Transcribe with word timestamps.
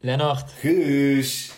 Lennart, 0.00 0.52
Guus. 0.60 1.52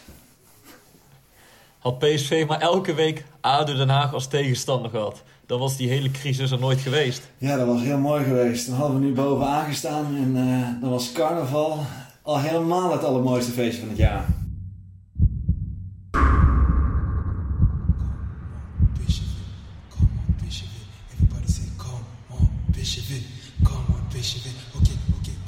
had 1.78 1.98
PSV 1.98 2.44
maar 2.46 2.60
elke 2.60 2.94
week 2.94 3.24
ADO 3.40 3.74
Den 3.74 3.88
Haag 3.88 4.12
als 4.12 4.26
tegenstander 4.26 4.90
gehad. 4.90 5.22
Dan 5.46 5.58
was 5.58 5.76
die 5.76 5.88
hele 5.88 6.10
crisis 6.10 6.50
er 6.50 6.58
nooit 6.58 6.80
geweest. 6.80 7.28
Ja, 7.38 7.56
dat 7.56 7.66
was 7.66 7.82
heel 7.82 7.98
mooi 7.98 8.24
geweest. 8.24 8.66
Dan 8.66 8.76
hadden 8.76 9.00
we 9.00 9.06
nu 9.06 9.12
bovenaan 9.12 9.66
gestaan 9.66 10.16
en 10.16 10.36
eh, 10.36 10.80
dan 10.80 10.90
was 10.90 11.12
carnaval 11.12 11.84
al 12.22 12.40
helemaal 12.40 12.92
het 12.92 13.04
allermooiste 13.04 13.52
feestje 13.52 13.80
van 13.80 13.88
het 13.88 13.98
jaar. 13.98 14.24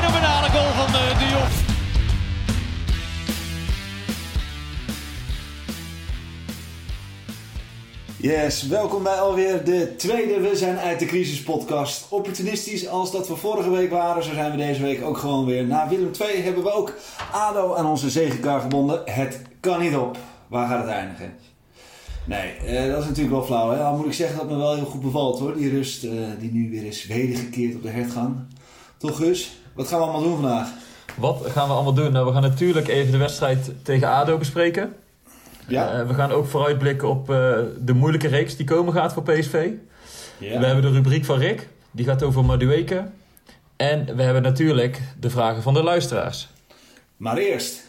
Fenomenale 0.00 0.50
goal 0.50 0.72
van 0.72 0.86
eh, 0.86 1.18
De. 1.18 1.48
Yes, 8.16 8.66
welkom 8.66 9.02
bij 9.02 9.20
alweer 9.20 9.64
de 9.64 9.96
tweede 9.96 10.40
We 10.40 10.56
zijn 10.56 10.78
uit 10.78 10.98
de 10.98 11.04
crisis 11.06 11.42
podcast. 11.42 12.06
Opportunistisch 12.08 12.88
als 12.88 13.12
dat 13.12 13.28
we 13.28 13.36
vorige 13.36 13.70
week 13.70 13.90
waren, 13.90 14.22
zo 14.22 14.32
zijn 14.32 14.50
we 14.50 14.56
deze 14.56 14.82
week 14.82 15.04
ook 15.04 15.16
gewoon 15.18 15.46
weer. 15.46 15.64
Na 15.64 15.88
Willem 15.88 16.10
II 16.20 16.42
hebben 16.42 16.62
we 16.62 16.72
ook 16.72 16.94
ADO 17.32 17.74
aan 17.74 17.86
onze 17.86 18.10
zegenkar 18.10 18.60
gebonden. 18.60 19.02
Het 19.04 19.42
kan 19.60 19.80
niet 19.80 19.96
op. 19.96 20.18
Waar 20.48 20.68
gaat 20.68 20.80
het 20.80 20.90
eindigen? 20.90 21.34
Nee, 22.24 22.52
eh, 22.56 22.90
dat 22.90 23.02
is 23.02 23.08
natuurlijk 23.08 23.34
wel 23.36 23.44
flauw. 23.44 23.70
Hè? 23.70 23.82
Al 23.82 23.96
moet 23.96 24.06
ik 24.06 24.12
zeggen 24.12 24.36
dat 24.36 24.48
me 24.48 24.56
wel 24.56 24.74
heel 24.74 24.84
goed 24.84 25.02
bevalt 25.02 25.38
hoor. 25.38 25.56
Die 25.56 25.70
rust 25.70 26.04
eh, 26.04 26.10
die 26.38 26.52
nu 26.52 26.70
weer 26.70 26.84
is 26.84 27.06
wedergekeerd 27.06 27.74
op 27.74 27.82
de 27.82 27.90
hertgang. 27.90 28.36
Toch 28.98 29.16
Gus? 29.16 29.59
Wat 29.72 29.88
gaan 29.88 29.98
we 29.98 30.04
allemaal 30.04 30.22
doen 30.22 30.40
vandaag? 30.40 30.68
Wat 31.16 31.46
gaan 31.46 31.68
we 31.68 31.74
allemaal 31.74 31.92
doen? 31.92 32.12
Nou, 32.12 32.26
we 32.26 32.32
gaan 32.32 32.42
natuurlijk 32.42 32.88
even 32.88 33.12
de 33.12 33.18
wedstrijd 33.18 33.72
tegen 33.82 34.08
ADO 34.08 34.38
bespreken. 34.38 34.94
Ja? 35.68 35.92
Eh, 35.92 36.06
we 36.06 36.14
gaan 36.14 36.32
ook 36.32 36.46
vooruitblikken 36.46 37.08
op 37.08 37.30
eh, 37.30 37.58
de 37.78 37.92
moeilijke 37.94 38.28
reeks 38.28 38.56
die 38.56 38.66
komen 38.66 38.92
gaat 38.92 39.12
voor 39.12 39.22
PSV. 39.22 39.70
ja. 40.38 40.58
We 40.58 40.66
hebben 40.66 40.82
de 40.82 40.90
rubriek 40.90 41.24
van 41.24 41.38
Rick. 41.38 41.68
Die 41.90 42.04
gaat 42.04 42.22
over 42.22 42.44
Madueke. 42.44 43.04
En 43.76 44.16
we 44.16 44.22
hebben 44.22 44.42
natuurlijk 44.42 45.00
de 45.20 45.30
vragen 45.30 45.62
van 45.62 45.74
de 45.74 45.82
luisteraars. 45.82 46.48
Maar 47.16 47.36
eerst. 47.36 47.82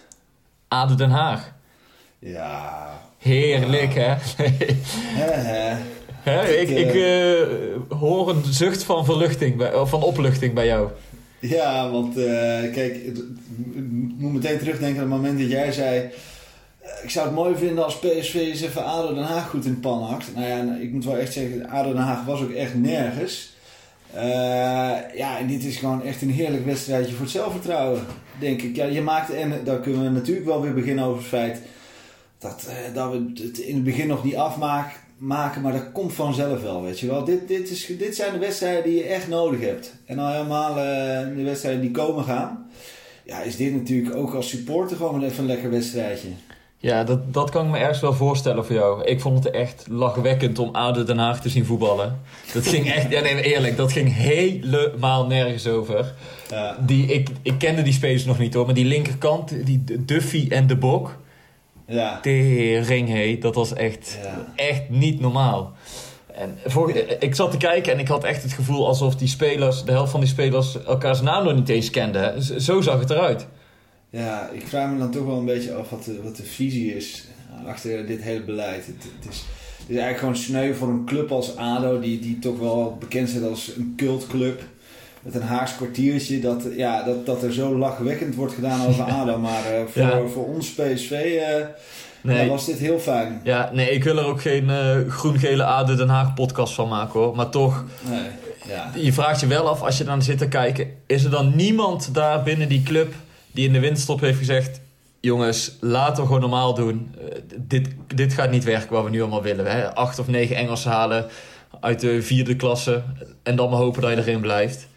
ADO 0.67 0.95
Den 0.95 1.09
Haag. 1.09 1.51
Ja. 2.19 2.89
Heerlijk, 3.17 3.93
hè? 3.93 4.15
Hè, 6.23 6.47
ik 6.47 6.69
Ik, 6.69 6.77
ik 6.77 6.93
eh, 6.95 7.97
hoor 7.99 8.29
een 8.29 8.43
zucht 8.45 8.83
van 8.83 9.05
verluchting, 9.05 9.57
bij, 9.57 9.85
van 9.85 10.03
opluchting 10.03 10.53
bij 10.53 10.65
jou. 10.65 10.89
Ja, 11.41 11.89
want 11.89 12.17
eh, 12.17 12.23
kijk, 12.73 12.95
ik 12.95 13.17
moet 14.17 14.33
meteen 14.33 14.57
terugdenken 14.57 15.01
aan 15.03 15.11
het 15.11 15.17
moment 15.21 15.39
dat 15.39 15.49
jij 15.49 15.71
zei... 15.71 15.99
eh, 16.81 16.89
Ik 17.03 17.09
zou 17.09 17.25
het 17.25 17.35
mooi 17.35 17.55
vinden 17.55 17.83
als 17.83 17.99
PSV 17.99 18.33
eens 18.35 18.61
even 18.61 18.85
ADO 18.85 19.13
Den 19.13 19.23
Haag 19.23 19.49
goed 19.49 19.65
in 19.65 19.79
pan 19.79 20.03
hakt. 20.03 20.35
Nou 20.35 20.47
ja, 20.47 20.75
ik 20.81 20.91
moet 20.91 21.05
wel 21.05 21.17
echt 21.17 21.33
zeggen, 21.33 21.69
ADO 21.69 21.93
Den 21.93 22.01
Haag 22.01 22.25
was 22.25 22.41
ook 22.41 22.51
echt 22.51 22.75
nergens. 22.75 23.53
Eh, 24.13 24.23
ja, 25.15 25.37
en 25.39 25.47
dit 25.47 25.63
is 25.63 25.77
gewoon 25.77 26.03
echt 26.03 26.21
een 26.21 26.29
heerlijk 26.31 26.65
wedstrijdje 26.65 27.11
voor 27.13 27.21
het 27.23 27.31
zelfvertrouwen, 27.33 28.01
denk 28.39 28.61
ik. 28.61 28.75
Ja, 28.75 28.85
je 28.85 29.01
maakt, 29.01 29.33
en 29.33 29.53
daar 29.63 29.79
kunnen 29.79 30.03
we 30.03 30.09
natuurlijk 30.09 30.45
wel 30.45 30.61
weer 30.61 30.73
beginnen 30.73 31.05
over 31.05 31.17
het 31.19 31.27
feit... 31.27 31.61
Dat, 32.39 32.67
dat 32.93 33.11
we 33.11 33.31
het 33.43 33.57
in 33.57 33.75
het 33.75 33.83
begin 33.83 34.07
nog 34.07 34.23
niet 34.23 34.35
afmaken, 34.35 34.97
maken, 35.21 35.61
maar 35.61 35.71
dat 35.71 35.91
komt 35.91 36.13
vanzelf 36.13 36.61
wel, 36.61 36.81
weet 36.81 36.99
je 36.99 37.07
wel. 37.07 37.23
Dit, 37.23 37.47
dit, 37.47 37.69
is, 37.69 37.85
dit 37.85 38.15
zijn 38.15 38.33
de 38.33 38.39
wedstrijden 38.39 38.83
die 38.83 38.95
je 38.95 39.03
echt 39.03 39.27
nodig 39.27 39.59
hebt. 39.59 39.93
En 40.05 40.19
al 40.19 40.31
helemaal 40.31 40.69
eh, 40.69 41.35
de 41.35 41.43
wedstrijden 41.43 41.81
die 41.81 41.91
komen 41.91 42.23
gaan. 42.23 42.69
Ja, 43.25 43.41
is 43.41 43.55
dit 43.55 43.73
natuurlijk 43.73 44.15
ook 44.15 44.33
als 44.33 44.49
supporter 44.49 44.97
gewoon 44.97 45.23
even 45.23 45.39
een 45.39 45.45
lekker 45.45 45.69
wedstrijdje. 45.69 46.27
Ja, 46.77 47.03
dat, 47.03 47.33
dat 47.33 47.49
kan 47.49 47.65
ik 47.65 47.71
me 47.71 47.77
ergens 47.77 47.99
wel 47.99 48.13
voorstellen 48.13 48.65
voor 48.65 48.75
jou. 48.75 49.03
Ik 49.03 49.21
vond 49.21 49.43
het 49.43 49.53
echt 49.53 49.85
lachwekkend 49.89 50.59
om 50.59 50.75
ADO 50.75 51.03
Den 51.03 51.17
Haag 51.17 51.41
te 51.41 51.49
zien 51.49 51.65
voetballen. 51.65 52.19
Dat 52.53 52.67
ging 52.67 52.91
echt, 52.91 53.11
ja 53.11 53.21
nee, 53.21 53.41
eerlijk, 53.41 53.77
dat 53.77 53.91
ging 53.91 54.15
helemaal 54.15 55.27
nergens 55.27 55.67
over. 55.67 56.13
Ja. 56.49 56.77
Die, 56.85 57.05
ik, 57.05 57.29
ik 57.41 57.57
kende 57.57 57.81
die 57.81 57.93
spelers 57.93 58.25
nog 58.25 58.39
niet 58.39 58.53
hoor, 58.53 58.65
maar 58.65 58.75
die 58.75 58.85
linkerkant, 58.85 59.65
die 59.65 59.83
Duffy 60.05 60.47
en 60.49 60.67
de 60.67 60.75
Bok, 60.75 61.17
Ja. 61.91 62.19
tering 62.19 63.07
hé, 63.09 63.37
dat 63.39 63.55
was 63.55 63.73
echt, 63.73 64.17
Ja. 64.23 64.51
echt 64.55 64.89
niet 64.89 65.19
normaal. 65.19 65.73
En 66.33 66.57
voor, 66.65 66.91
ik 67.19 67.35
zat 67.35 67.51
te 67.51 67.57
kijken 67.57 67.93
en 67.93 67.99
ik 67.99 68.07
had 68.07 68.23
echt 68.23 68.43
het 68.43 68.53
gevoel 68.53 68.87
alsof 68.87 69.15
die 69.15 69.27
spelers, 69.27 69.83
de 69.83 69.91
helft 69.91 70.11
van 70.11 70.19
die 70.19 70.29
spelers, 70.29 70.83
elkaars 70.83 71.21
naam 71.21 71.43
nog 71.43 71.55
niet 71.55 71.69
eens 71.69 71.89
kenden. 71.89 72.43
Z- 72.43 72.55
Zo 72.55 72.81
zag 72.81 72.99
het 72.99 73.09
eruit. 73.09 73.47
Ja, 74.09 74.49
ik 74.53 74.67
vraag 74.67 74.91
me 74.91 74.97
dan 74.99 75.11
toch 75.11 75.25
wel 75.25 75.37
een 75.37 75.45
beetje 75.45 75.73
af 75.73 75.89
wat 75.89 76.03
de, 76.05 76.21
wat 76.23 76.35
de 76.35 76.43
visie 76.43 76.95
is 76.95 77.25
achter 77.65 78.05
dit 78.07 78.21
hele 78.21 78.43
beleid. 78.43 78.85
Het, 78.85 78.95
het, 79.19 79.29
is, 79.31 79.37
het 79.79 79.89
is 79.89 79.95
eigenlijk 79.97 80.17
gewoon 80.19 80.35
sneu 80.35 80.73
voor 80.73 80.87
een 80.87 81.05
club 81.05 81.31
als 81.31 81.55
ADO, 81.55 81.99
die, 81.99 82.19
die 82.19 82.39
toch 82.39 82.59
wel 82.59 82.97
bekend 82.99 83.29
staat 83.29 83.43
als 83.49 83.71
een 83.77 83.93
cultclub. 83.97 84.61
Met 85.23 85.35
een 85.35 85.41
Haags 85.41 85.75
kwartiertje, 85.75 86.39
dat, 86.39 86.63
ja, 86.77 87.03
dat, 87.03 87.25
dat 87.25 87.43
er 87.43 87.53
zo 87.53 87.77
lachwekkend 87.77 88.35
wordt 88.35 88.53
gedaan 88.53 88.85
over 88.87 89.03
ADO. 89.03 89.37
Maar 89.37 89.65
eh, 89.65 89.81
voor, 89.87 90.01
Ja. 90.01 90.27
voor 90.27 90.47
ons 90.47 90.69
PSV 90.73 91.11
eh, 91.11 91.65
Nee. 92.23 92.43
ja, 92.43 92.47
was 92.49 92.65
dit 92.65 92.77
heel 92.77 92.99
fijn. 92.99 93.41
Ja, 93.43 93.69
nee, 93.73 93.89
ik 93.89 94.03
wil 94.03 94.17
er 94.17 94.25
ook 94.25 94.41
geen 94.41 94.69
eh, 94.69 94.97
groen-gele 95.07 95.63
ADO 95.63 95.95
Den 95.95 96.09
Haag 96.09 96.33
podcast 96.33 96.73
van 96.73 96.87
maken 96.87 97.19
hoor. 97.19 97.35
Maar 97.35 97.49
toch, 97.49 97.85
Nee, 98.09 98.19
ja. 98.67 98.91
je 98.95 99.13
vraagt 99.13 99.39
je 99.39 99.47
wel 99.47 99.69
af 99.69 99.81
als 99.81 99.97
je 99.97 100.03
dan 100.03 100.21
zit 100.21 100.37
te 100.37 100.47
kijken... 100.47 100.87
is 101.05 101.23
er 101.23 101.29
dan 101.29 101.55
niemand 101.55 102.13
daar 102.13 102.43
binnen 102.43 102.67
die 102.69 102.83
club 102.83 103.13
die 103.51 103.67
in 103.67 103.73
de 103.73 103.79
winterstop 103.79 104.19
heeft 104.19 104.37
gezegd... 104.37 104.81
jongens, 105.19 105.77
laten 105.79 106.15
we 106.15 106.25
gewoon 106.25 106.41
normaal 106.41 106.73
doen. 106.73 107.15
Dit, 107.57 107.87
dit 108.15 108.33
gaat 108.33 108.51
niet 108.51 108.63
werken 108.63 108.91
wat 108.91 109.03
we 109.03 109.09
nu 109.09 109.21
allemaal 109.21 109.41
willen. 109.43 109.71
Hè? 109.71 109.95
Acht 109.95 110.19
of 110.19 110.27
negen 110.27 110.55
Engelsen 110.55 110.91
halen 110.91 111.25
uit 111.79 111.99
de 111.99 112.21
vierde 112.21 112.55
klasse... 112.55 113.03
en 113.43 113.55
dan 113.55 113.69
maar 113.69 113.79
hopen 113.79 114.01
dat 114.01 114.11
je 114.11 114.17
erin 114.17 114.41
blijft. 114.41 114.87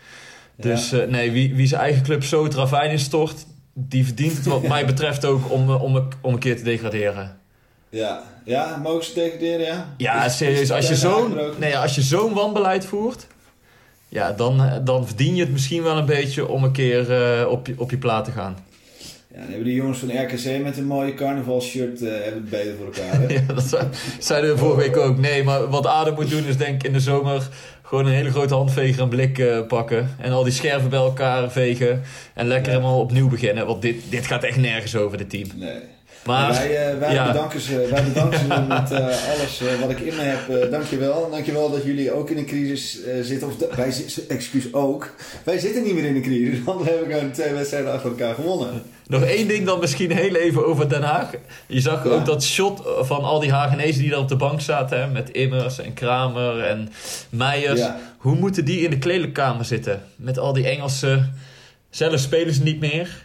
Dus 0.57 0.93
eh, 0.93 1.09
nee, 1.09 1.31
wie, 1.31 1.55
wie 1.55 1.67
zijn 1.67 1.81
eigen 1.81 2.03
club 2.03 2.25
zo 2.25 2.45
het 2.45 2.55
ravijn 2.55 2.91
instort... 2.91 3.47
die 3.73 4.05
verdient 4.05 4.37
het 4.37 4.47
wat 4.47 4.63
mij 4.75 4.87
betreft 4.87 5.25
ook 5.25 5.51
om, 5.51 5.69
eh, 5.71 5.83
om, 5.83 5.97
een- 5.97 6.13
om 6.21 6.33
een 6.33 6.39
keer 6.39 6.57
te 6.57 6.63
degraderen. 6.63 7.37
Ja, 7.89 8.23
ja 8.45 8.77
mogen 8.83 9.05
ze 9.05 9.15
degraderen, 9.15 9.67
ja? 9.67 9.95
Ja, 9.97 10.25
Is- 10.25 10.37
serieus. 10.37 10.61
is 10.61 10.71
Als 10.71 10.89
je 10.89 10.95
zo'n 10.97 11.39
nee, 11.59 11.79
als 11.79 11.95
je 11.95 12.03
zo'n 12.03 12.35
wanbeleid 12.35 12.85
voert... 12.87 13.27
Ja, 14.09 14.33
dan, 14.33 14.63
eh, 14.65 14.77
dan 14.85 15.07
verdien 15.07 15.35
je 15.35 15.43
het 15.43 15.53
misschien 15.53 15.83
wel 15.83 15.97
een 15.99 16.07
beetje 16.07 16.49
om 16.49 16.65
een 16.65 16.73
keer 16.73 17.01
op, 17.49 17.67
je, 17.67 17.75
op 17.77 17.91
je 17.91 17.97
plaat 17.99 18.25
te 18.25 18.31
gaan. 18.31 18.57
Ja, 19.35 19.41
dan 19.41 19.49
hebben 19.49 19.65
die 19.65 19.75
jongens 19.75 19.99
van 19.99 20.09
RKC 20.23 20.63
met 20.63 20.79
een 20.79 20.87
mooie 20.87 21.15
carnavalshirt 21.15 22.03
eh 22.03 22.09
hebben 22.13 22.33
het 22.41 22.51
beter 22.51 22.75
voor 22.77 22.87
elkaar. 22.87 23.21
Hè? 23.21 23.27
Ja, 23.35 23.41
dat 23.55 23.63
zei- 23.65 23.89
zeiden 24.19 24.51
we 24.51 24.59
vorige 24.59 24.81
week 24.81 24.97
ook. 24.97 25.19
Nee, 25.19 25.43
maar 25.45 25.69
wat 25.69 25.87
Adem 25.87 26.15
moet 26.15 26.31
doen 26.31 26.45
is 26.47 26.57
denk 26.57 26.75
ik 26.75 26.87
in 26.87 26.93
de 26.93 27.01
zomer... 27.01 27.49
gewoon 27.83 28.07
een 28.07 28.13
hele 28.13 28.31
grote 28.31 28.55
handveger 28.55 29.03
en 29.03 29.09
blik 29.09 29.39
eh, 29.39 29.67
pakken. 29.67 30.11
En 30.19 30.33
al 30.33 30.43
die 30.45 30.53
scherven 30.53 30.91
bij 30.91 30.99
elkaar 30.99 31.51
vegen. 31.51 32.03
En 32.35 32.47
lekker 32.47 32.73
Ja. 32.73 32.79
helemaal 32.79 33.01
opnieuw 33.01 33.29
beginnen. 33.29 33.67
Want 33.67 33.83
dit, 33.83 33.97
dit 34.11 34.27
gaat 34.27 34.43
echt 34.43 34.57
nergens 34.57 34.97
over, 34.97 35.19
dit 35.19 35.31
team. 35.31 35.49
Nee. 35.57 35.79
Maar 36.27 36.51
wij, 36.53 36.91
eh, 36.91 36.99
wij, 36.99 37.13
ja. 37.15 37.27
bedanken 37.27 37.61
ze, 37.61 37.89
wij 37.91 38.05
bedanken 38.05 38.39
ze 38.39 38.47
met 38.69 38.91
eh, 38.91 38.99
alles 39.05 39.61
eh, 39.61 39.81
wat 39.81 39.91
ik 39.91 39.99
in 40.01 40.15
me 40.17 40.23
heb. 40.23 40.71
Dankjewel. 40.71 41.31
Dankjewel 41.31 41.71
dat 41.71 41.85
jullie 41.85 42.13
ook 42.13 42.31
in 42.31 42.37
een 42.37 42.47
crisis 42.47 42.99
zitten. 43.23 43.49
Of 43.49 43.55
wij, 43.77 43.95
excuus 44.29 44.73
ook. 44.73 45.15
Wij 45.45 45.59
zitten 45.59 45.83
niet 45.83 45.95
meer 45.95 46.05
in 46.05 46.17
een 46.17 46.23
crisis, 46.23 46.63
want 46.65 46.83
we 46.83 46.91
hebben 46.91 47.13
gewoon 47.13 47.31
twee 47.31 47.53
wedstrijden 47.53 47.93
achter 47.93 48.11
elkaar 48.11 48.35
gewonnen. 48.35 48.83
Nog 49.07 49.23
één 49.23 49.49
ding 49.49 49.67
dan 49.67 49.81
misschien 49.81 50.11
heel 50.11 50.35
even 50.35 50.67
over 50.67 50.89
Den 50.89 51.03
Haag. 51.03 51.31
Je 51.67 51.81
zag 51.81 52.05
Ja. 52.05 52.11
ook 52.11 52.25
dat 52.27 52.43
shot 52.45 52.83
van 53.01 53.21
al 53.25 53.41
die 53.41 53.53
Hagenezen 53.53 54.01
die 54.01 54.11
daar 54.11 54.19
op 54.19 54.29
de 54.29 54.37
bank 54.37 54.61
zaten. 54.61 55.01
Hè, 55.01 55.07
met 55.09 55.31
Immers 55.31 55.79
en 55.79 55.95
Kramer 55.95 56.61
en 56.61 56.89
Meijers. 57.31 57.81
Ja. 57.81 57.99
Hoe 58.19 58.35
moeten 58.35 58.65
die 58.65 58.81
in 58.81 58.91
de 58.91 58.99
kleedkamer 58.99 59.65
zitten? 59.65 60.03
Met 60.17 60.39
al 60.39 60.53
die 60.53 60.69
Engelse... 60.69 61.29
Zelf 61.91 62.19
spelen 62.21 62.55
ze 62.55 62.63
niet 62.63 62.81
meer. 62.81 63.23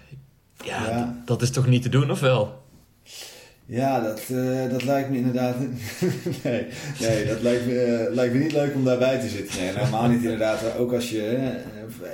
Ja, 0.66 0.90
Ja. 0.90 1.22
dat 1.26 1.42
is 1.42 1.52
toch 1.52 1.68
niet 1.68 1.82
te 1.82 1.90
doen, 1.90 2.12
of 2.12 2.20
wel? 2.20 2.59
Ja, 3.72 4.00
dat, 4.00 4.22
eh, 4.32 4.70
dat 4.72 4.84
lijkt 4.84 5.10
me 5.10 5.18
inderdaad. 5.18 5.56
nee, 6.44 6.66
nee, 7.00 7.26
dat 7.26 7.42
lijkt 7.42 7.66
me, 7.66 7.80
eh, 7.82 8.14
lijkt 8.16 8.34
me 8.34 8.40
niet 8.40 8.52
leuk 8.52 8.76
om 8.76 8.86
daarbij 8.86 9.20
te 9.20 9.28
zitten. 9.30 9.60
Nee, 9.60 9.72
helemaal 9.76 10.08
niet 10.08 10.24
inderdaad. 10.24 10.60
Ook 10.78 10.94
als 10.94 11.10
je. 11.10 11.26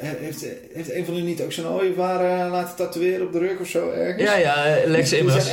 eh, 0.01 0.09
heeft, 0.19 0.45
heeft 0.73 0.91
een 0.93 1.05
van 1.05 1.13
jullie 1.13 1.29
niet 1.29 1.41
ook 1.41 1.51
zo'n 1.51 1.67
ooievaar 1.67 2.49
laten 2.49 2.75
tatoeëren 2.75 3.25
op 3.25 3.31
de 3.33 3.39
rug 3.39 3.59
of 3.59 3.67
zo 3.67 3.89
ergens? 3.91 4.23
Ja, 4.23 4.35
ja, 4.35 4.65
Lex 4.85 5.13
Immers. 5.13 5.45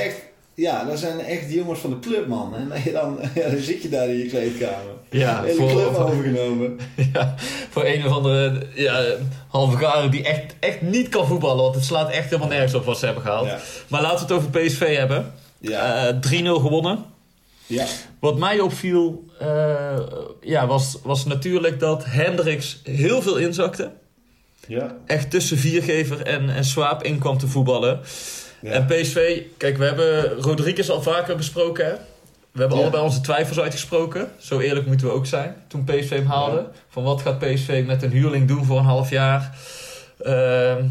ja, 0.54 0.84
dat 0.84 0.98
zijn 0.98 1.20
echt 1.20 1.48
die 1.48 1.56
jongens 1.56 1.80
van 1.80 1.90
de 1.90 1.98
club, 1.98 2.26
man. 2.26 2.54
En 2.56 2.70
dan, 2.92 3.18
ja, 3.34 3.48
dan 3.48 3.58
zit 3.60 3.82
je 3.82 3.88
daar 3.88 4.08
in 4.08 4.16
je 4.18 4.26
kleedkamer. 4.26 4.92
Ja, 5.10 5.42
hele 5.42 5.54
voor- 5.54 5.68
club 5.70 5.94
overgenomen. 5.96 6.78
Ja, 7.12 7.34
voor 7.70 7.84
een 7.84 8.06
of 8.06 8.12
andere 8.12 8.66
ja, 8.74 9.04
halve 9.48 9.76
garen 9.76 10.10
die 10.10 10.24
echt, 10.24 10.54
echt 10.60 10.80
niet 10.82 11.08
kan 11.08 11.26
voetballen. 11.26 11.62
Want 11.62 11.74
het 11.74 11.84
slaat 11.84 12.10
echt 12.10 12.24
helemaal 12.24 12.48
nergens 12.48 12.74
op 12.74 12.84
wat 12.84 12.98
ze 12.98 13.04
hebben 13.04 13.22
gehaald. 13.22 13.46
Ja. 13.46 13.58
Maar 13.88 14.02
laten 14.02 14.26
we 14.26 14.34
het 14.34 14.42
over 14.44 14.60
PSV 14.60 14.96
hebben. 14.96 15.32
Ja. 15.70 16.06
Eh, 16.08 16.14
3-0 16.20 16.60
gewonnen. 16.60 17.04
ja. 17.66 17.86
Wat 18.20 18.38
mij 18.38 18.60
opviel 18.60 19.24
eh, 19.38 20.00
ja, 20.40 20.66
was, 20.66 20.98
was 21.02 21.24
natuurlijk 21.24 21.80
dat 21.80 22.04
Hendricks 22.04 22.80
heel 22.84 23.22
veel 23.22 23.36
inzakte. 23.36 23.90
Ja. 24.66 24.96
Echt 25.06 25.30
tussen 25.30 25.58
Viergever 25.58 26.22
en, 26.22 26.50
en 26.50 26.64
Swaap 26.64 27.02
in 27.02 27.18
kwam 27.18 27.38
te 27.38 27.46
voetballen. 27.46 28.00
Ja. 28.62 28.70
En 28.70 28.86
PSV, 28.86 29.42
kijk, 29.56 29.76
we 29.76 29.84
hebben 29.84 30.28
Rodriguez 30.32 30.88
al 30.88 31.02
vaker 31.02 31.36
besproken. 31.36 31.84
Hè? 31.86 31.92
We 32.52 32.58
hebben 32.60 32.76
Ja. 32.76 32.82
allebei 32.82 33.02
onze 33.04 33.20
twijfels 33.20 33.58
uitgesproken. 33.60 34.28
Zo 34.38 34.58
eerlijk 34.58 34.86
moeten 34.86 35.06
we 35.06 35.12
ook 35.12 35.26
zijn. 35.26 35.54
Toen 35.68 35.84
PSV 35.84 36.10
hem 36.10 36.26
haalde. 36.26 36.66
Van 36.88 37.02
wat 37.02 37.20
gaat 37.22 37.38
PSV 37.38 37.82
met 37.86 38.02
een 38.02 38.10
huurling 38.10 38.48
doen 38.48 38.64
voor 38.64 38.78
een 38.78 38.84
half 38.84 39.10
jaar. 39.10 39.58
Ehm, 40.22 40.84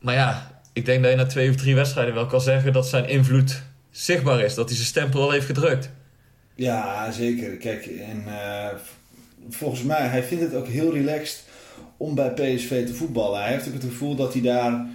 maar 0.00 0.14
ja, 0.14 0.60
ik 0.72 0.84
denk 0.84 1.02
dat 1.02 1.10
je 1.10 1.16
na 1.16 1.26
twee 1.26 1.50
of 1.50 1.56
drie 1.56 1.74
wedstrijden 1.74 2.14
wel 2.14 2.26
kan 2.26 2.40
zeggen 2.40 2.72
dat 2.72 2.86
zijn 2.88 3.08
invloed 3.08 3.62
zichtbaar 3.96 4.40
is. 4.40 4.54
Dat 4.54 4.68
hij 4.68 4.76
zijn 4.76 4.88
stempel 4.88 5.22
al 5.22 5.30
heeft 5.30 5.46
gedrukt. 5.46 5.90
Ja, 6.54 7.10
zeker. 7.12 7.56
Kijk, 7.56 7.86
en 7.86 8.22
eh, 8.26 8.68
volgens 9.48 9.82
mij, 9.82 10.06
hij 10.06 10.22
vindt 10.22 10.44
het 10.44 10.54
ook 10.54 10.66
heel 10.66 10.92
relaxed 10.92 11.44
om 11.96 12.14
bij 12.14 12.30
PSV 12.30 12.86
te 12.86 12.94
voetballen. 12.94 13.42
Hij 13.42 13.52
heeft 13.52 13.66
ook 13.66 13.72
het 13.72 13.84
gevoel 13.84 14.14
dat 14.14 14.32
hij 14.32 14.42
daar... 14.42 14.86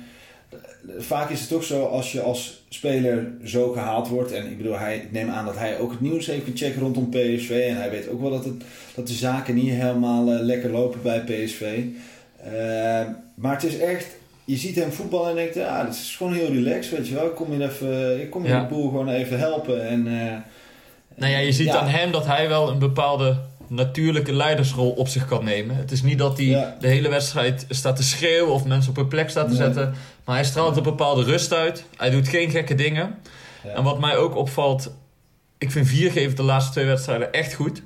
Vaak 0.98 1.30
is 1.30 1.40
het 1.40 1.50
toch 1.50 1.64
zo, 1.64 1.86
als 1.86 2.12
je 2.12 2.22
als 2.22 2.66
speler 2.70 3.32
zo 3.44 3.72
gehaald 3.72 4.08
wordt... 4.08 4.32
En 4.32 4.52
ik 4.52 4.58
bedoel, 4.58 4.78
hij, 4.78 4.98
ik 4.98 5.12
neem 5.12 5.30
aan 5.30 5.46
dat 5.46 5.58
hij 5.58 5.80
ook 5.80 5.92
het 5.92 6.02
nieuws 6.02 6.26
heeft 6.26 6.46
gecheckt 6.46 6.78
rondom 6.78 7.10
PSV. 7.10 7.66
En 7.70 7.76
hij 7.76 7.90
weet 7.90 8.10
ook 8.10 8.22
wel 8.22 8.30
dat, 8.30 8.46
het, 8.46 8.64
dat 8.96 9.08
de 9.08 9.14
zaken 9.14 9.56
niet 9.56 9.70
helemaal 9.70 10.32
eh, 10.32 10.40
lekker 10.40 10.70
lopen 10.70 11.02
bij 11.02 11.24
PSV. 11.24 11.84
Eh, 12.44 12.52
maar 13.36 13.54
het 13.54 13.64
is 13.64 13.78
echt... 13.78 14.18
Je 14.50 14.58
ziet 14.58 14.76
hem 14.76 14.92
voetballen 14.92 15.30
en 15.30 15.36
denkt, 15.36 15.56
ja, 15.56 15.84
dit 15.84 15.94
is 15.94 16.16
gewoon 16.18 16.34
heel 16.34 16.52
relaxed, 16.52 16.98
weet 16.98 17.08
je 17.08 17.14
wel. 17.16 17.26
Ik 17.26 17.36
kom 17.36 17.52
hier, 17.52 17.62
even, 17.70 18.22
ik 18.22 18.30
kom 18.30 18.44
hier 18.44 18.52
Ja. 18.54 18.62
de 18.62 18.68
boel 18.68 18.90
gewoon 18.90 19.10
even 19.10 19.40
helpen. 19.40 19.88
En, 19.88 20.08
eh, 20.08 20.36
Nou 21.16 21.32
ja, 21.32 21.38
je 21.38 21.52
ziet 21.52 21.68
Ja. 21.68 21.78
aan 21.80 21.88
hem 21.88 22.12
dat 22.12 22.26
hij 22.26 22.48
wel 22.50 22.70
een 22.70 22.80
bepaalde 22.80 23.38
natuurlijke 23.68 24.34
leidersrol 24.34 24.90
op 24.92 25.08
zich 25.08 25.26
kan 25.26 25.44
nemen. 25.44 25.76
Het 25.76 25.92
is 25.92 26.02
niet 26.04 26.18
dat 26.18 26.38
hij 26.38 26.46
Ja. 26.46 26.76
de 26.80 26.88
hele 26.88 27.10
wedstrijd 27.10 27.66
staat 27.70 27.96
te 27.96 28.04
schreeuwen 28.04 28.54
of 28.54 28.66
mensen 28.66 28.92
op 28.92 28.98
een 28.98 29.08
plek 29.08 29.30
staat 29.30 29.48
te 29.48 29.54
Nee. 29.54 29.64
zetten. 29.64 29.94
Maar 30.26 30.36
hij 30.36 30.44
straalt 30.46 30.78
een 30.78 30.84
bepaalde 30.84 31.24
rust 31.24 31.54
uit. 31.54 31.84
Hij 31.98 32.10
doet 32.10 32.28
geen 32.28 32.50
gekke 32.50 32.76
dingen. 32.76 33.16
En 33.76 33.84
wat 33.84 34.00
mij 34.00 34.18
ook 34.18 34.36
opvalt, 34.36 34.94
ik 35.58 35.72
vind 35.72 35.88
Viergever 35.88 36.36
de 36.36 36.44
laatste 36.44 36.72
twee 36.72 36.86
wedstrijden 36.86 37.32
echt 37.34 37.54
goed. 37.54 37.82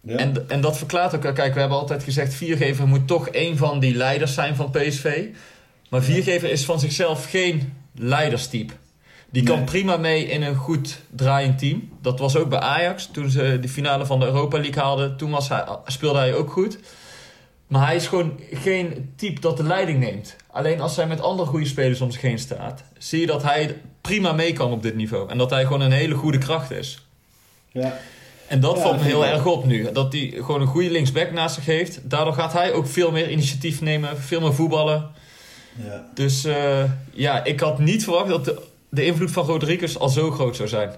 ja. 0.00 0.16
En, 0.16 0.44
en 0.48 0.60
dat 0.60 0.78
verklaart 0.78 1.14
ook, 1.14 1.34
kijk, 1.34 1.54
we 1.54 1.60
hebben 1.60 1.78
altijd 1.78 2.02
gezegd, 2.02 2.34
Viergever 2.34 2.86
moet 2.86 3.06
toch 3.06 3.28
een 3.32 3.56
van 3.56 3.80
die 3.80 3.94
leiders 3.94 4.34
zijn 4.34 4.56
van 4.56 4.70
PSV. 4.70 5.24
Maar 5.92 6.02
Viergever 6.02 6.50
is 6.50 6.64
van 6.64 6.80
zichzelf 6.80 7.30
geen 7.30 7.72
leiderstype. 7.94 8.72
Die 9.30 9.42
kan 9.42 9.56
Nee. 9.56 9.64
prima 9.64 9.96
mee 9.96 10.24
in 10.24 10.42
een 10.42 10.54
goed 10.54 10.98
draaiend 11.10 11.58
team. 11.58 11.88
Dat 12.02 12.18
was 12.18 12.36
ook 12.36 12.48
bij 12.48 12.58
Ajax, 12.58 13.08
toen 13.12 13.30
ze 13.30 13.58
de 13.60 13.68
finale 13.68 14.06
van 14.06 14.20
de 14.20 14.26
Europa 14.26 14.58
League 14.58 14.82
haalden. 14.82 15.16
Toen 15.16 15.30
was 15.30 15.48
hij, 15.48 15.64
speelde 15.86 16.18
hij 16.18 16.34
ook 16.34 16.50
goed. 16.50 16.78
Maar 17.66 17.86
hij 17.86 17.96
is 17.96 18.06
gewoon 18.06 18.40
geen 18.52 19.12
type 19.16 19.40
dat 19.40 19.56
de 19.56 19.62
leiding 19.62 19.98
neemt. 19.98 20.36
Alleen 20.50 20.80
als 20.80 20.96
hij 20.96 21.06
met 21.06 21.20
andere 21.20 21.48
goede 21.48 21.66
spelers 21.66 22.00
om 22.00 22.10
zich 22.10 22.20
heen 22.20 22.38
staat, 22.38 22.82
zie 22.98 23.20
je 23.20 23.26
dat 23.26 23.42
hij 23.42 23.76
prima 24.00 24.32
mee 24.32 24.52
kan 24.52 24.72
op 24.72 24.82
dit 24.82 24.94
niveau. 24.94 25.30
En 25.30 25.38
dat 25.38 25.50
hij 25.50 25.62
gewoon 25.62 25.80
een 25.80 25.92
hele 25.92 26.14
goede 26.14 26.38
kracht 26.38 26.70
is. 26.70 27.06
Ja. 27.72 27.98
En 28.46 28.60
dat 28.60 28.76
Ja, 28.76 28.82
valt 28.82 28.96
me 28.98 29.04
heel 29.04 29.26
erg 29.26 29.46
op 29.46 29.64
nu. 29.64 29.92
Dat 29.92 30.12
hij 30.12 30.32
gewoon 30.36 30.60
een 30.60 30.66
goede 30.66 30.90
linksback 30.90 31.32
naast 31.32 31.54
zich 31.54 31.64
heeft. 31.66 32.00
Daardoor 32.10 32.34
gaat 32.34 32.52
hij 32.52 32.72
ook 32.72 32.86
veel 32.86 33.10
meer 33.10 33.30
initiatief 33.30 33.80
nemen, 33.80 34.18
veel 34.18 34.40
meer 34.40 34.54
voetballen. 34.54 35.10
Ja. 35.76 36.08
Dus 36.14 36.44
eh, 36.44 36.84
ja, 37.12 37.44
ik 37.44 37.60
had 37.60 37.78
niet 37.78 38.04
verwacht 38.04 38.28
dat 38.28 38.44
de, 38.44 38.62
de 38.88 39.04
invloed 39.04 39.30
van 39.30 39.46
Rodriguez 39.46 39.96
al 39.96 40.08
zo 40.08 40.30
groot 40.30 40.56
zou 40.56 40.68
zijn. 40.68 40.90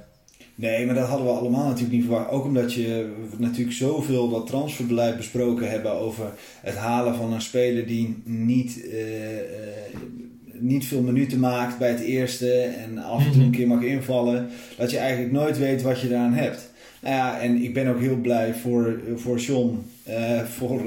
Nee, 0.55 0.87
maar 0.87 0.94
dat 0.94 1.09
hadden 1.09 1.26
we 1.26 1.32
allemaal 1.32 1.67
natuurlijk 1.67 1.93
niet 1.93 2.05
verwacht. 2.05 2.31
Ook 2.31 2.44
omdat 2.44 2.73
je 2.73 3.12
natuurlijk 3.37 3.76
zoveel 3.76 4.29
dat 4.29 4.47
transferbeleid 4.47 5.17
besproken 5.17 5.71
hebben 5.71 5.93
over 5.93 6.25
het 6.61 6.76
halen 6.76 7.15
van 7.15 7.32
een 7.32 7.41
speler 7.41 7.87
die 7.87 8.23
niet, 8.25 8.88
eh, 8.91 9.38
eh, 9.38 9.44
niet 10.53 10.87
veel 10.87 11.03
minuten 11.03 11.38
maakt 11.38 11.79
bij 11.79 11.88
het 11.88 12.00
eerste 12.00 12.61
en 12.61 12.99
af 12.99 13.27
en 13.27 13.32
toe 13.32 13.43
een 13.43 13.50
keer 13.50 13.67
mag 13.67 13.82
invallen. 13.82 14.49
Dat 14.77 14.91
je 14.91 14.99
eigenlijk 14.99 15.32
nooit 15.32 15.59
weet 15.59 15.82
wat 15.82 16.00
je 16.00 16.09
daaraan 16.09 16.35
hebt. 16.35 16.73
Nou 17.00 17.15
ja, 17.15 17.41
en 17.41 17.62
ik 17.62 17.75
ben 17.75 17.88
ook 17.88 18.00
heel 18.00 18.17
blij 18.17 18.55
voor, 18.55 19.00
voor 19.17 19.38
John, 19.38 19.91
voor, 20.56 20.81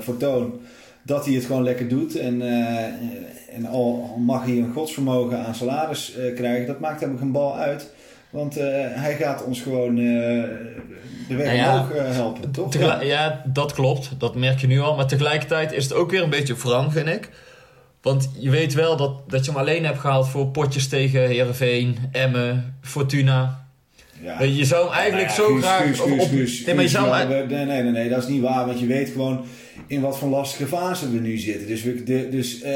voor 0.00 0.16
Toon, 0.16 0.60
dat 1.08 1.24
hij 1.24 1.34
het 1.34 1.44
gewoon 1.44 1.62
lekker 1.62 1.88
doet. 1.88 2.16
En, 2.16 2.42
eh, 2.42 2.84
en 3.54 3.66
al, 3.66 4.16
mag 4.18 4.44
hij 4.44 4.56
een 4.56 4.72
godsvermogen 4.72 5.46
aan 5.46 5.54
salaris 5.54 6.14
eh, 6.14 6.34
krijgen, 6.34 6.66
dat 6.66 6.80
maakt 6.80 7.00
hem 7.00 7.18
geen 7.18 7.32
bal 7.32 7.56
uit. 7.56 7.92
Want 8.30 8.56
eh, 8.56 8.66
hij 8.90 9.16
gaat 9.16 9.44
ons 9.44 9.60
gewoon 9.60 9.94
de 9.94 11.34
weg 11.34 11.46
Nou 11.46 11.56
ja, 11.56 11.72
omhoog 11.72 12.14
helpen, 12.14 12.50
toch? 12.50 12.74
Ja. 13.02 13.42
dat 13.46 13.72
klopt. 13.72 14.10
Dat 14.18 14.34
merk 14.34 14.60
je 14.60 14.66
nu 14.66 14.80
al. 14.80 14.96
Maar 14.96 15.06
tegelijkertijd 15.06 15.72
is 15.72 15.84
het 15.84 15.92
ook 15.92 16.10
weer 16.10 16.22
een 16.22 16.30
beetje 16.30 16.56
wrang, 16.56 16.92
vind 16.92 17.08
ik. 17.08 17.30
Want 18.02 18.30
je 18.38 18.50
weet 18.50 18.74
wel 18.74 18.96
dat, 18.96 19.30
dat 19.30 19.44
je 19.44 19.50
hem 19.50 19.60
alleen 19.60 19.84
hebt 19.84 19.98
gehaald 19.98 20.28
voor 20.28 20.46
potjes 20.46 20.88
tegen 20.88 21.20
Heerenveen, 21.20 21.98
Emmen, 22.12 22.78
Fortuna. 22.80 23.67
Ja. 24.22 24.42
Je 24.42 24.64
zou 24.64 24.84
hem 24.88 24.94
eigenlijk 24.94 25.28
ja, 25.28 25.34
zo 25.34 25.46
Guus, 25.46 25.62
graag... 25.64 25.82
Guus, 25.86 26.00
op- 26.00 26.08
Guus, 26.08 26.22
op- 26.22 26.28
Guus, 26.30 26.64
nee, 26.64 26.74
maar 26.74 26.84
je 26.84 26.90
zou 26.90 27.16
hem 27.16 27.28
nee, 27.28 27.64
nee, 27.66 27.82
nee, 27.82 27.92
nee, 27.92 28.08
dat 28.08 28.22
is 28.22 28.28
niet 28.28 28.42
waar. 28.42 28.66
Want 28.66 28.80
je 28.80 28.86
weet 28.86 29.08
gewoon 29.08 29.44
in 29.86 30.00
wat 30.00 30.18
voor 30.18 30.28
lastige 30.28 30.66
fase 30.66 31.10
we 31.10 31.18
nu 31.18 31.36
zitten. 31.38 31.66
Dus, 31.66 31.82
we, 31.82 32.02
de, 32.02 32.28
dus 32.30 32.60
eh, 32.62 32.72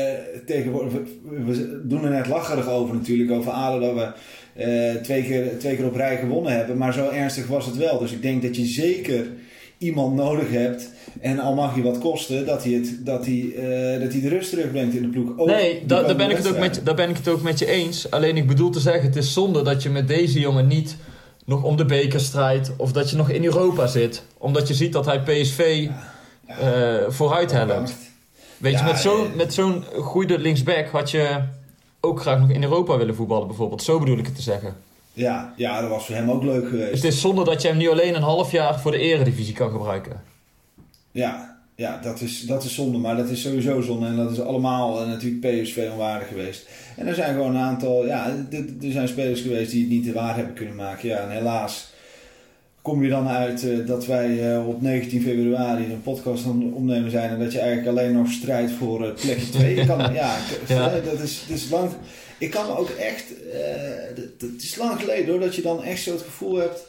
tegenwoordig, 0.47 0.93
we, 0.93 1.45
we 1.45 1.81
doen 1.85 2.05
er 2.05 2.11
net 2.11 2.27
lacherig 2.27 2.69
over 2.69 2.95
natuurlijk. 2.95 3.31
Over 3.31 3.53
ADO 3.53 3.79
dat 3.81 3.95
we 3.95 4.13
eh, 4.63 5.03
twee, 5.03 5.23
keer, 5.23 5.59
twee 5.59 5.77
keer 5.77 5.87
op 5.87 5.97
rij 5.97 6.17
gewonnen 6.17 6.57
hebben. 6.57 6.77
Maar 6.77 6.93
zo 6.93 7.09
ernstig 7.11 7.47
was 7.47 7.67
het 7.67 7.77
wel. 7.77 7.99
Dus 7.99 8.13
ik 8.13 8.23
denk 8.23 8.43
dat 8.43 8.57
je 8.57 8.65
zeker 8.65 9.27
iemand 9.79 10.15
nodig 10.15 10.51
hebt. 10.51 10.91
En 11.21 11.39
al 11.39 11.55
mag 11.55 11.77
je 11.77 11.83
wat 11.83 11.99
kosten, 11.99 12.47
dat 12.47 12.65
hij, 12.65 12.73
het, 12.73 13.07
dat 13.07 13.27
hij, 13.27 13.53
eh, 13.57 14.01
dat 14.01 14.13
hij 14.13 14.21
de 14.21 14.29
rust 14.29 14.51
terugbrengt 14.51 14.95
in 14.95 15.03
de 15.03 15.09
ploeg. 15.09 15.39
Ook 15.39 15.47
Nee, 15.47 15.83
da- 15.87 16.03
daar, 16.03 16.17
ben 16.17 16.31
ik 16.31 16.37
het 16.37 16.49
ook 16.49 16.59
met, 16.59 16.81
daar 16.85 16.95
ben 16.95 17.09
ik 17.11 17.17
het 17.17 17.29
ook 17.29 17.43
met 17.43 17.59
je 17.59 17.67
eens. 17.67 18.11
Alleen 18.11 18.37
ik 18.37 18.47
bedoel 18.47 18.71
te 18.71 18.81
zeggen, 18.81 19.03
het 19.03 19.17
is 19.17 19.33
zonde 19.33 19.63
dat 19.63 19.83
je 19.83 19.89
met 19.91 20.09
deze 20.09 20.41
jongen 20.41 20.67
niet 20.67 20.97
nog 21.45 21.63
om 21.63 21.77
de 21.77 21.85
beker 21.85 22.21
strijdt. 22.21 22.73
Of 22.77 22.93
dat 22.93 23.11
je 23.11 23.17
nog 23.17 23.31
in 23.31 23.45
Europa 23.45 23.87
zit. 23.87 24.23
Omdat 24.39 24.69
je 24.69 24.75
ziet 24.75 24.93
dat 24.93 25.05
hij 25.05 25.21
PSV 25.21 25.89
eh, 26.47 26.57
vooruit 27.09 27.53
helpt. 27.53 27.95
Weet 28.59 28.79
je, 28.79 28.85
met 28.85 28.99
zo'n 28.99 29.27
eh. 29.27 29.35
met 29.37 29.55
zo'n 29.55 29.85
goede 30.01 30.39
linksback 30.39 30.89
had 30.89 31.11
je 31.11 31.43
ook 32.01 32.21
graag 32.21 32.41
nog 32.41 32.51
in 32.51 32.63
Europa 32.63 32.97
willen 32.97 33.15
voetballen 33.15 33.47
bijvoorbeeld. 33.47 33.83
Zo 33.83 33.99
bedoel 33.99 34.19
ik 34.19 34.27
het 34.27 34.37
te 34.37 34.43
zeggen. 34.43 34.77
Ja, 35.13 35.53
ja, 35.57 35.81
dat 35.81 35.91
was 35.91 36.07
voor 36.07 36.15
hem 36.15 36.31
ook 36.31 36.43
leuk 36.43 36.69
geweest. 36.69 37.03
Het 37.03 37.13
is 37.13 37.21
zonde 37.21 37.45
dat 37.45 37.63
je 37.63 37.69
hem 37.69 37.77
nu 37.77 37.91
alleen 37.91 38.15
een 38.15 38.23
half 38.23 38.51
jaar 38.51 38.81
voor 38.81 38.91
de 38.91 38.99
eredivisie 38.99 39.55
kan 39.55 39.71
gebruiken. 39.71 40.23
Ja, 41.11 41.52
ja 41.75 42.01
dat, 42.03 42.21
is, 42.21 42.41
dat 42.41 42.65
is 42.65 42.75
zonde, 42.75 42.99
maar 42.99 43.17
dat 43.17 43.29
is 43.29 43.43
sowieso 43.43 43.81
zonde. 43.81 44.07
En 44.07 44.17
dat 44.17 44.31
is 44.31 44.41
allemaal 44.41 45.01
eh, 45.01 45.09
natuurlijk 45.09 45.63
PSV 45.63 45.89
onwaardig 45.93 46.29
geweest. 46.29 46.67
En 46.97 47.07
er 47.07 47.15
zijn 47.15 47.35
gewoon 47.35 47.55
een 47.55 47.63
aantal, 47.63 48.07
ja, 48.07 48.27
er 48.83 48.93
zijn 48.93 49.09
spelers 49.09 49.41
geweest 49.41 49.71
die 49.71 49.81
het 49.81 49.91
niet 49.91 50.13
waar 50.13 50.37
hebben 50.37 50.55
kunnen 50.55 50.77
maken. 50.77 51.09
Ja, 51.09 51.19
en 51.19 51.31
helaas 51.31 51.93
kom 52.83 53.03
je 53.03 53.09
dan 53.09 53.29
uit 53.29 53.69
eh, 53.69 53.87
dat 53.87 54.07
wij 54.07 54.55
eh, 54.55 54.69
op 54.69 54.83
19 54.83 55.23
februari 55.23 55.85
een 55.85 56.03
podcast 56.03 56.45
aan 56.47 56.63
het 56.63 56.75
opnemen 56.75 57.11
zijn. 57.11 57.31
En 57.31 57.39
dat 57.39 57.53
je 57.53 57.59
eigenlijk 57.59 57.89
alleen 57.89 58.13
nog 58.13 58.31
strijdt 58.31 58.73
voor 58.73 59.07
eh, 59.07 59.15
plekje 59.15 59.51
2. 59.51 59.77
Je 59.77 59.87
kan, 59.87 60.13
ja, 60.13 60.37
Ja. 60.69 60.89
dat 61.05 61.21
is, 61.21 61.45
dat 61.49 61.57
is 61.57 61.71
lang. 61.71 61.91
ik 62.39 62.51
kan 62.51 62.67
me 62.67 62.77
ook 62.77 62.91
echt... 62.91 63.25
het 64.39 64.63
is 64.63 64.77
lang 64.77 65.01
geleden 65.01 65.31
hoor, 65.31 65.41
dat 65.41 65.55
je 65.55 65.63
dan 65.63 65.83
echt 65.83 66.03
zo 66.03 66.13
het 66.13 66.23
gevoel 66.23 66.57
hebt... 66.57 66.87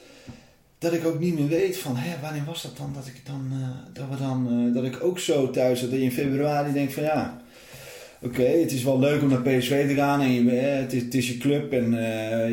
Dat 0.83 0.93
ik 0.93 1.05
ook 1.05 1.19
niet 1.19 1.39
meer 1.39 1.47
weet 1.47 1.77
van, 1.77 1.95
hè, 1.95 2.21
wanneer 2.21 2.43
was 2.45 2.61
dat 2.61 2.77
dan 2.77 2.91
dat 2.93 3.07
ik 3.07 3.21
dan, 3.25 3.47
eh, 3.51 3.93
dat 3.93 4.05
we 4.09 4.23
dan, 4.23 4.47
eh, 4.49 4.73
dat 4.73 4.83
ik 4.83 5.03
ook 5.03 5.19
zo 5.19 5.49
thuis 5.49 5.79
zat. 5.79 5.89
Dat 5.89 5.99
je 5.99 6.05
in 6.05 6.11
februari 6.11 6.73
denkt 6.73 6.93
van 6.93 7.03
ja, 7.03 7.41
oké, 8.21 8.43
het 8.43 8.71
is 8.71 8.83
wel 8.83 8.99
leuk 8.99 9.21
om 9.21 9.29
naar 9.29 9.41
PSV 9.41 9.87
te 9.87 9.93
gaan 9.93 10.21
en 10.21 10.31
je, 10.31 10.51
eh, 10.51 10.79
het, 10.79 11.13
is, 11.13 11.27
je 11.27 11.37
club 11.37 11.73
en 11.73 11.91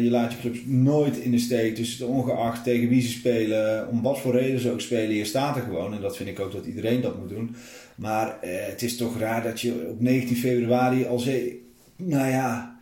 je 0.02 0.10
laat 0.10 0.32
je 0.32 0.38
club 0.38 0.56
nooit 0.66 1.16
in 1.16 1.30
de 1.30 1.38
steek. 1.38 1.76
Dus 1.76 2.00
ongeacht 2.00 2.64
tegen 2.64 2.88
wie 2.88 3.02
ze 3.02 3.08
spelen, 3.08 3.88
om 3.88 4.02
wat 4.02 4.20
voor 4.20 4.32
reden 4.32 4.60
ze 4.60 4.72
ook 4.72 4.80
spelen, 4.80 5.14
je 5.14 5.24
staat 5.24 5.56
er 5.56 5.62
gewoon. 5.62 5.94
En 5.94 6.00
dat 6.00 6.16
vind 6.16 6.28
ik 6.28 6.40
ook 6.40 6.52
dat 6.52 6.66
iedereen 6.66 7.00
dat 7.00 7.18
moet 7.18 7.28
doen. 7.28 7.56
Maar 7.94 8.36
het 8.40 8.82
is 8.82 8.96
toch 8.96 9.18
raar 9.18 9.42
dat 9.42 9.60
je 9.60 9.86
op 9.90 10.00
19 10.00 10.36
februari 10.36 11.06
al 11.06 11.18
ze, 11.18 11.58
nou 11.96 12.28
ja, 12.28 12.79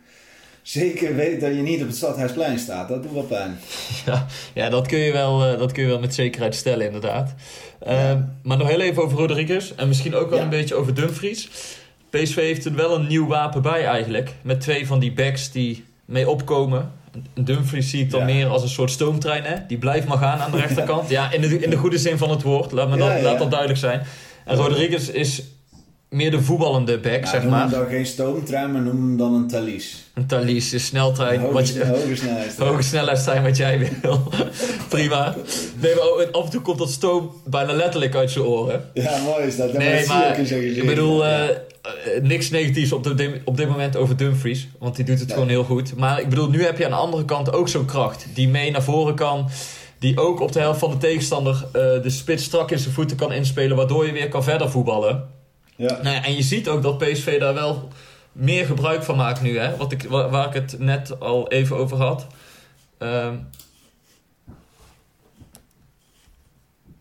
zeker 0.71 1.15
weet 1.15 1.41
dat 1.41 1.55
je 1.55 1.61
niet 1.61 1.81
op 1.81 1.87
het 1.87 1.95
Stadhuisplein 1.97 2.59
staat. 2.59 2.87
Dat 2.89 3.03
doet 3.03 3.11
wel 3.11 3.23
pijn. 3.23 3.59
Ja, 4.05 4.25
ja 4.53 4.69
dat, 4.69 4.87
kun 4.87 4.99
je 4.99 5.11
wel, 5.11 5.45
eh, 5.45 5.59
dat 5.59 5.71
kun 5.71 5.83
je 5.83 5.89
wel 5.89 5.99
met 5.99 6.13
zekerheid 6.13 6.55
stellen, 6.55 6.85
inderdaad. 6.85 7.33
Eh, 7.79 8.13
Maar 8.43 8.57
nog 8.57 8.67
heel 8.67 8.79
even 8.81 9.03
over 9.03 9.17
Rodriguez. 9.17 9.71
En 9.75 9.87
misschien 9.87 10.15
ook 10.15 10.29
wel 10.29 10.37
Ja. 10.37 10.43
een 10.43 10.49
beetje 10.49 10.75
over 10.75 10.93
Dumfries. 10.93 11.49
PSV 12.09 12.35
heeft 12.35 12.65
er 12.65 12.75
wel 12.75 12.95
een 12.95 13.07
nieuw 13.07 13.27
wapen 13.27 13.61
bij 13.61 13.85
eigenlijk. 13.85 14.33
Met 14.41 14.61
twee 14.61 14.87
van 14.87 14.99
die 14.99 15.13
backs 15.13 15.51
die 15.51 15.85
mee 16.05 16.29
opkomen. 16.29 16.91
En 17.33 17.43
Dumfries 17.43 17.89
zie 17.89 18.01
ik 18.03 18.11
dan 18.11 18.19
Ja. 18.19 18.25
meer 18.25 18.47
als 18.47 18.61
een 18.63 18.69
soort 18.69 18.91
stoomtrein. 18.91 19.43
Hè? 19.43 19.55
Die 19.67 19.77
blijft 19.77 20.07
maar 20.07 20.17
gaan 20.17 20.39
aan 20.39 20.51
de 20.51 20.57
rechterkant. 20.65 21.09
Ja, 21.09 21.31
in, 21.31 21.41
de, 21.41 21.59
in 21.59 21.69
de 21.69 21.75
goede 21.77 21.97
zin 21.97 22.17
van 22.17 22.29
het 22.29 22.41
woord. 22.41 22.71
Laat, 22.71 22.89
me 22.89 22.97
dat, 22.97 23.21
laat 23.21 23.39
dat 23.39 23.49
duidelijk 23.49 23.79
zijn. 23.79 24.01
En 24.45 24.55
Rodriguez 24.55 25.07
is 25.07 25.43
meer 26.09 26.31
de 26.31 26.41
voetballende 26.41 26.99
back, 26.99 27.19
Ja, 27.23 27.29
zeg 27.29 27.43
noem 27.43 27.53
hem 27.53 27.61
maar. 27.61 27.79
dan 27.79 27.87
geen 27.87 28.05
stoomtrein, 28.05 28.71
maar 28.71 28.81
noem 28.81 28.95
hem 28.95 29.17
dan 29.17 29.33
een 29.33 29.47
Thalys. 29.47 30.03
Een 30.13 30.25
Thalys, 30.25 30.71
een 30.71 30.79
sneltrein. 30.79 31.39
Hoge, 31.39 31.53
wat 31.53 31.67
je- 31.69 31.85
hoge 31.85 32.15
snelheid. 32.15 32.57
Hoge 32.57 32.81
snelheid 32.81 33.19
zijn 33.19 33.43
wat 33.43 33.57
jij 33.57 33.91
wil. 34.01 34.23
Prima. 34.89 35.35
Nee, 35.81 35.95
maar 35.95 36.03
ook- 36.03 36.27
af 36.31 36.43
en 36.43 36.49
toe 36.49 36.61
komt 36.61 36.77
dat 36.77 36.89
stoom 36.91 37.31
bijna 37.45 37.73
letterlijk 37.73 38.15
uit 38.15 38.31
zijn 38.31 38.45
oren. 38.45 38.83
Ja, 38.93 39.17
mooi 39.23 39.45
is 39.45 39.55
dat. 39.57 39.73
Nee, 39.73 39.99
je 40.01 40.05
maar 40.07 40.39
ik 40.39 40.85
bedoel, 40.85 41.25
eh, 41.25 41.49
eh, 41.49 41.55
niks 42.21 42.49
negatiefs 42.49 42.91
op, 42.91 43.03
de, 43.03 43.41
op 43.45 43.57
dit 43.57 43.67
moment 43.69 43.95
over 43.97 44.17
Dumfries. 44.17 44.67
Want 44.79 44.95
die 44.95 45.05
doet 45.05 45.17
het 45.19 45.27
Nee. 45.27 45.33
gewoon 45.33 45.49
heel 45.49 45.63
goed. 45.63 45.95
Maar 45.95 46.19
ik 46.21 46.29
bedoel, 46.29 46.49
nu 46.49 46.63
heb 46.63 46.77
je 46.77 46.85
aan 46.85 46.91
de 46.91 46.97
andere 46.97 47.25
kant 47.25 47.53
ook 47.53 47.67
zo'n 47.69 47.85
kracht. 47.85 48.25
Die 48.33 48.47
mee 48.47 48.71
naar 48.71 48.83
voren 48.83 49.15
kan. 49.15 49.49
Die 49.99 50.19
ook 50.19 50.39
op 50.39 50.51
de 50.51 50.59
helft 50.59 50.79
van 50.79 50.89
de 50.91 50.97
tegenstander 50.97 51.53
eh, 51.65 51.81
de 51.81 52.09
spits 52.09 52.43
strak 52.43 52.71
in 52.71 52.79
zijn 52.79 52.93
voeten 52.93 53.17
kan 53.17 53.31
inspelen. 53.33 53.77
Waardoor 53.77 54.05
je 54.05 54.11
weer 54.11 54.29
kan 54.29 54.43
verder 54.43 54.69
voetballen. 54.69 55.37
Ja. 55.87 55.99
Nou 56.01 56.15
ja, 56.15 56.23
en 56.23 56.35
je 56.35 56.41
ziet 56.41 56.67
ook 56.67 56.81
dat 56.83 56.97
PSV 56.97 57.39
daar 57.39 57.53
wel 57.53 57.87
meer 58.31 58.65
gebruik 58.65 59.03
van 59.03 59.15
maakt 59.15 59.41
nu. 59.41 59.57
Hè? 59.57 59.75
Wat 59.75 59.91
ik, 59.91 60.03
waar, 60.03 60.29
waar 60.29 60.47
ik 60.47 60.53
het 60.53 60.79
net 60.79 61.19
al 61.19 61.47
even 61.51 61.75
over 61.77 61.97
had. 61.97 62.27
Ehm, 62.97 63.35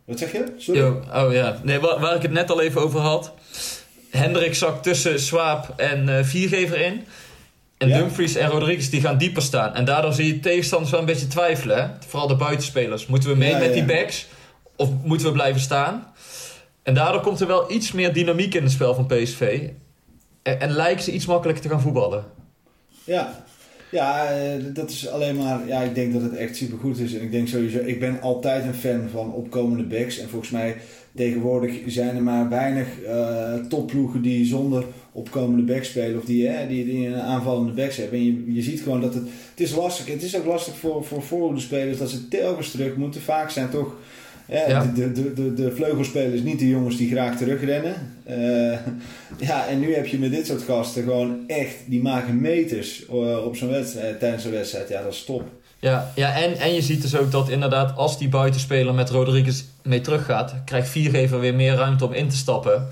Wat 0.04 0.18
zeg 0.18 0.32
je? 0.32 0.54
Sorry? 0.58 0.80
Yo, 0.80 1.02
oh 1.14 1.32
ja, 1.32 1.60
nee, 1.62 1.78
waar, 1.80 2.00
waar 2.00 2.14
ik 2.16 2.22
het 2.22 2.30
net 2.30 2.50
al 2.50 2.60
even 2.60 2.80
over 2.80 3.00
had. 3.00 3.32
Hendrik 4.10 4.54
zakt 4.54 4.82
tussen 4.82 5.20
Swaap 5.20 5.72
en 5.76 6.18
eh, 6.18 6.24
Viergever 6.24 6.80
in. 6.80 7.06
En 7.78 7.88
Ja. 7.88 7.98
Dumfries 7.98 8.34
en 8.34 8.48
Rodriguez 8.48 8.88
die 8.88 9.00
gaan 9.00 9.18
dieper 9.18 9.42
staan. 9.42 9.74
En 9.74 9.84
daardoor 9.84 10.12
zie 10.12 10.26
je 10.26 10.40
tegenstanders 10.40 10.90
wel 10.90 11.00
een 11.00 11.06
beetje 11.06 11.26
twijfelen. 11.26 11.76
Hè? 11.82 11.88
Vooral 12.08 12.28
de 12.28 12.34
buitenspelers. 12.36 13.06
Moeten 13.06 13.28
we 13.28 13.36
mee 13.36 13.50
Ja, 13.50 13.58
met 13.58 13.72
die 13.72 13.84
backs? 13.84 14.26
Of 14.76 14.88
moeten 15.02 15.26
we 15.26 15.32
blijven 15.32 15.60
staan? 15.60 16.12
En 16.88 16.94
daardoor 16.94 17.20
komt 17.20 17.40
er 17.40 17.46
wel 17.46 17.72
iets 17.72 17.92
meer 17.92 18.12
dynamiek 18.12 18.54
in 18.54 18.62
het 18.62 18.72
spel 18.72 18.94
van 18.94 19.06
PSV. 19.06 19.68
En, 20.42 20.60
en 20.60 20.70
lijken 20.70 21.04
ze 21.04 21.12
iets 21.12 21.26
makkelijker 21.26 21.62
te 21.64 21.68
gaan 21.68 21.80
voetballen. 21.80 22.24
Ja. 23.04 23.44
Ja, 23.90 24.30
eh, 24.30 24.64
dat 24.74 24.90
is 24.90 25.08
alleen 25.08 25.36
maar... 25.36 25.66
Ja, 25.66 25.80
ik 25.80 25.94
denk 25.94 26.12
dat 26.12 26.22
het 26.22 26.36
echt 26.36 26.56
supergoed 26.56 26.98
is. 26.98 27.14
En 27.14 27.22
ik 27.22 27.30
denk 27.30 27.48
sowieso... 27.48 27.78
Ik 27.78 28.00
ben 28.00 28.20
altijd 28.20 28.64
een 28.64 28.74
fan 28.74 29.08
van 29.12 29.32
opkomende 29.32 29.82
backs. 29.82 30.18
En 30.18 30.28
volgens 30.28 30.50
mij 30.50 30.76
tegenwoordig 31.14 31.76
zijn 31.86 32.16
er 32.16 32.22
maar 32.22 32.48
weinig 32.48 33.00
eh 33.02 33.54
topploegen 33.54 34.22
die 34.22 34.46
zonder 34.46 34.84
opkomende 35.12 35.72
backs 35.72 35.88
spelen. 35.88 36.18
Of 36.18 36.24
die, 36.24 36.48
eh, 36.48 36.68
die, 36.68 36.84
die 36.84 37.06
een 37.06 37.20
aanvallende 37.20 37.72
backs 37.72 37.96
hebben. 37.96 38.18
En 38.18 38.24
je, 38.24 38.52
je 38.52 38.62
ziet 38.62 38.80
gewoon 38.80 39.00
dat 39.00 39.14
het... 39.14 39.22
Het 39.50 39.60
is 39.60 39.74
lastig. 39.74 40.06
Het 40.06 40.22
is 40.22 40.36
ook 40.36 40.46
lastig 40.46 40.76
voor, 40.76 41.04
voor 41.04 41.22
voorhoedespelers 41.22 41.98
dat 41.98 42.10
ze 42.10 42.28
telkens 42.28 42.70
terug 42.70 42.96
moeten. 42.96 43.20
Vaak 43.20 43.50
zijn 43.50 43.70
toch... 43.70 43.94
Ja. 44.48 44.90
de, 44.94 45.12
de, 45.12 45.32
de, 45.32 45.54
de 45.54 45.72
vleugelspelers 45.74 46.42
niet 46.42 46.58
de 46.58 46.68
jongens 46.68 46.96
die 46.96 47.10
graag 47.10 47.36
terugrennen. 47.36 47.94
Eh, 48.24 48.78
ja, 49.48 49.66
en 49.66 49.80
nu 49.80 49.94
heb 49.94 50.06
je 50.06 50.18
met 50.18 50.30
dit 50.30 50.46
soort 50.46 50.62
gasten 50.62 51.02
gewoon 51.02 51.38
echt, 51.46 51.74
die 51.86 52.02
maken 52.02 52.40
meters 52.40 53.06
eh, 53.06 53.44
op 53.44 53.56
zo'n 53.56 53.70
wedstrijd, 53.70 54.18
tijdens 54.18 54.44
een 54.44 54.50
wedstrijd. 54.50 54.88
Ja, 54.88 55.02
dat 55.02 55.12
is 55.12 55.24
top. 55.24 55.42
Ja, 55.78 56.12
ja 56.14 56.34
en, 56.34 56.58
en 56.58 56.74
je 56.74 56.82
ziet 56.82 57.02
dus 57.02 57.16
ook 57.16 57.30
dat 57.30 57.48
inderdaad 57.48 57.96
als 57.96 58.18
die 58.18 58.28
buitenspeler 58.28 58.94
met 58.94 59.10
Rodriguez 59.10 59.64
mee 59.82 60.00
teruggaat, 60.00 60.54
krijgt 60.64 60.88
Viergever 60.88 61.40
weer 61.40 61.54
meer 61.54 61.74
ruimte 61.74 62.04
om 62.04 62.12
in 62.12 62.28
te 62.28 62.36
stappen. 62.36 62.88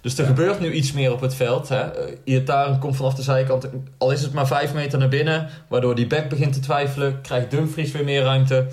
Dus 0.00 0.18
er 0.18 0.26
gebeurt 0.26 0.60
nu 0.60 0.72
iets 0.72 0.92
meer 0.92 1.12
op 1.12 1.20
het 1.20 1.34
veld. 1.34 1.68
Hè. 1.68 1.84
Iataren 2.24 2.78
komt 2.78 2.96
vanaf 2.96 3.14
de 3.14 3.22
zijkant, 3.22 3.68
al 3.98 4.10
is 4.10 4.22
het 4.22 4.32
maar 4.32 4.46
vijf 4.46 4.74
meter 4.74 4.98
naar 4.98 5.08
binnen, 5.08 5.48
waardoor 5.68 5.94
die 5.94 6.06
back 6.06 6.28
begint 6.28 6.52
te 6.52 6.60
twijfelen, 6.60 7.20
krijgt 7.20 7.50
Dumfries 7.50 7.92
weer 7.92 8.04
meer 8.04 8.22
ruimte. 8.22 8.66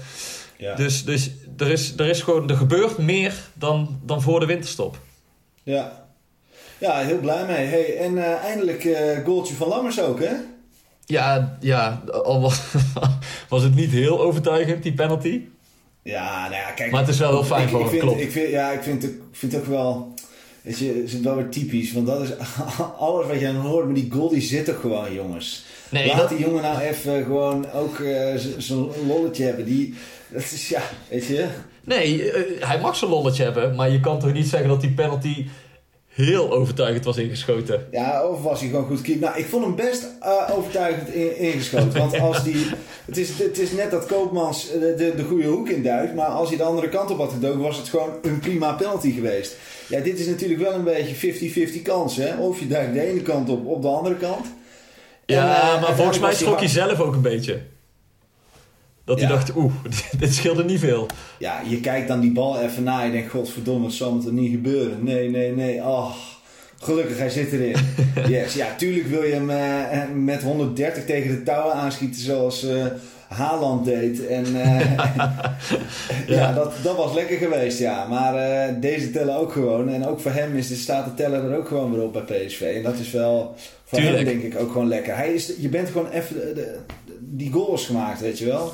Ja, 0.62 0.75
Dus, 0.75 1.06
dus 1.06 1.30
er, 1.58 1.72
is, 1.72 1.94
er, 1.98 2.08
is 2.08 2.22
gewoon, 2.22 2.50
er 2.50 2.56
gebeurt 2.56 2.98
meer 2.98 3.34
dan, 3.53 4.00
dan 4.03 4.22
voor 4.22 4.39
de 4.39 4.46
winterstop. 4.46 5.00
ja. 5.63 6.06
ja 6.77 6.98
heel 6.98 7.20
blij 7.20 7.46
mee. 7.46 7.65
Hey, 7.65 7.98
en 7.98 8.18
eh, 8.18 8.44
eindelijk 8.44 8.84
eh 8.84 9.25
goaltje 9.25 9.53
van 9.53 9.68
Lammers 9.68 10.00
ook, 10.00 10.20
hè? 10.20 10.34
Ja, 11.06 11.58
ja 11.60 12.03
al 12.12 12.41
was, 12.41 12.62
was 13.50 13.63
het 13.63 13.75
niet 13.75 13.91
heel 13.91 14.22
overtuigend, 14.22 14.84
die 14.84 14.94
penalty. 14.94 15.41
Ja, 16.01 16.41
nou 16.41 16.53
ja, 16.62 16.72
kijk. 16.72 16.91
Maar 16.91 17.00
het 17.01 17.10
is 17.10 17.20
wel 17.20 17.32
heel 17.32 17.44
fijn 17.44 17.63
ik, 17.63 17.70
voor 17.70 17.82
ik 17.82 17.89
vind, 17.89 18.01
klopt. 18.01 18.22
Ik 18.22 18.32
vind, 18.32 18.50
ja, 18.50 18.72
ik 18.72 18.84
vind, 18.84 19.01
het, 19.03 19.12
ik 19.12 19.22
vind 19.32 19.51
het 19.51 19.62
ook 19.62 19.68
wel... 19.68 20.13
Weet 20.62 20.80
je, 20.80 20.88
het 20.88 21.13
is 21.13 21.20
wel 21.20 21.36
weer 21.36 21.50
typisch. 21.50 21.94
Want 21.94 22.08
dat 22.08 22.22
is 22.22 22.30
alles 22.98 23.27
wat 23.27 23.39
je 23.39 23.46
dan 23.46 23.56
hoort. 23.56 23.86
Maar 23.86 23.94
die 23.94 24.12
goal, 24.12 24.30
die 24.30 24.41
zit 24.41 24.68
er 24.68 24.75
gewoon, 24.75 25.13
jongens. 25.13 25.65
Nee, 25.91 26.07
Laat 26.07 26.17
dat- 26.17 26.29
die 26.29 26.39
jongen 26.39 26.62
nou 26.62 26.79
even 26.81 27.24
gewoon 27.24 27.71
ook 27.71 28.00
eh, 28.00 28.36
z- 28.36 28.57
zo'n 28.57 28.91
lolletje 29.07 29.43
hebben. 29.43 29.65
Die, 29.65 29.93
dat 30.27 30.41
is, 30.41 30.69
ja, 30.69 30.81
weet 31.10 31.25
je... 31.25 31.45
Nee, 31.83 32.31
eh, 32.31 32.67
hij 32.67 32.79
mag 32.79 32.95
zijn 32.95 33.12
lolletje 33.12 33.43
hebben, 33.43 33.75
maar 33.75 33.89
je 33.89 34.00
kan 34.00 34.19
toch 34.19 34.33
niet 34.33 34.48
zeggen 34.48 34.69
dat 34.69 34.81
die 34.81 34.91
penalty 34.93 35.45
heel 36.07 36.51
overtuigend 36.51 37.05
was 37.05 37.17
ingeschoten. 37.17 37.88
Ja, 37.91 38.27
of 38.27 38.41
was 38.43 38.60
hij 38.60 38.69
gewoon 38.69 38.86
goed 38.86 39.01
keeper? 39.01 39.27
Nou, 39.27 39.39
ik 39.39 39.45
vond 39.45 39.63
hem 39.65 39.75
best 39.75 40.07
eh, 40.21 40.50
overtuigend 40.57 41.13
in- 41.13 41.38
ingeschoten. 41.38 41.98
Want 42.00 42.19
als 42.19 42.43
die... 42.43 42.65
Het 43.05 43.17
is, 43.17 43.29
het 43.39 43.60
is 43.60 43.71
net 43.71 43.91
dat 43.91 44.05
Koopmans 44.05 44.69
de, 44.71 44.93
de, 44.98 45.13
de 45.15 45.24
goede 45.24 45.48
hoek 45.48 45.69
induikt. 45.69 46.15
Maar 46.15 46.25
als 46.27 46.50
hij 46.50 46.57
de 46.57 46.63
andere 46.63 46.89
kant 46.89 47.12
op 47.12 47.17
had 47.17 47.31
gedoken, 47.31 47.60
was 47.60 47.77
het 47.77 47.89
gewoon 47.89 48.10
een 48.21 48.39
prima 48.39 48.71
penalty 48.74 49.12
geweest. 49.13 49.55
Ja, 49.89 50.00
dit 50.00 50.19
is 50.19 50.25
natuurlijk 50.27 50.60
wel 50.62 50.74
een 50.74 50.83
beetje 50.83 51.69
50-50 51.77 51.81
kans, 51.81 52.15
hè? 52.15 52.36
Of 52.38 52.60
je 52.60 52.67
duikt 52.67 52.93
de 52.93 53.01
ene 53.10 53.21
kant 53.21 53.50
op, 53.50 53.65
op 53.67 53.81
de 53.81 53.88
andere 53.88 54.15
kant. 54.15 54.45
Ja, 55.31 55.73
eh, 55.75 55.81
maar 55.81 55.95
volgens 55.95 56.19
mij 56.19 56.33
schrok 56.33 56.59
hij 56.59 56.67
zelf 56.67 57.00
ook 57.00 57.13
een 57.13 57.21
beetje. 57.21 57.61
Dat 59.05 59.19
hij 59.19 59.27
Ja. 59.29 59.33
dacht, 59.35 59.55
oeh, 59.55 59.73
dit 60.19 60.33
scheelde 60.33 60.63
niet 60.63 60.79
veel. 60.79 61.07
Ja, 61.39 61.61
je 61.67 61.79
kijkt 61.79 62.07
dan 62.07 62.19
die 62.19 62.31
bal 62.31 62.59
even 62.59 62.83
na. 62.83 63.01
Je 63.03 63.11
denkt, 63.11 63.31
godverdomme, 63.31 63.85
het 63.85 63.95
zal 63.95 64.19
toch 64.19 64.31
niet 64.31 64.51
gebeuren. 64.51 65.03
Nee, 65.03 65.29
nee, 65.29 65.51
nee. 65.55 65.77
Oh, 65.81 66.11
gelukkig, 66.81 67.17
hij 67.17 67.29
zit 67.29 67.51
erin. 67.51 67.75
Yes. 68.27 68.53
Ja, 68.53 68.75
tuurlijk 68.77 69.07
wil 69.07 69.23
je 69.23 69.33
hem 69.33 69.50
eh, 69.50 70.00
met 70.15 70.43
130 70.43 71.05
tegen 71.05 71.29
de 71.29 71.43
touwen 71.43 71.73
aanschieten 71.73 72.21
zoals 72.21 72.63
eh 72.63 72.85
Haaland 73.31 73.85
deed. 73.85 74.27
En 74.27 74.61
eh, 74.61 74.97
ja, 76.38 76.53
dat, 76.53 76.73
dat 76.83 76.95
was 76.95 77.13
lekker 77.13 77.38
geweest, 77.38 77.79
ja. 77.79 78.05
Maar 78.07 78.35
eh, 78.35 78.75
deze 78.81 79.11
tellen 79.11 79.35
ook 79.35 79.51
gewoon. 79.51 79.89
En 79.89 80.05
ook 80.07 80.19
voor 80.19 80.31
hem 80.31 80.55
is 80.57 80.67
de, 80.67 80.75
staat 80.75 81.05
de 81.05 81.13
teller 81.13 81.51
er 81.51 81.57
ook 81.57 81.67
gewoon 81.67 81.93
weer 81.93 82.03
op 82.03 82.13
bij 82.13 82.21
PSV. 82.45 82.61
En 82.75 82.83
dat 82.83 82.97
is 83.00 83.11
wel 83.11 83.55
voor 83.85 84.00
Tuurlijk. 84.00 84.27
hem 84.29 84.39
denk 84.39 84.53
ik 84.53 84.59
ook 84.59 84.71
gewoon 84.71 84.88
lekker. 84.88 85.15
Hij 85.15 85.33
is, 85.33 85.51
je 85.59 85.69
bent 85.69 85.89
gewoon 85.89 86.09
even 86.09 86.35
de, 86.35 86.51
de- 86.53 86.79
die 87.19 87.51
goals 87.51 87.85
gemaakt, 87.85 88.19
weet 88.21 88.39
je 88.39 88.45
wel. 88.45 88.73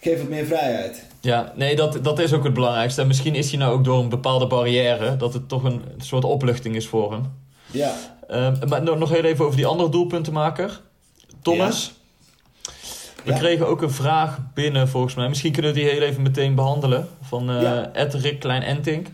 Geef 0.00 0.18
wat 0.20 0.28
meer 0.28 0.46
vrijheid. 0.46 1.02
Ja, 1.20 1.52
nee, 1.56 1.76
dat, 1.76 1.98
dat 2.02 2.18
is 2.18 2.32
ook 2.32 2.44
het 2.44 2.54
belangrijkste. 2.54 3.00
En 3.00 3.06
misschien 3.06 3.34
is 3.34 3.50
hij 3.50 3.58
nou 3.58 3.72
ook 3.72 3.84
door 3.84 3.98
een 4.02 4.08
bepaalde 4.08 4.46
barrière, 4.46 5.16
dat 5.16 5.32
het 5.34 5.48
toch 5.48 5.64
een 5.64 5.82
soort 5.98 6.24
opluchting 6.24 6.76
is 6.76 6.86
voor 6.88 7.12
hem. 7.12 7.22
Ja, 7.70 7.94
Ehm, 8.28 8.68
maar 8.68 8.82
nog 8.82 8.98
nog 8.98 9.10
heel 9.10 9.24
even 9.24 9.44
over 9.44 9.56
die 9.56 9.66
andere 9.66 9.88
doelpuntenmaker. 9.90 10.80
Thomas. 11.42 11.92
We 13.24 13.30
Ja. 13.32 13.38
kregen 13.38 13.66
ook 13.68 13.82
een 13.82 13.90
vraag 13.90 14.38
binnen 14.54 14.88
volgens 14.88 15.14
mij. 15.14 15.28
Misschien 15.28 15.52
kunnen 15.52 15.72
we 15.72 15.80
die 15.80 15.88
heel 15.88 16.00
even 16.00 16.22
meteen 16.22 16.54
behandelen. 16.54 17.08
Van 17.22 17.44
Ja. 17.44 17.90
Ed 17.92 18.14
Rick 18.14 18.40
Klein 18.40 18.62
Entink. 18.62 19.06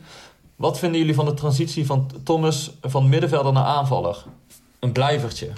Wat 0.56 0.78
vinden 0.78 0.98
jullie 1.00 1.14
van 1.14 1.24
de 1.24 1.34
transitie 1.34 1.86
van 1.86 2.10
Thomas 2.24 2.70
van 2.82 3.08
middenvelder 3.08 3.52
naar 3.52 3.64
aanvaller? 3.64 4.24
Een 4.78 4.92
blijvertje. 4.92 5.48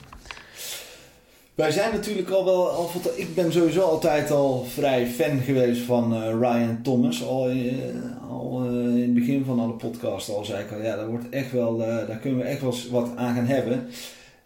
Wij 1.54 1.70
zijn 1.70 1.92
natuurlijk 1.92 2.30
al 2.30 2.44
wel, 2.44 2.68
al, 2.70 2.90
ik 3.16 3.34
ben 3.34 3.52
sowieso 3.52 3.80
altijd 3.80 4.30
al 4.30 4.66
vrij 4.74 5.06
fan 5.06 5.38
geweest 5.40 5.82
van 5.82 6.14
eh, 6.14 6.20
Ryan 6.40 6.78
Thomas. 6.82 7.24
Al, 7.24 7.48
eh, 7.48 7.56
al 8.30 8.64
in 8.64 9.00
het 9.02 9.14
begin 9.14 9.44
van 9.44 9.60
alle 9.60 9.72
podcasts 9.72 10.30
al 10.30 10.44
zei 10.44 10.64
ik 10.64 10.72
al, 10.72 10.82
ja, 10.82 10.96
daar, 10.96 11.08
wordt 11.08 11.28
echt 11.30 11.52
wel, 11.52 11.76
daar 11.76 12.16
kunnen 12.20 12.38
we 12.38 12.44
echt 12.44 12.60
wel 12.60 12.74
wat 12.90 13.08
aan 13.16 13.34
gaan 13.34 13.46
hebben. 13.46 13.88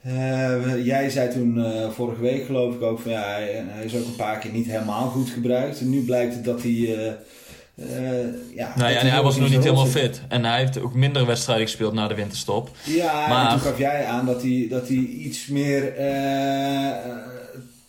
Eh, 0.07 0.85
jij 0.85 1.11
zei 1.11 1.31
toen 1.33 1.65
eh, 1.65 1.91
vorige 1.91 2.21
week 2.21 2.45
geloof 2.45 2.75
ik 2.75 2.83
ook 2.83 3.01
van 3.01 3.11
ja, 3.11 3.23
hij, 3.23 3.65
hij 3.67 3.85
is 3.85 3.95
ook 3.97 4.05
een 4.07 4.17
paar 4.17 4.39
keer 4.39 4.51
niet 4.53 4.67
helemaal 4.67 5.09
goed 5.09 5.31
gebruikt. 5.31 5.81
En 5.81 5.91
nu 5.91 6.05
blijkt 6.05 6.35
het 6.35 6.45
dat 6.45 6.63
hij... 6.63 6.71
eh, 6.73 7.13
ja, 8.55 8.73
Nou 8.77 8.91
ja, 8.93 8.99
hij 8.99 9.23
was 9.23 9.37
nog 9.37 9.51
niet 9.51 9.63
helemaal 9.63 9.87
zit. 9.87 10.03
fit. 10.03 10.21
En 10.29 10.45
hij 10.45 10.59
heeft 10.59 10.81
ook 10.81 10.95
minder 10.95 11.27
wedstrijden 11.27 11.67
gespeeld 11.67 11.93
na 11.93 12.09
de 12.09 12.15
winterstop. 12.15 12.71
Ja, 12.85 13.29
Maar- 13.29 13.45
en 13.45 13.51
toen 13.51 13.67
gaf 13.69 13.79
jij 13.79 14.05
aan 14.05 14.27
dat 14.27 14.43
hij, 14.43 14.67
dat 14.71 14.89
hij 14.89 14.97
iets 14.97 15.47
meer 15.47 15.93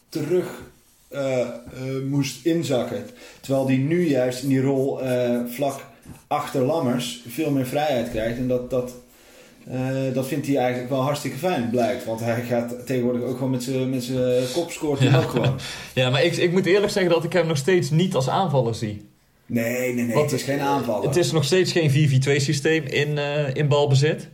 terug 0.10 0.62
moest 2.10 2.46
inzakken. 2.46 3.06
Terwijl 3.42 3.68
hij 3.68 3.78
nu 3.78 4.08
juist 4.10 4.44
in 4.44 4.50
die 4.50 4.62
rol 4.62 5.00
vlak 5.50 5.86
achter 6.28 6.62
Lammers 6.62 7.22
veel 7.28 7.52
meer 7.52 7.66
vrijheid 7.68 8.10
krijgt. 8.10 8.38
En 8.38 8.48
dat, 8.48 8.70
dat, 8.70 8.92
eh, 9.72 10.14
dat 10.14 10.28
vindt 10.28 10.48
hij 10.48 10.58
eigenlijk 10.58 10.90
wel 10.90 11.02
hartstikke 11.02 11.38
fijn, 11.38 11.70
blijkt. 11.70 12.06
Want 12.06 12.20
hij 12.20 12.42
gaat 12.44 12.86
tegenwoordig 12.86 13.22
ook 13.22 13.36
gewoon 13.36 13.52
met 13.52 13.64
zijn 13.64 13.90
met 13.90 14.04
zijn 14.04 14.44
kop 14.54 14.72
scoort 14.72 15.00
hij 15.00 15.10
Ja. 15.10 15.18
ook 15.18 15.30
gewoon. 15.30 15.60
Ja, 15.94 16.10
maar 16.10 16.24
ik, 16.24 16.36
ik 16.36 16.52
moet 16.52 16.66
eerlijk 16.66 16.92
zeggen 16.92 17.12
dat 17.12 17.24
ik 17.24 17.34
hem 17.34 17.48
nog 17.48 17.58
steeds 17.58 17.90
niet 17.90 18.16
als 18.16 18.30
aanvaller 18.30 18.76
zie. 18.76 19.10
Nee, 19.46 19.94
nee, 19.94 20.06
nee, 20.06 20.16
Want 20.16 20.32
het 20.32 20.40
is 20.40 20.46
geen 20.46 20.60
aanvaller. 20.60 21.08
Het 21.08 21.18
is 21.18 21.32
nog 21.32 21.44
steeds 21.44 21.72
geen 21.72 21.90
4-4-2 21.92 22.42
systeem 22.42 22.84
in, 22.86 23.18
eh, 23.18 23.54
in 23.56 23.68
balbezit. 23.68 24.30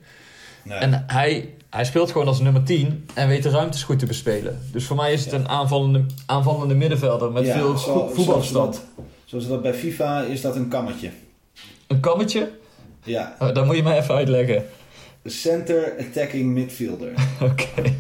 Nee. 0.63 0.78
En 0.78 1.04
hij, 1.08 1.50
hij 1.70 1.86
speelt 1.86 2.12
gewoon 2.12 2.28
als 2.28 2.40
nummer 2.40 2.63
10 2.63 3.06
en 3.13 3.28
weet 3.28 3.44
de 3.44 3.50
ruimtes 3.50 3.84
goed 3.84 4.00
te 4.00 4.06
bespelen. 4.06 4.60
Dus 4.72 4.86
voor 4.86 4.96
mij 4.96 5.13
is 5.13 5.24
het 5.25 5.34
een 5.34 5.50
aanvallende, 5.50 6.06
aanvallende 6.25 6.75
middenvelder 6.75 7.32
met 7.32 7.46
Ja, 7.46 7.54
veel 7.58 7.78
zo- 7.78 7.78
vo- 7.78 7.94
zoals 7.94 8.13
voetbalstand. 8.13 8.74
dat- 8.74 8.84
Zoals 9.25 9.48
dat 9.48 9.62
bij 9.62 9.74
FIFA 9.74 10.22
is 10.22 10.42
dat 10.42 10.56
een 10.56 10.68
kammetje. 10.68 11.10
Een 11.88 12.00
kammetje? 12.00 12.52
Ja, 13.04 13.36
Oh, 13.40 13.54
dat 13.54 13.66
moet 13.66 13.75
je 13.75 13.84
mij 13.84 13.98
even 14.00 14.16
uitleggen. 14.16 14.66
Center 15.25 15.94
attacking 16.00 16.53
midfielder. 16.53 17.12
Oké. 17.51 17.94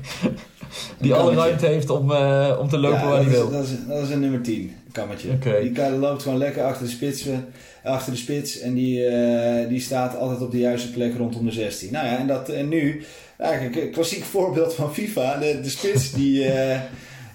Die 0.97 1.13
alle 1.13 1.35
ruimte 1.35 1.65
heeft 1.65 1.89
om, 1.89 2.11
eh, 2.11 2.57
om 2.59 2.69
te 2.69 2.77
lopen 2.77 2.99
Ja, 2.99 3.07
waar 3.07 3.21
hij 3.21 3.29
wil. 3.29 3.49
Dat 3.51 3.63
is, 3.63 3.69
dat 3.87 4.03
is 4.03 4.09
een 4.09 4.19
nummer 4.19 4.41
10, 4.41 4.61
een 4.61 4.91
kammetje. 4.91 5.37
Die 5.61 5.71
kan- 5.71 5.99
loopt 5.99 6.21
gewoon 6.23 6.37
lekker 6.37 6.63
achter 6.63 6.85
de, 6.85 6.91
spits, 6.91 7.27
eh, 7.27 7.37
achter 7.83 8.11
de 8.11 8.17
spits 8.17 8.59
en 8.59 8.73
die, 8.73 9.05
eh, 9.05 9.69
die 9.69 9.79
staat 9.79 10.17
altijd 10.17 10.41
op 10.41 10.51
de 10.51 10.59
juiste 10.59 10.91
plek 10.91 11.17
rondom 11.17 11.45
de 11.45 11.51
16. 11.51 11.91
Nou 11.91 12.05
ja, 12.05 12.17
en, 12.17 12.27
dat, 12.27 12.49
en 12.49 12.69
nu, 12.69 13.03
eigenlijk 13.37 13.75
een 13.75 13.91
klassiek 13.91 14.23
voorbeeld 14.23 14.73
van 14.73 14.93
FIFA. 14.93 15.37
De, 15.37 15.59
de 15.63 15.69
spits 15.69 16.11
die, 16.11 16.45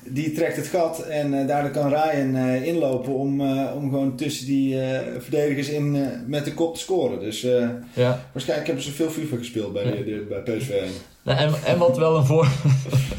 die 0.04 0.32
trekt 0.32 0.56
het 0.56 0.66
gat 0.66 1.00
en 1.02 1.40
eh, 1.40 1.46
daardoor 1.46 1.70
kan 1.70 1.88
Ryan 1.88 2.36
eh, 2.36 2.64
inlopen 2.66 3.14
om, 3.14 3.40
eh, 3.40 3.74
om 3.76 3.90
gewoon 3.90 4.16
tussen 4.16 4.46
die 4.46 4.76
verdedigers 5.18 5.68
in 5.68 6.06
met 6.26 6.44
de 6.44 6.54
kop 6.54 6.74
te 6.74 6.80
scoren. 6.80 7.20
Dus 7.20 7.40
Ja. 7.92 8.20
waarschijnlijk 8.32 8.66
hebben 8.66 8.84
ze 8.84 8.92
veel 8.92 9.10
FIFA 9.10 9.36
gespeeld 9.36 9.72
bij, 9.72 9.84
Ja. 9.84 9.90
de, 9.90 10.26
bij 10.28 10.56
PSV 10.56 10.70
1. 10.70 10.90
Nou, 11.22 11.38
en, 11.38 11.52
en 11.66 11.78
wat 11.78 11.96
wel 11.98 12.16
een 12.16 12.24
voor... 12.24 12.48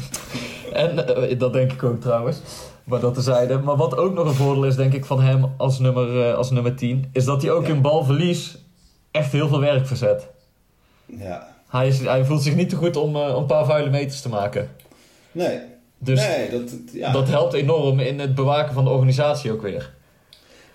en 0.72 0.96
dat 1.38 1.52
denk 1.52 1.72
ik 1.72 1.82
ook 1.82 2.00
trouwens. 2.00 2.40
Maar 2.84 3.00
dat 3.00 3.14
tezijde. 3.14 3.58
Maar 3.58 3.76
wat 3.76 3.96
ook 3.96 4.14
nog 4.14 4.26
een 4.26 4.34
voordeel 4.34 4.64
is, 4.64 4.76
denk 4.76 4.92
ik, 4.92 5.04
van 5.04 5.20
hem 5.22 5.44
als 5.56 5.78
nummer, 5.78 6.34
als 6.34 6.50
nummer 6.50 6.74
10... 6.74 7.08
is 7.12 7.24
dat 7.24 7.42
hij 7.42 7.50
ook 7.50 7.66
Ja. 7.66 7.72
in 7.72 7.80
balverlies 7.80 8.58
echt 9.10 9.32
heel 9.32 9.48
veel 9.48 9.60
werk 9.60 9.86
verzet. 9.86 10.26
Ja. 11.06 11.48
Hij, 11.68 11.88
is, 11.88 12.00
hij 12.00 12.24
voelt 12.24 12.42
zich 12.42 12.54
niet 12.54 12.68
te 12.68 12.76
goed 12.76 12.96
om, 12.96 13.16
om 13.16 13.36
een 13.36 13.46
paar 13.46 13.64
vuile 13.64 13.90
meters 13.90 14.20
te 14.20 14.28
maken. 14.28 14.68
Nee, 15.32 15.58
Dus 16.02 16.26
nee 16.26 16.50
dat, 16.50 16.72
ja. 16.92 17.12
dat 17.12 17.28
helpt 17.28 17.54
enorm 17.54 18.00
in 18.00 18.18
het 18.18 18.34
bewaken 18.34 18.74
van 18.74 18.84
de 18.84 18.90
organisatie 18.90 19.52
ook 19.52 19.62
weer. 19.62 19.90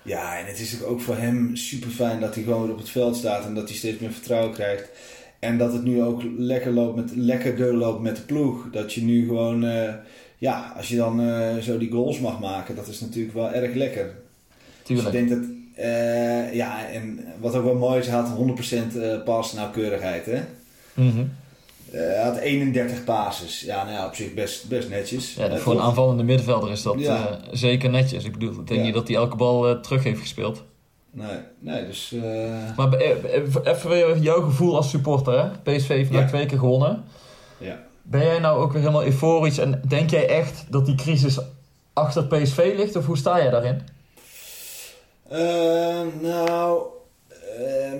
Ja, 0.01 0.39
en 0.39 0.45
het 0.45 0.59
is 0.59 0.83
ook 0.83 1.01
voor 1.01 1.15
hem 1.15 1.55
super 1.55 1.89
fijn 1.89 2.19
dat 2.19 2.35
hij 2.35 2.43
gewoon 2.43 2.61
weer 2.61 2.71
op 2.71 2.77
het 2.77 2.89
veld 2.89 3.15
staat 3.15 3.45
en 3.45 3.53
dat 3.53 3.67
hij 3.67 3.77
steeds 3.77 3.99
meer 3.99 4.11
vertrouwen 4.11 4.53
krijgt. 4.53 4.89
En 5.39 5.57
dat 5.57 5.73
het 5.73 5.83
nu 5.83 6.03
ook 6.03 6.21
lekker 6.37 6.71
loopt 6.71 6.95
met, 6.95 7.11
lekkerder 7.15 7.73
loopt 7.73 8.01
met 8.01 8.15
de 8.15 8.21
ploeg. 8.21 8.67
Dat 8.71 8.93
je 8.93 9.01
nu 9.01 9.25
gewoon, 9.27 9.65
eh, 9.65 9.93
ja, 10.37 10.73
als 10.77 10.87
je 10.87 10.95
dan 10.95 11.21
eh, 11.21 11.55
zo 11.57 11.77
die 11.77 11.91
goals 11.91 12.19
mag 12.19 12.39
maken, 12.39 12.75
dat 12.75 12.87
is 12.87 12.99
natuurlijk 12.99 13.33
wel 13.33 13.51
erg 13.51 13.73
lekker. 13.73 14.05
Dus 14.05 14.15
Tuurlijk. 14.83 15.07
ik 15.07 15.13
denk 15.13 15.29
dat, 15.29 15.49
eh, 15.75 16.53
ja, 16.53 16.87
en 16.87 17.19
wat 17.39 17.55
ook 17.55 17.63
wel 17.63 17.75
mooi 17.75 17.99
is, 17.99 18.07
hij 18.07 18.15
had 18.15 18.29
100% 18.29 18.95
eh 18.95 19.23
pas 19.23 19.53
nauwkeurigheid, 19.53 20.25
hè. 20.25 20.41
Mhm. 20.93 21.23
Hij 21.97 22.23
had 22.23 22.37
31 22.37 23.03
passes. 23.03 23.61
Ja, 23.61 23.83
nou 23.83 23.95
ja, 23.95 24.05
op 24.05 24.15
zich 24.15 24.33
best, 24.33 24.67
best 24.67 24.89
netjes. 24.89 25.33
Ja, 25.33 25.47
Eh, 25.47 25.57
voor 25.57 25.73
een 25.73 25.81
aanvallende 25.81 26.23
middenvelder 26.23 26.71
is 26.71 26.81
dat 26.81 26.99
Ja. 26.99 27.27
eh, 27.27 27.35
zeker 27.51 27.89
netjes. 27.89 28.23
Ik 28.23 28.31
bedoel, 28.31 28.51
ik 28.59 28.67
denk 28.67 28.81
niet 28.81 28.93
dat 28.93 29.07
hij 29.07 29.17
elke 29.17 29.35
bal 29.35 29.67
eh, 29.69 29.75
terug 29.79 30.03
heeft 30.03 30.19
gespeeld. 30.19 30.63
Nee, 31.11 31.37
nee, 31.59 31.85
dus... 31.85 32.11
eh, 32.13 32.21
Maar 32.77 32.93
eh, 32.93 33.35
eh, 33.35 33.43
even 33.63 33.89
weer 33.89 34.17
jouw 34.17 34.41
gevoel 34.41 34.75
als 34.75 34.89
supporter, 34.89 35.39
hè? 35.39 35.47
PSV 35.63 35.87
heeft 35.87 36.07
vandaag 36.07 36.25
Ja. 36.25 36.27
twee 36.29 36.45
keer 36.45 36.57
gewonnen. 36.59 37.03
ja. 37.57 37.83
Ben 38.07 38.21
jij 38.25 38.39
nou 38.39 38.59
ook 38.61 38.71
weer 38.71 38.81
helemaal 38.81 39.03
euforisch 39.05 39.57
en 39.57 39.81
denk 39.87 40.09
jij 40.09 40.27
echt 40.29 40.65
dat 40.69 40.85
die 40.85 40.95
crisis 40.95 41.39
achter 41.93 42.25
PSV 42.25 42.73
ligt? 42.77 42.95
Of 42.95 43.05
hoe 43.05 43.17
sta 43.17 43.37
jij 43.37 43.49
daarin? 43.49 43.81
Nou, 46.21 46.81
ehm, 47.57 47.97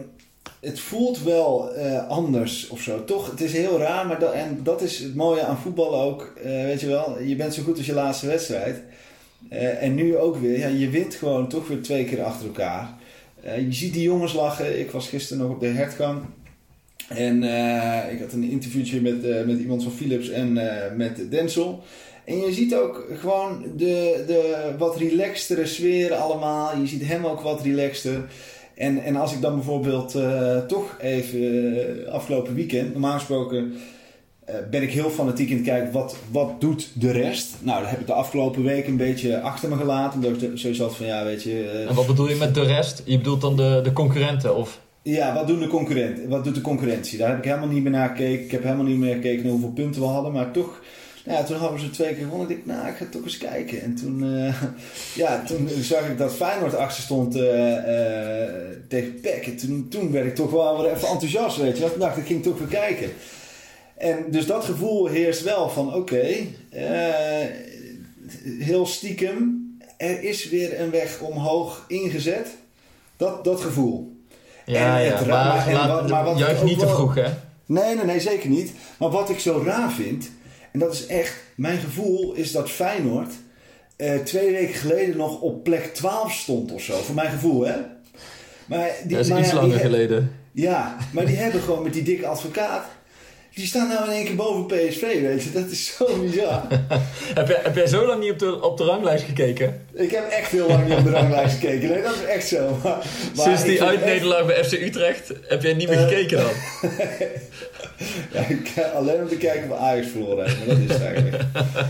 het 0.65 0.80
voelt 0.80 1.23
wel 1.23 1.73
eh, 1.73 2.08
anders 2.08 2.67
of 2.67 2.82
zo. 2.82 3.04
Toch, 3.04 3.32
het 3.32 3.41
is 3.41 3.54
heel 3.54 3.80
raar, 3.80 4.08
maar 4.08 4.19
dat, 4.19 4.34
en 4.34 4.60
dat 4.63 4.82
is 4.82 4.99
het 4.99 5.15
mooie 5.15 5.41
aan 5.41 5.58
voetballen 5.58 5.99
ook. 5.99 6.34
Eh, 6.43 6.63
weet 6.63 6.80
je 6.80 6.88
wel, 6.88 7.21
je 7.21 7.36
bent 7.36 7.54
zo 7.54 7.63
goed 7.63 7.78
als 7.78 7.86
je 7.86 7.93
laatste 7.93 8.28
wedstrijd. 8.28 8.82
Eh, 9.49 9.84
en 9.84 9.95
nu 9.95 10.17
ook 10.17 10.38
weer, 10.38 10.60
ja, 10.60 10.67
je 10.67 10.89
wint 10.89 11.15
gewoon 11.15 11.47
toch 11.47 11.67
weer 11.67 11.82
twee 11.82 12.06
keer 12.06 12.23
achter 12.23 12.45
elkaar. 12.45 12.93
Je 13.43 13.73
ziet 13.73 13.93
die 13.93 14.01
jongens 14.01 14.34
lachen. 14.34 14.80
Ik 14.80 14.91
was 14.91 15.08
gisteren 15.08 15.43
nog 15.43 15.51
op 15.51 15.60
de 15.60 15.67
hertgang. 15.67 16.21
En 17.08 17.43
ik 18.12 18.19
had 18.19 18.34
een 18.34 18.49
interviewtje 18.49 19.01
met, 19.01 19.45
met 19.45 19.60
iemand 19.60 19.84
van 19.84 19.91
Philips 19.91 20.30
en 20.30 20.54
met 20.95 21.32
Denzel. 21.32 21.84
En 22.23 22.38
je 22.38 22.54
ziet 22.54 22.75
ook 22.75 23.08
gewoon 23.19 23.63
de, 23.75 24.23
de 24.28 24.71
wat 24.78 24.97
relaxtere 24.97 25.65
sfeer 25.65 26.13
allemaal. 26.13 26.78
Je 26.78 26.88
ziet 26.88 27.08
hem 27.08 27.25
ook 27.25 27.41
wat 27.41 27.62
relaxter. 27.62 28.23
En, 28.75 29.03
en 29.03 29.15
als 29.15 29.33
ik 29.33 29.41
dan 29.41 29.55
bijvoorbeeld 29.55 30.15
eh, 30.15 30.57
toch 30.57 30.97
even 30.99 31.41
eh, 32.05 32.13
afgelopen 32.13 32.55
weekend, 32.55 32.91
normaal 32.91 33.13
gesproken 33.13 33.73
eh, 34.45 34.55
ben 34.71 34.81
ik 34.81 34.91
heel 34.91 35.09
fanatiek 35.09 35.49
in 35.49 35.55
het 35.55 35.65
kijken 35.65 35.91
wat, 35.91 36.15
wat 36.31 36.61
doet 36.61 36.89
de 36.93 37.11
rest. 37.11 37.55
Nou, 37.61 37.81
dat 37.81 37.89
heb 37.89 37.99
ik 37.99 38.07
de 38.07 38.13
afgelopen 38.13 38.63
week 38.63 38.88
een 38.88 38.97
beetje 38.97 39.41
achter 39.41 39.69
me 39.69 39.75
gelaten. 39.75 40.23
Omdat 40.23 40.41
ik 40.41 40.49
sowieso 40.53 40.83
had 40.83 40.95
van 40.95 41.05
ja, 41.05 41.23
weet 41.23 41.43
je. 41.43 41.85
En 41.89 41.95
wat 41.95 42.07
bedoel 42.07 42.29
je 42.29 42.35
met 42.35 42.55
de 42.55 42.63
rest? 42.63 43.01
Je 43.05 43.17
bedoelt 43.17 43.41
dan 43.41 43.55
de, 43.55 43.79
de 43.83 43.93
concurrenten? 43.93 44.55
Of... 44.55 44.79
ja, 45.01 45.33
wat, 45.33 45.47
doen 45.47 45.59
de 45.59 45.67
concurrent, 45.67 46.19
wat 46.27 46.43
doet 46.43 46.55
de 46.55 46.61
concurrentie? 46.61 47.17
Daar 47.17 47.29
heb 47.29 47.38
ik 47.38 47.43
helemaal 47.43 47.67
niet 47.67 47.83
meer 47.83 47.91
naar 47.91 48.09
gekeken. 48.09 48.45
Ik 48.45 48.51
heb 48.51 48.63
helemaal 48.63 48.85
niet 48.85 48.97
meer 48.97 49.13
gekeken 49.13 49.43
naar 49.43 49.51
hoeveel 49.51 49.71
punten 49.71 50.01
we 50.01 50.07
hadden. 50.07 50.31
Maar 50.31 50.51
toch, 50.51 50.81
nou 51.25 51.38
ja, 51.39 51.43
toen 51.43 51.57
hadden 51.57 51.79
ze 51.79 51.89
twee 51.89 52.13
keer 52.15 52.23
gewonnen. 52.23 52.49
Ik 52.49 52.65
dacht, 52.65 52.77
nou, 52.77 52.89
ik 52.91 52.97
ga 52.97 53.05
toch 53.11 53.23
eens 53.23 53.38
kijken. 53.38 53.81
En 53.81 53.95
toen, 53.95 54.23
eh, 54.23 54.61
ja, 55.23 55.43
toen 55.43 55.69
zag 55.81 56.09
ik 56.09 56.17
dat 56.17 56.33
Feyenoord 56.33 56.75
achter 56.75 57.03
stond 57.03 57.35
eh, 57.35 58.43
eh, 58.43 58.49
tegen 58.88 59.19
PEC. 59.19 59.45
En 59.47 59.55
toen, 59.57 59.88
toen 59.89 60.11
werd 60.11 60.25
ik 60.25 60.35
toch 60.35 60.51
wel 60.51 60.81
weer 60.81 60.91
even 60.93 61.07
enthousiast, 61.07 61.57
weet 61.57 61.77
je. 61.77 61.89
Toen 61.91 61.99
dacht 61.99 62.17
ik, 62.17 62.25
ging 62.25 62.43
toch 62.43 62.57
weer 62.57 62.67
kijken. 62.67 63.11
En 63.97 64.25
dus 64.31 64.45
dat 64.45 64.65
gevoel 64.65 65.05
heerst 65.07 65.43
wel 65.43 65.69
van, 65.69 65.93
oké, 65.95 66.25
eh, 66.69 67.45
heel 68.59 68.85
stiekem, 68.85 69.63
er 69.97 70.23
is 70.23 70.49
weer 70.49 70.79
een 70.81 70.89
weg 70.91 71.19
omhoog 71.19 71.85
ingezet. 71.88 72.47
Dat, 73.17 73.43
dat 73.43 73.61
gevoel. 73.61 74.15
Ja, 74.65 74.97
En 74.97 75.03
ja, 75.05 75.15
het 75.17 75.27
maar, 75.27 75.67
en 75.67 75.88
wat- 75.88 76.09
maar 76.09 76.23
wat 76.23 76.49
ook 76.49 76.63
niet 76.63 76.79
te 76.79 76.88
vroeg, 76.88 77.15
hè? 77.15 77.27
Nee, 77.65 77.95
nee, 77.95 78.05
nee, 78.05 78.19
zeker 78.19 78.49
niet. 78.49 78.71
Maar 78.97 79.09
wat 79.09 79.29
ik 79.29 79.39
zo 79.39 79.61
raar 79.65 79.91
vind, 79.91 80.29
en 80.75 80.81
dat 80.81 80.93
is 80.93 81.05
echt, 81.05 81.35
mijn 81.55 81.79
gevoel 81.79 82.33
is 82.33 82.51
dat 82.51 82.69
Feyenoord 82.69 83.33
eh, 83.95 84.19
twee 84.19 84.51
weken 84.51 84.73
geleden 84.73 85.17
nog 85.17 85.41
op 85.41 85.63
plek 85.63 85.93
12 85.93 86.33
stond 86.33 86.71
of 86.71 86.81
zo. 86.81 86.97
Voor 87.01 87.15
mijn 87.15 87.29
gevoel, 87.29 87.65
hè? 87.65 87.75
Maar 88.65 88.89
die, 89.03 89.15
Dat 89.15 89.25
is 89.25 89.31
maar 89.31 89.39
iets 89.39 89.49
ja, 89.49 89.55
langer 89.55 89.79
geleden. 89.79 90.31
Ja, 90.51 90.97
maar 91.13 91.25
die 91.25 91.35
hebben 91.35 91.61
gewoon 91.61 91.83
met 91.83 91.93
die 91.93 92.03
dikke 92.03 92.27
advocaat. 92.27 92.85
Die 93.55 93.65
staan 93.67 93.87
nou 93.87 94.03
in 94.05 94.11
één 94.15 94.25
keer 94.25 94.35
boven 94.35 94.65
PSV, 94.65 95.01
weet 95.01 95.43
je. 95.43 95.51
Dat 95.51 95.69
is 95.69 95.95
zo 95.97 96.19
bizar. 96.21 96.61
Heb 97.39 97.47
jij, 97.47 97.59
heb 97.63 97.75
jij 97.75 97.87
zo 97.87 98.05
lang 98.05 98.19
niet 98.21 98.31
op 98.31 98.39
de, 98.39 98.61
op 98.61 98.77
de 98.77 98.83
ranglijst 98.83 99.23
gekeken? 99.23 99.81
ik 99.93 100.11
heb 100.11 100.29
echt 100.29 100.51
heel 100.51 100.67
lang 100.67 100.87
niet 100.87 100.97
op 100.97 101.03
de 101.03 101.09
ranglijst 101.09 101.53
gekeken. 101.59 101.89
Nee, 101.89 102.01
dat 102.01 102.15
is 102.15 102.23
echt 102.23 102.47
zo. 102.47 102.79
Maar, 102.83 102.97
maar 103.35 103.45
Sinds 103.45 103.63
die 103.63 103.77
vind 103.77 103.89
echt- 103.89 103.89
uitnederlaag 104.01 104.45
bij 104.45 104.63
FC 104.63 104.71
Utrecht 104.71 105.31
heb 105.47 105.61
jij 105.61 105.73
niet 105.73 105.87
meer 105.89 105.97
Eh, 105.97 106.07
gekeken 106.07 106.37
dan? 106.37 106.51
Ja, 108.33 108.39
ik 108.47 108.71
alleen 108.95 109.21
om 109.21 109.27
te 109.27 109.35
kijken 109.37 109.71
of 109.71 109.77
Ajax 109.77 110.07
verloren 110.07 110.45
heeft, 110.45 110.57
maar 110.57 110.67
dat 110.67 110.77
is 110.87 110.93
het 110.93 111.01
eigenlijk. 111.03 111.43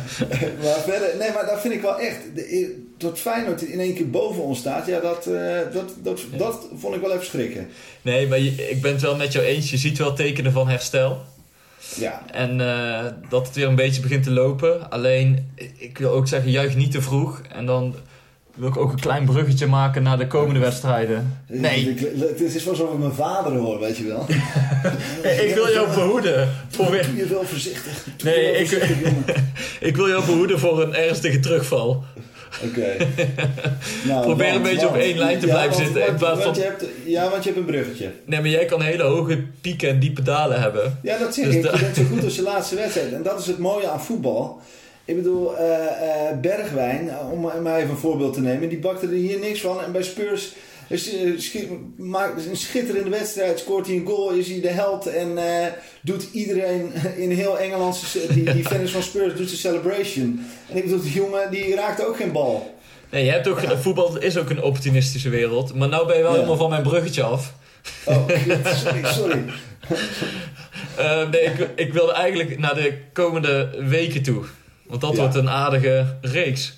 maar 0.64 0.80
verder, 0.86 1.10
nee, 1.20 1.32
maar 1.32 1.46
dat 1.46 1.62
vind 1.62 1.74
ik 1.74 1.82
wel 1.82 2.00
echt. 2.00 2.18
De, 2.36 2.84
dat 2.98 3.20
Feyenoord 3.20 3.62
in 3.62 3.80
één 3.80 3.94
keer 3.94 4.10
boven 4.10 4.44
ons 4.44 4.60
staat, 4.60 4.88
ja, 4.88 5.00
dat, 5.00 5.26
eh, 5.28 5.58
dat, 5.74 5.94
dat, 6.04 6.20
dat 6.38 6.68
vond 6.78 6.96
ik 6.96 7.02
wel 7.02 7.12
even 7.14 7.26
schrikken. 7.26 7.68
Nee, 8.02 8.28
maar 8.28 8.40
je- 8.40 8.70
ik 8.70 8.82
ben 8.82 8.92
het 8.92 9.02
wel 9.02 9.16
met 9.16 9.32
jou 9.34 9.46
eens. 9.46 9.70
Je 9.72 9.78
ziet 9.78 9.98
wel 9.98 10.14
tekenen 10.14 10.52
van 10.52 10.68
herstel. 10.70 11.18
Ja, 11.96 12.22
En 12.32 12.62
eh, 12.62 13.06
dat 13.30 13.48
het 13.48 13.56
weer 13.56 13.68
een 13.68 13.76
beetje 13.76 14.02
begint 14.02 14.24
te 14.24 14.32
lopen. 14.32 14.90
Alleen, 14.92 15.52
ik 15.78 15.98
wil 15.98 16.10
ook 16.12 16.28
zeggen, 16.28 16.52
juich 16.52 16.76
niet 16.76 16.92
te 16.92 17.02
vroeg. 17.02 17.42
En 17.56 17.66
dan 17.66 17.96
wil 18.56 18.68
ik 18.68 18.78
ook 18.78 18.92
een 18.92 19.00
klein 19.00 19.26
bruggetje 19.26 19.68
maken 19.68 20.04
naar 20.04 20.18
de 20.18 20.28
komende 20.28 20.60
wedstrijden. 20.60 21.42
Nee, 21.48 21.96
Het 22.20 22.42
is 22.42 22.70
alsof 22.70 22.94
ik 22.94 23.00
mijn 23.00 23.14
vader 23.14 23.52
hoor, 23.58 23.80
weet 23.80 23.98
je 23.98 24.06
wel. 24.08 24.26
ik 25.48 25.52
wil 25.54 25.72
jou 25.72 25.94
behoeden. 25.94 26.50
Voor 26.70 26.92
weer, 26.92 27.06
Doe 27.06 27.16
je 27.16 27.28
wel 27.28 27.44
voorzichtig. 27.44 28.06
Nee, 28.24 28.52
wel 28.70 28.82
ik- 28.82 29.36
ik 29.90 29.96
wil 29.96 30.08
jou 30.08 30.26
behoeden 30.26 30.60
voor 30.60 30.82
een 30.84 30.96
ernstige 30.96 31.40
terugval. 31.40 32.04
Oké. 32.64 32.96
Nou, 34.08 34.22
Probeer 34.22 34.48
een 34.48 34.52
want- 34.54 34.64
beetje 34.64 34.88
op 34.88 34.96
één 34.96 35.18
lijn 35.18 35.40
te 35.40 35.46
ja, 35.48 35.52
blijven 35.54 35.72
want- 35.74 35.84
zitten 35.84 36.02
in 36.02 36.08
want- 36.08 36.20
plaats 36.20 36.44
want 36.44 36.56
van- 36.58 36.64
je 36.66 36.70
hebt, 36.70 36.86
ja, 37.06 37.30
want 37.30 37.44
je 37.44 37.50
hebt 37.50 37.62
een 37.62 37.72
bruggetje. 37.72 38.12
Nee, 38.26 38.40
maar 38.42 38.50
jij 38.50 38.66
kan 38.66 38.82
hele 38.82 39.04
hoge 39.04 39.40
pieken 39.62 39.90
en 39.90 40.00
diepe 40.00 40.22
dalen 40.22 40.62
hebben. 40.62 41.00
Ja, 41.04 41.18
dat 41.18 41.34
zeg 41.34 41.46
Dus 41.46 41.56
ik. 41.56 41.62
da- 41.64 41.72
Je 41.74 41.80
bent 41.80 41.96
zo 41.96 42.04
goed 42.04 42.24
als 42.30 42.36
je 42.36 42.42
laatste 42.42 42.76
wedstrijd. 42.76 43.14
En 43.14 43.24
dat 43.24 43.40
is 43.40 43.46
het 43.48 43.58
mooie 43.58 43.88
aan 43.90 44.02
voetbal. 44.04 44.60
Ik 45.06 45.16
bedoel, 45.16 45.58
eh, 45.58 45.76
eh, 45.86 46.38
Bergwijn, 46.42 47.10
om 47.32 47.42
maar 47.62 47.78
even 47.78 47.90
een 47.90 47.98
voorbeeld 47.98 48.34
te 48.34 48.42
nemen, 48.42 48.70
die 48.70 48.78
bakte 48.80 49.06
er 49.06 49.12
hier 49.12 49.40
niks 49.40 49.62
van. 49.62 49.84
En 49.84 49.92
bij 49.92 50.04
Spurs 50.04 50.54
maakt 51.98 52.46
een 52.46 52.58
schitterende 52.58 53.10
wedstrijd, 53.10 53.60
scoort 53.60 53.88
hij 53.88 53.96
een 53.96 54.06
goal, 54.06 54.30
is 54.32 54.48
hij 54.48 54.62
de 54.62 54.68
held. 54.68 55.08
En 55.08 55.38
eh, 55.38 55.68
doet 56.02 56.28
iedereen 56.32 56.92
in 57.18 57.32
heel 57.32 57.60
Engeland, 57.60 58.02
die, 58.30 58.54
die 58.54 58.64
fan 58.66 58.80
is 58.80 58.92
van 58.92 59.04
Spurs, 59.04 59.36
doet 59.36 59.48
zijn 59.50 59.60
celebration. 59.60 60.46
En 60.70 60.78
ik 60.78 60.84
bedoel, 60.84 61.02
die 61.02 61.14
jongen 61.14 61.52
die 61.52 61.76
raakt 61.76 62.06
ook 62.06 62.16
geen 62.16 62.32
bal. 62.32 62.74
Nee, 63.10 63.26
je 63.26 63.32
hebt 63.32 63.48
ook, 63.48 63.60
voetbal 63.82 64.18
is 64.20 64.38
ook 64.38 64.50
een 64.50 64.62
opportunistische 64.64 65.30
wereld. 65.30 65.74
Maar 65.76 65.88
nou 65.90 66.08
ben 66.08 66.16
je 66.18 66.22
wel 66.22 66.32
Ja. 66.32 66.36
helemaal 66.38 66.58
van 66.58 66.70
mijn 66.70 66.84
bruggetje 66.84 67.24
af. 67.24 67.54
Oh, 68.06 68.28
sorry, 68.76 69.06
sorry. 69.06 69.44
Eh, 70.98 71.30
nee, 71.30 71.42
ik, 71.42 71.70
ik 71.76 71.94
wilde 71.94 72.14
eigenlijk 72.14 72.60
naar 72.60 72.76
de 72.76 72.98
komende 73.14 73.70
weken 73.88 74.24
toe. 74.24 74.44
Want 74.88 75.02
dat 75.02 75.12
Ja. 75.14 75.18
wordt 75.20 75.36
een 75.36 75.50
aardige 75.50 76.16
reeks. 76.22 76.74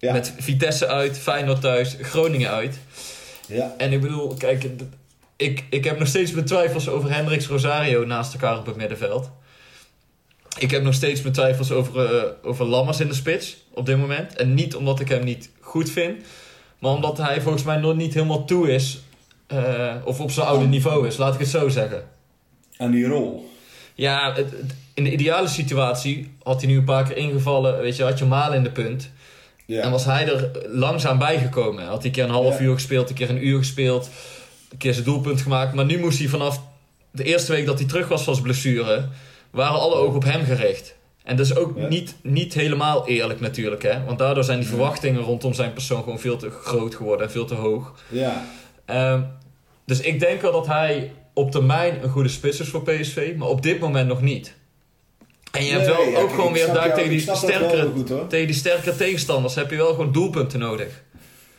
Met 0.00 0.32
Vitesse 0.38 0.86
uit, 0.86 1.18
Feyenoord 1.18 1.60
thuis, 1.60 1.96
Groningen 2.00 2.50
uit. 2.50 2.78
Ja. 3.46 3.74
En 3.78 3.92
ik 3.92 4.00
bedoel, 4.00 4.34
kijk, 4.34 4.66
ik, 5.36 5.64
ik 5.70 5.84
heb 5.84 5.98
nog 5.98 6.08
steeds 6.08 6.32
mijn 6.32 6.46
twijfels 6.46 6.88
over 6.88 7.14
Hendricks 7.14 7.46
Rosario 7.46 8.04
naast 8.04 8.32
elkaar 8.32 8.58
op 8.58 8.66
het 8.66 8.76
middenveld. 8.76 9.30
Ik 10.58 10.70
heb 10.70 10.82
nog 10.82 10.94
steeds 10.94 11.22
mijn 11.22 11.34
twijfels 11.34 11.70
over, 11.70 12.14
eh, 12.16 12.22
over 12.42 12.64
Lammers 12.66 13.00
in 13.00 13.08
de 13.08 13.14
spits 13.14 13.56
op 13.70 13.86
dit 13.86 13.98
moment. 13.98 14.36
En 14.36 14.54
niet 14.54 14.74
omdat 14.76 15.00
ik 15.00 15.08
hem 15.08 15.24
niet 15.24 15.50
goed 15.60 15.90
vind, 15.90 16.24
maar 16.78 16.90
omdat 16.92 17.18
hij 17.18 17.40
volgens 17.40 17.64
mij 17.64 17.76
nog 17.76 17.94
niet 17.96 18.14
helemaal 18.14 18.44
toe 18.44 18.72
is. 18.72 19.00
eh, 19.46 19.94
of 20.04 20.20
op 20.20 20.30
zijn 20.30 20.46
oude 20.46 20.66
niveau 20.66 21.06
is, 21.06 21.16
laat 21.16 21.34
ik 21.34 21.40
het 21.40 21.48
zo 21.48 21.68
zeggen. 21.68 22.08
Aan 22.76 22.90
die 22.90 23.06
rol. 23.06 23.50
Ja, 23.94 24.32
het- 24.34 24.50
het- 24.50 24.74
in 24.94 25.04
de 25.04 25.12
ideale 25.12 25.48
situatie 25.48 26.30
had 26.42 26.60
hij 26.60 26.70
nu 26.70 26.76
een 26.76 26.84
paar 26.84 27.04
keer 27.06 27.16
ingevallen. 27.16 27.78
Weet 27.80 27.96
je, 27.96 28.02
had 28.02 28.18
je 28.18 28.24
Malen 28.24 28.56
in 28.56 28.62
de 28.62 28.70
punt. 28.70 29.10
Ja. 29.66 29.82
En 29.82 29.90
was 29.90 30.04
hij 30.04 30.26
er 30.28 30.50
langzaam 30.68 31.18
bijgekomen. 31.18 31.84
Had 31.86 31.96
hij 31.96 32.06
een 32.06 32.12
keer 32.12 32.24
een 32.24 32.30
half 32.30 32.58
Ja. 32.58 32.64
uur 32.64 32.74
gespeeld, 32.74 33.08
een 33.08 33.14
keer 33.14 33.30
een 33.30 33.46
uur 33.46 33.58
gespeeld. 33.58 34.08
Een 34.70 34.78
keer 34.78 34.92
zijn 34.92 35.04
doelpunt 35.04 35.40
gemaakt. 35.40 35.74
Maar 35.74 35.84
nu 35.84 35.98
moest 35.98 36.18
hij 36.18 36.28
vanaf 36.28 36.60
de 37.10 37.24
eerste 37.24 37.52
week 37.52 37.66
dat 37.66 37.78
hij 37.78 37.88
terug 37.88 38.08
was 38.08 38.22
van 38.22 38.32
zijn 38.34 38.44
blessure... 38.46 39.08
waren 39.50 39.80
alle 39.80 39.94
ogen 39.94 40.16
op 40.16 40.24
hem 40.24 40.44
gericht. 40.44 40.94
En 41.24 41.36
dat 41.36 41.46
is 41.46 41.56
ook 41.56 41.78
Ja. 41.78 41.88
niet, 41.88 42.14
niet 42.22 42.54
helemaal 42.54 43.06
eerlijk 43.08 43.40
natuurlijk. 43.40 43.82
Hè? 43.82 44.04
Want 44.04 44.18
daardoor 44.18 44.44
zijn 44.44 44.58
die 44.58 44.68
verwachtingen 44.68 45.20
rondom 45.22 45.54
zijn 45.54 45.72
persoon 45.72 46.02
gewoon 46.02 46.18
veel 46.20 46.36
te 46.36 46.50
groot 46.50 46.94
geworden 46.94 47.26
en 47.26 47.32
veel 47.32 47.44
te 47.44 47.54
hoog. 47.54 47.94
Ja. 48.08 48.44
Ehm, 48.84 49.20
dus 49.86 50.00
ik 50.00 50.20
denk 50.20 50.40
wel 50.40 50.52
dat 50.52 50.66
hij 50.66 51.12
op 51.34 51.50
termijn 51.50 52.02
een 52.02 52.08
goede 52.10 52.28
spits 52.28 52.60
is 52.60 52.68
voor 52.68 52.82
PSV, 52.82 53.32
maar 53.36 53.48
op 53.48 53.62
dit 53.62 53.80
moment 53.80 54.08
nog 54.08 54.22
niet. 54.22 54.54
En 55.56 55.64
je 55.64 55.70
hebt 55.72 55.86
Nee, 55.86 55.96
wel 55.96 56.08
ja, 56.08 56.18
ook 56.18 56.30
gewoon 56.30 56.52
weer 56.52 56.72
daar 56.72 56.94
tegen 56.94 57.10
die, 57.10 57.20
sterkere, 57.20 57.90
goed, 57.94 58.30
tegen 58.30 58.46
die 58.46 58.56
sterkere 58.56 58.96
tegenstanders 58.96 59.54
heb 59.54 59.70
je 59.70 59.76
wel 59.76 59.88
gewoon 59.88 60.12
doelpunten 60.12 60.58
nodig. 60.58 61.02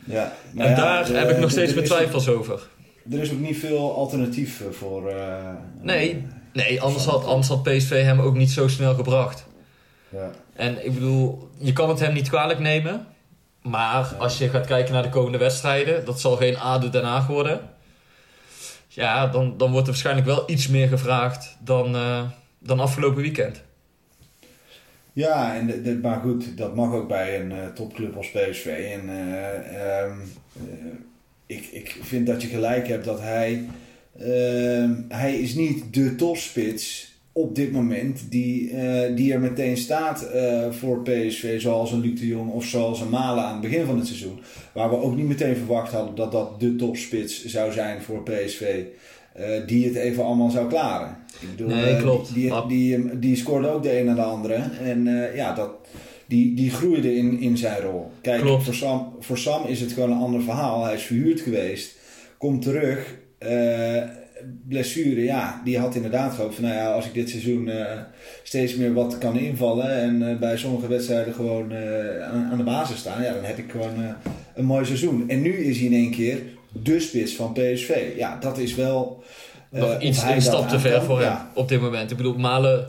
Ja. 0.03 0.33
Maar 0.51 0.65
en 0.65 0.71
ja, 0.71 0.77
daar 0.77 1.09
eh, 1.09 1.17
heb 1.17 1.29
ik 1.29 1.37
nog 1.37 1.51
steeds 1.51 1.73
mijn 1.73 1.85
twijfels 1.85 2.27
over. 2.29 2.67
Er 3.11 3.19
is 3.19 3.31
ook 3.31 3.39
niet 3.39 3.57
veel 3.57 3.95
alternatief 3.95 4.61
eh, 4.61 4.67
voor. 4.71 5.09
eh, 5.09 5.35
Nee, 5.81 6.25
nee 6.53 6.81
anders, 6.81 7.05
had, 7.05 7.25
anders 7.25 7.47
had 7.47 7.63
PSV 7.63 8.01
hem 8.03 8.19
ook 8.19 8.35
niet 8.35 8.51
zo 8.51 8.67
snel 8.67 8.95
gebracht. 8.95 9.45
Ja. 10.09 10.29
En 10.55 10.85
ik 10.85 10.93
bedoel, 10.93 11.49
je 11.57 11.73
kan 11.73 11.89
het 11.89 11.99
hem 11.99 12.13
niet 12.13 12.29
kwalijk 12.29 12.59
nemen. 12.59 13.07
Maar 13.61 14.13
als 14.17 14.37
je 14.37 14.49
gaat 14.49 14.65
kijken 14.67 14.93
naar 14.93 15.03
de 15.03 15.09
komende 15.09 15.37
wedstrijden, 15.37 16.05
dat 16.05 16.19
zal 16.19 16.35
geen 16.35 16.57
ADO 16.57 16.89
Den 16.89 17.03
Haag 17.03 17.27
worden. 17.27 17.59
Ja, 18.87 19.27
dan, 19.27 19.57
dan 19.57 19.71
wordt 19.71 19.85
er 19.87 19.91
waarschijnlijk 19.93 20.27
wel 20.27 20.43
iets 20.47 20.67
meer 20.67 20.87
gevraagd 20.87 21.57
dan, 21.59 21.95
eh, 21.95 22.21
dan 22.59 22.79
afgelopen 22.79 23.21
weekend. 23.21 23.61
Ja, 25.17 25.55
en 25.55 25.99
maar 26.01 26.19
goed, 26.19 26.57
dat 26.57 26.75
mag 26.75 26.93
ook 26.93 27.07
bij 27.07 27.41
een 27.41 27.51
eh, 27.51 27.67
topclub 27.73 28.15
als 28.15 28.31
PSV. 28.31 28.65
En 28.65 29.09
eh, 29.09 30.01
ehm, 30.01 30.17
eh, 30.53 30.65
ik, 31.45 31.65
ik 31.71 31.97
vind 32.01 32.27
dat 32.27 32.41
je 32.41 32.47
gelijk 32.47 32.87
hebt 32.87 33.05
dat 33.05 33.19
hij. 33.19 33.65
ehm, 34.19 34.93
hij 35.07 35.35
is 35.39 35.55
niet 35.55 35.93
de 35.93 36.15
topspits 36.15 37.15
op 37.31 37.55
dit 37.55 37.71
moment 37.71 38.25
die, 38.29 38.73
die 39.15 39.33
er 39.33 39.39
meteen 39.39 39.77
staat 39.77 40.29
voor 40.69 41.01
PSV, 41.01 41.61
zoals 41.61 41.91
een 41.91 41.99
Luc 41.99 42.19
de 42.19 42.27
Jong 42.27 42.51
of 42.51 42.65
zoals 42.65 43.01
een 43.01 43.09
Malen 43.09 43.43
aan 43.43 43.51
het 43.51 43.61
begin 43.61 43.85
van 43.85 43.97
het 43.97 44.07
seizoen. 44.07 44.39
Waar 44.73 44.89
we 44.89 44.95
ook 44.95 45.15
niet 45.15 45.27
meteen 45.27 45.55
verwacht 45.55 45.91
hadden 45.91 46.15
dat 46.15 46.31
dat 46.31 46.59
de 46.59 46.75
topspits 46.75 47.45
zou 47.45 47.71
zijn 47.71 48.01
voor 48.01 48.23
PSV. 48.23 48.83
Eh, 49.37 49.67
die 49.67 49.85
het 49.85 49.95
even 49.95 50.23
allemaal 50.23 50.49
zou 50.49 50.67
klaren. 50.67 51.17
Ik 51.41 51.49
bedoel, 51.55 51.67
Nee, 51.75 51.93
eh, 51.93 52.01
klopt. 52.01 52.33
Die, 52.33 52.51
die, 52.67 52.97
die, 52.97 53.19
die 53.19 53.35
scoorde 53.35 53.67
ook 53.69 53.83
de 53.83 53.99
een 53.99 54.05
na 54.05 54.13
de 54.13 54.21
andere. 54.21 54.61
En 54.83 55.07
eh, 55.07 55.35
ja, 55.35 55.53
dat, 55.53 55.69
die, 56.25 56.55
die 56.55 56.69
groeide 56.71 57.15
in, 57.15 57.39
in 57.39 57.57
zijn 57.57 57.81
rol. 57.81 58.11
Kijk, 58.21 58.41
Klopt. 58.41 58.63
Voor, 58.63 58.73
Sam, 58.73 59.13
voor 59.19 59.37
Sam 59.37 59.65
is 59.67 59.81
het 59.81 59.91
gewoon 59.91 60.11
een 60.11 60.17
ander 60.21 60.41
verhaal. 60.41 60.83
Hij 60.83 60.93
is 60.95 61.01
verhuurd 61.03 61.41
geweest, 61.41 61.95
komt 62.37 62.61
terug. 62.61 63.15
eh, 63.37 64.01
blessure, 64.67 65.23
ja, 65.23 65.61
die 65.63 65.77
had 65.79 65.95
inderdaad 65.95 66.33
gehoopt 66.33 66.55
van, 66.55 66.63
nou 66.63 66.75
ja, 66.75 66.91
als 66.91 67.05
ik 67.05 67.13
dit 67.13 67.29
seizoen 67.29 67.69
eh, 67.69 67.85
steeds 68.43 68.75
meer 68.75 68.93
wat 68.93 69.17
kan 69.17 69.37
invallen 69.39 69.91
en 69.91 70.29
eh, 70.29 70.37
bij 70.37 70.57
sommige 70.57 70.87
wedstrijden 70.87 71.33
gewoon 71.33 71.71
eh, 71.71 72.23
aan, 72.31 72.47
aan 72.51 72.57
de 72.57 72.63
basis 72.63 72.97
staan, 72.99 73.23
ja, 73.23 73.33
dan 73.33 73.43
heb 73.43 73.57
ik 73.57 73.71
gewoon 73.71 74.03
eh, 74.03 74.09
een 74.55 74.65
mooi 74.65 74.85
seizoen. 74.85 75.29
En 75.29 75.41
nu 75.41 75.51
is 75.53 75.77
hij 75.77 75.85
in 75.85 75.93
één 75.93 76.11
keer 76.11 76.39
de 76.83 76.99
spits 76.99 77.33
van 77.35 77.53
PSV. 77.53 78.13
Ja, 78.15 78.37
dat 78.39 78.57
is 78.57 78.75
wel. 78.75 79.23
eh, 79.71 79.81
Nog 79.81 80.01
iets 80.01 80.21
hij 80.23 80.35
een 80.35 80.41
stap 80.41 80.69
te 80.69 80.79
ver 80.79 81.03
voor 81.03 81.19
hem 81.19 81.27
ja. 81.29 81.51
op 81.53 81.69
dit 81.69 81.81
moment. 81.81 82.11
Ik 82.11 82.17
bedoel, 82.17 82.37
Malen 82.37 82.87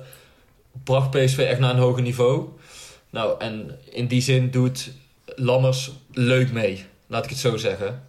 bracht 0.85 1.11
PSV 1.11 1.39
echt 1.39 1.59
naar 1.61 1.71
een 1.71 1.81
hoger 1.81 2.03
niveau. 2.03 2.49
Nou, 3.11 3.41
en 3.41 3.79
in 3.91 4.07
die 4.07 4.21
zin 4.21 4.51
doet 4.51 4.91
Lammers 5.25 5.91
leuk 6.13 6.53
mee. 6.53 6.85
Laat 7.07 7.25
ik 7.25 7.31
het 7.31 7.39
zo 7.39 7.57
zeggen. 7.57 8.03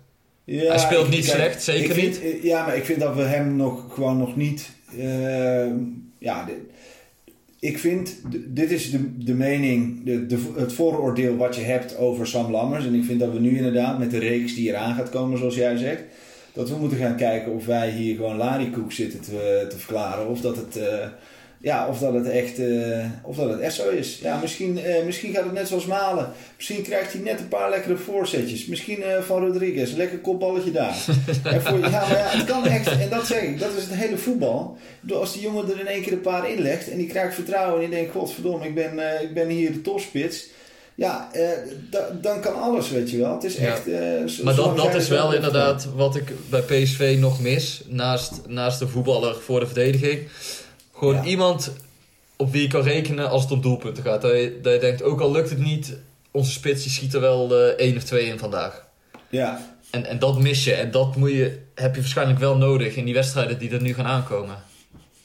Ja, 0.43 0.63
Hij 0.69 0.77
speelt 0.79 1.05
ik- 1.05 1.11
niet 1.11 1.25
kijk, 1.25 1.37
slecht, 1.37 1.63
zeker 1.63 1.97
ik 1.97 2.13
vind- 2.19 2.43
Ja, 2.43 2.65
maar 2.65 2.75
ik 2.75 2.85
vind 2.85 2.99
dat 2.99 3.15
we 3.15 3.21
hem 3.21 3.55
nog 3.55 3.83
gewoon 3.93 4.17
nog 4.17 4.35
niet. 4.35 4.69
eh, 4.97 5.65
ja, 6.19 6.45
ik 7.60 7.80
vind, 7.80 8.22
dit 8.48 8.72
is 8.72 8.91
de, 8.91 9.17
de 9.17 9.34
mening, 9.34 10.04
de, 10.06 10.26
de, 10.26 10.54
het 10.56 10.74
vooroordeel 10.74 11.36
wat 11.36 11.56
je 11.56 11.62
hebt 11.62 11.98
over 11.98 12.28
Sam 12.28 12.52
Lammers. 12.52 12.86
En 12.86 12.93
ik 12.93 13.04
vind 13.04 13.19
dat 13.19 13.32
we 13.32 13.39
nu 13.39 13.56
inderdaad 13.58 14.00
met 14.00 14.12
de 14.12 14.19
reeks 14.19 14.56
die 14.56 14.69
eraan 14.69 14.95
gaat 14.95 15.10
komen, 15.10 15.38
zoals 15.38 15.56
jij 15.56 15.78
zegt, 15.78 16.04
dat 16.54 16.69
we 16.69 16.78
moeten 16.78 16.98
gaan 16.98 17.15
kijken 17.15 17.54
of 17.54 17.65
wij 17.65 17.91
hier 17.91 18.15
gewoon 18.15 18.38
larikoek 18.38 18.91
zitten 18.91 19.19
te, 19.22 19.65
te 19.69 19.78
verklaren. 19.78 20.28
Of 20.28 20.41
dat 20.41 20.56
het. 20.56 20.78
eh, 20.78 21.08
ja, 21.62 21.88
of 21.88 22.00
dat 22.00 22.13
het 22.13 22.28
echt, 22.30 22.60
eh, 22.60 23.06
of 23.22 23.36
dat 23.36 23.50
het 23.50 23.60
echt 23.60 23.74
zo 23.74 23.89
is. 23.89 24.19
Ja, 24.22 24.39
misschien, 24.41 24.78
eh, 24.84 25.06
misschien 25.06 25.34
gaat 25.34 25.43
het 25.43 25.54
net 25.54 25.67
zoals 25.67 25.86
Malen. 25.86 26.32
Misschien 26.56 26.82
krijgt 26.82 27.13
hij 27.13 27.22
net 27.22 27.39
een 27.39 27.48
paar 27.48 27.69
lekkere 27.69 27.98
voorzetjes. 27.98 28.65
Misschien 28.65 29.04
eh, 29.04 29.22
van 29.22 29.45
Rodriguez. 29.45 29.91
Een 29.91 29.98
lekker 29.98 30.17
kopballetje 30.19 30.72
daar. 30.72 30.95
en 31.54 31.62
voor, 31.62 31.80
ja, 31.80 31.89
maar 31.89 32.10
ja, 32.10 32.26
het 32.38 32.45
kan 32.45 32.65
echt. 32.65 32.88
En 32.88 33.10
dat 33.10 33.26
zeg 33.28 33.41
ik. 33.41 33.60
Dat 33.60 33.69
is 33.78 33.84
het 33.84 33.93
hele 33.93 34.17
voetbal. 34.17 34.78
Als 35.13 35.34
die 35.34 35.41
jongen 35.41 35.69
er 35.72 35.80
in 35.80 35.88
één 35.88 36.02
keer 36.02 36.13
een 36.13 36.22
paar 36.22 36.50
inlegt. 36.52 36.89
En 36.91 36.98
die 36.98 37.08
krijgt 37.08 37.36
vertrouwen. 37.36 37.84
En 37.84 37.89
die 37.89 38.00
denkt, 38.00 38.12
godverdomme, 38.13 38.65
ik 38.65 38.76
ben, 38.76 39.22
ik 39.22 39.34
ben 39.34 39.48
hier 39.48 39.72
de 39.74 39.82
topspits. 39.82 40.45
Ja, 40.95 41.30
da- 41.89 42.10
dan 42.22 42.41
kan 42.41 42.62
alles, 42.62 42.89
weet 42.89 43.10
je 43.12 43.17
wel. 43.17 43.34
Het 43.34 43.43
is 43.43 43.56
Ja. 43.58 43.67
echt... 43.67 43.82
zo- 44.32 44.43
Maar 44.43 44.56
dat, 44.56 44.78
dat 44.78 44.95
is 44.95 45.08
wel 45.08 45.34
inderdaad 45.34 45.88
wat 45.95 46.15
ik 46.15 46.32
bij 46.50 46.62
PSV 46.62 47.15
nog 47.19 47.41
mis. 47.41 47.82
Naast, 47.88 48.32
naast 48.48 48.80
de 48.80 48.88
voetballer 48.88 49.36
voor 49.36 49.60
de 49.60 49.65
verdediging. 49.65 50.19
Gewoon 50.99 51.15
Ja. 51.15 51.23
iemand 51.23 51.73
op 52.35 52.51
wie 52.51 52.62
je 52.62 52.67
kan 52.67 52.81
rekenen 52.81 53.29
als 53.29 53.41
het 53.43 53.51
om 53.51 53.62
doelpunten 53.62 54.03
gaat. 54.03 54.21
Dat 54.21 54.31
je, 54.31 54.59
dat 54.62 54.73
je 54.73 54.79
denkt, 54.79 55.03
ook 55.03 55.19
al 55.21 55.31
lukt 55.31 55.49
het 55.49 55.59
niet, 55.59 55.97
onze 56.31 56.51
spits 56.51 56.83
die 56.83 56.91
schiet 56.91 57.13
er 57.13 57.21
wel 57.21 57.55
eh, 57.55 57.65
één 57.67 57.95
of 57.97 58.03
twee 58.03 58.25
in 58.25 58.38
vandaag. 58.39 58.88
Ja, 59.29 59.67
En, 59.91 60.05
en 60.05 60.19
dat 60.19 60.39
mis 60.39 60.63
je. 60.63 60.73
En 60.73 60.91
dat 60.91 61.15
moet 61.15 61.31
je, 61.31 61.59
heb 61.75 61.95
je 61.95 62.01
waarschijnlijk 62.01 62.39
wel 62.39 62.57
nodig 62.57 62.95
in 62.95 63.05
die 63.05 63.13
wedstrijden 63.13 63.59
die 63.59 63.69
er 63.71 63.81
nu 63.81 63.93
gaan 63.93 64.05
aankomen. 64.05 64.55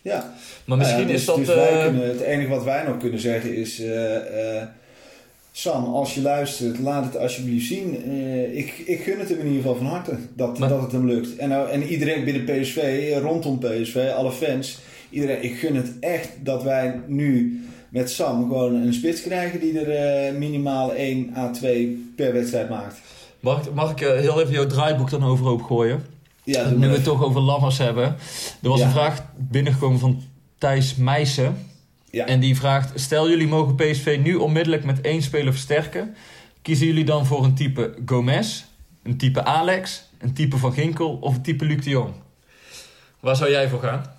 ja. 0.03 0.35
Maar 0.65 0.79
misschien 0.79 1.01
Nou 1.03 1.13
is 1.15 1.25
dus- 1.25 1.27
dat... 1.27 1.37
dus 1.37 1.49
eh, 1.69 1.83
kunnen, 1.85 2.09
het 2.09 2.21
enige 2.21 2.49
wat 2.49 2.65
wij 2.65 2.83
nog 2.87 2.97
kunnen 2.99 3.21
zeggen 3.21 3.57
is... 3.57 3.81
eh, 3.81 4.63
Sam, 5.57 5.85
als 5.85 6.15
je 6.15 6.21
luistert, 6.23 6.79
laat 6.79 7.05
het 7.05 7.17
alsjeblieft 7.17 7.67
zien. 7.67 7.95
Ik, 8.57 8.79
ik 8.87 9.03
gun 9.03 9.19
het 9.19 9.29
hem 9.29 9.39
in 9.39 9.47
ieder 9.47 9.61
geval 9.63 9.77
van 9.77 9.87
harte 9.87 10.17
dat, 10.35 10.59
Maar- 10.59 10.69
dat 10.69 10.83
het 10.83 10.93
hem 10.93 11.07
lukt. 11.07 11.37
En, 11.37 11.49
nou, 11.49 11.71
en 11.71 11.83
iedereen 11.83 12.25
binnen 12.25 12.45
PSV, 12.45 13.13
rondom 13.23 13.59
PSV, 13.59 14.13
alle 14.17 14.33
fans... 14.33 14.79
Iedereen, 15.11 15.45
ik 15.45 15.59
gun 15.59 15.77
het 15.77 15.99
echt 16.01 16.31
dat 16.41 16.63
wij 16.63 17.01
nu 17.07 17.61
met 17.89 18.11
Sam 18.11 18.43
gewoon 18.43 18.75
een 18.75 18.95
spits 18.95 19.23
krijgen... 19.23 19.61
die 19.61 19.81
er 19.81 19.91
eh, 19.91 20.35
minimaal 20.39 20.93
1 20.95 21.37
à 21.37 21.51
2 21.51 22.13
per 22.17 22.33
wedstrijd 22.33 22.69
maakt. 22.69 23.01
Mag, 23.41 23.73
mag 23.75 23.91
ik 23.91 24.01
eh, 24.01 24.19
heel 24.21 24.41
even 24.41 24.53
jouw 24.53 24.67
draaiboek 24.67 25.11
dan 25.11 25.25
overhoop 25.25 25.63
gooien? 25.63 26.05
Ja, 26.45 26.71
nu 26.71 26.89
we 26.89 26.95
het 26.95 27.05
toch 27.05 27.23
over 27.25 27.41
Lammers 27.41 27.79
hebben. 27.79 28.05
Er 28.63 28.69
was 28.69 28.79
Ja. 28.79 28.85
een 28.87 28.91
vraag 28.93 29.25
binnengekomen 29.37 29.99
van 29.99 30.23
Thijs 30.59 30.95
Meijsen. 30.97 31.57
Ja. 32.11 32.27
En 32.27 32.41
die 32.41 32.57
vraagt: 32.57 33.01
Stel 33.01 33.29
jullie 33.29 33.47
mogen 33.49 33.75
PSV 33.75 34.19
nu 34.23 34.35
onmiddellijk 34.35 34.85
met 34.85 35.01
één 35.01 35.23
speler 35.23 35.53
versterken. 35.53 36.15
Kiezen 36.63 36.87
jullie 36.87 37.05
dan 37.05 37.27
voor 37.27 37.45
een 37.45 37.55
type 37.55 37.95
Gomez, 38.07 38.65
een 39.03 39.17
type 39.17 39.45
Alex, 39.45 40.09
een 40.19 40.33
type 40.35 40.57
Van 40.57 40.73
Ginkel 40.73 41.19
of 41.21 41.35
een 41.35 41.43
type 41.43 41.65
Luc 41.65 41.85
de 41.85 41.91
Jong? 41.91 42.13
Waar 43.21 43.37
zou 43.37 43.51
jij 43.51 43.69
voor 43.69 43.81
gaan? 43.81 44.14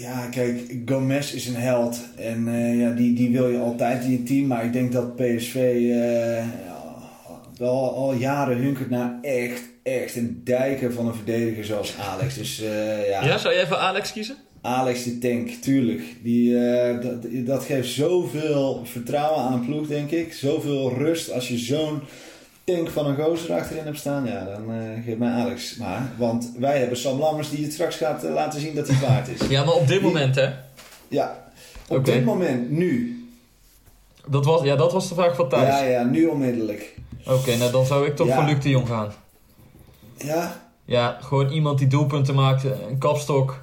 Ja, 0.00 0.26
kijk, 0.30 0.60
Gomez 0.86 1.32
is 1.32 1.46
een 1.46 1.54
held. 1.54 2.00
En 2.16 2.48
eh, 2.48 2.80
ja, 2.80 2.90
die, 2.90 3.14
die 3.14 3.30
wil 3.30 3.48
je 3.48 3.58
altijd 3.58 4.04
in 4.04 4.10
je 4.10 4.22
team. 4.22 4.46
Maar 4.46 4.64
ik 4.64 4.72
denk 4.72 4.92
dat 4.92 5.16
PSV 5.16 5.54
eh, 5.54 6.36
ja, 6.36 6.46
wel 7.58 7.94
al 7.94 8.14
jaren 8.14 8.56
hunkert 8.56 8.90
naar 8.90 9.18
echt, 9.22 9.62
echt 9.82 10.16
een 10.16 10.40
dijker 10.44 10.92
van 10.92 11.06
een 11.06 11.14
verdediger 11.14 11.64
zoals 11.64 11.94
Alex. 11.98 12.34
Dus 12.34 12.62
eh, 12.62 13.08
ja, 13.08 13.24
Ja, 13.24 13.38
zou 13.38 13.54
jij 13.54 13.66
voor 13.66 13.76
Alex 13.76 14.12
kiezen? 14.12 14.36
Alex 14.60 15.04
de 15.04 15.18
Tank, 15.18 15.48
tuurlijk. 15.50 16.02
Die, 16.22 16.58
eh, 16.58 17.00
dat, 17.00 17.22
dat 17.46 17.64
geeft 17.64 17.88
zoveel 17.88 18.80
vertrouwen 18.84 19.42
aan 19.42 19.52
een 19.52 19.64
ploeg, 19.66 19.86
denk 19.86 20.10
ik. 20.10 20.32
Zoveel 20.32 20.94
rust 20.94 21.32
als 21.32 21.48
je 21.48 21.58
zo'n 21.58 22.00
tank 22.64 22.88
van 22.90 23.06
een 23.06 23.16
gozer 23.16 23.54
achterin 23.54 23.84
hebt 23.84 23.98
staan. 23.98 24.24
Ja, 24.26 24.44
dan 24.44 24.72
eh 24.72 25.04
geeft 25.04 25.18
mij 25.18 25.32
Alex 25.32 25.76
maar. 25.76 26.10
Want 26.16 26.52
wij 26.58 26.78
hebben 26.78 26.96
Sam 26.98 27.18
Lammers 27.18 27.50
die 27.50 27.64
het 27.64 27.72
straks 27.72 27.96
gaat 27.96 28.24
eh, 28.24 28.32
laten 28.32 28.60
zien 28.60 28.74
dat 28.74 28.88
hij 28.88 29.08
waard 29.08 29.28
is. 29.28 29.48
Ja, 29.48 29.64
maar 29.64 29.74
op 29.74 29.86
dit 29.86 29.98
Die- 30.00 30.06
moment 30.08 30.34
hè? 30.34 30.50
Ja, 31.08 31.44
op 31.88 32.04
dit 32.04 32.24
moment, 32.24 32.70
nu. 32.70 33.18
Dat 34.26 34.44
was, 34.44 34.62
ja, 34.62 34.76
dat 34.76 34.92
was 34.92 35.08
de 35.08 35.14
vraag 35.14 35.34
van 35.36 35.48
Thijs. 35.48 35.66
Ja, 35.68 35.82
ja, 35.82 36.02
nu 36.02 36.26
onmiddellijk. 36.26 36.94
Oké, 37.26 37.56
nou 37.56 37.72
dan 37.72 37.86
zou 37.86 38.06
ik 38.06 38.16
toch 38.16 38.26
Ja. 38.26 38.34
voor 38.34 38.44
Luc 38.44 38.62
de 38.62 38.68
Jong 38.68 38.88
gaan. 38.88 39.12
Ja, 40.16 40.62
Ja, 40.84 41.18
gewoon 41.20 41.48
iemand 41.50 41.78
die 41.78 41.86
doelpunten 41.86 42.34
maakt, 42.34 42.64
een 42.64 42.98
kapstok, 42.98 43.62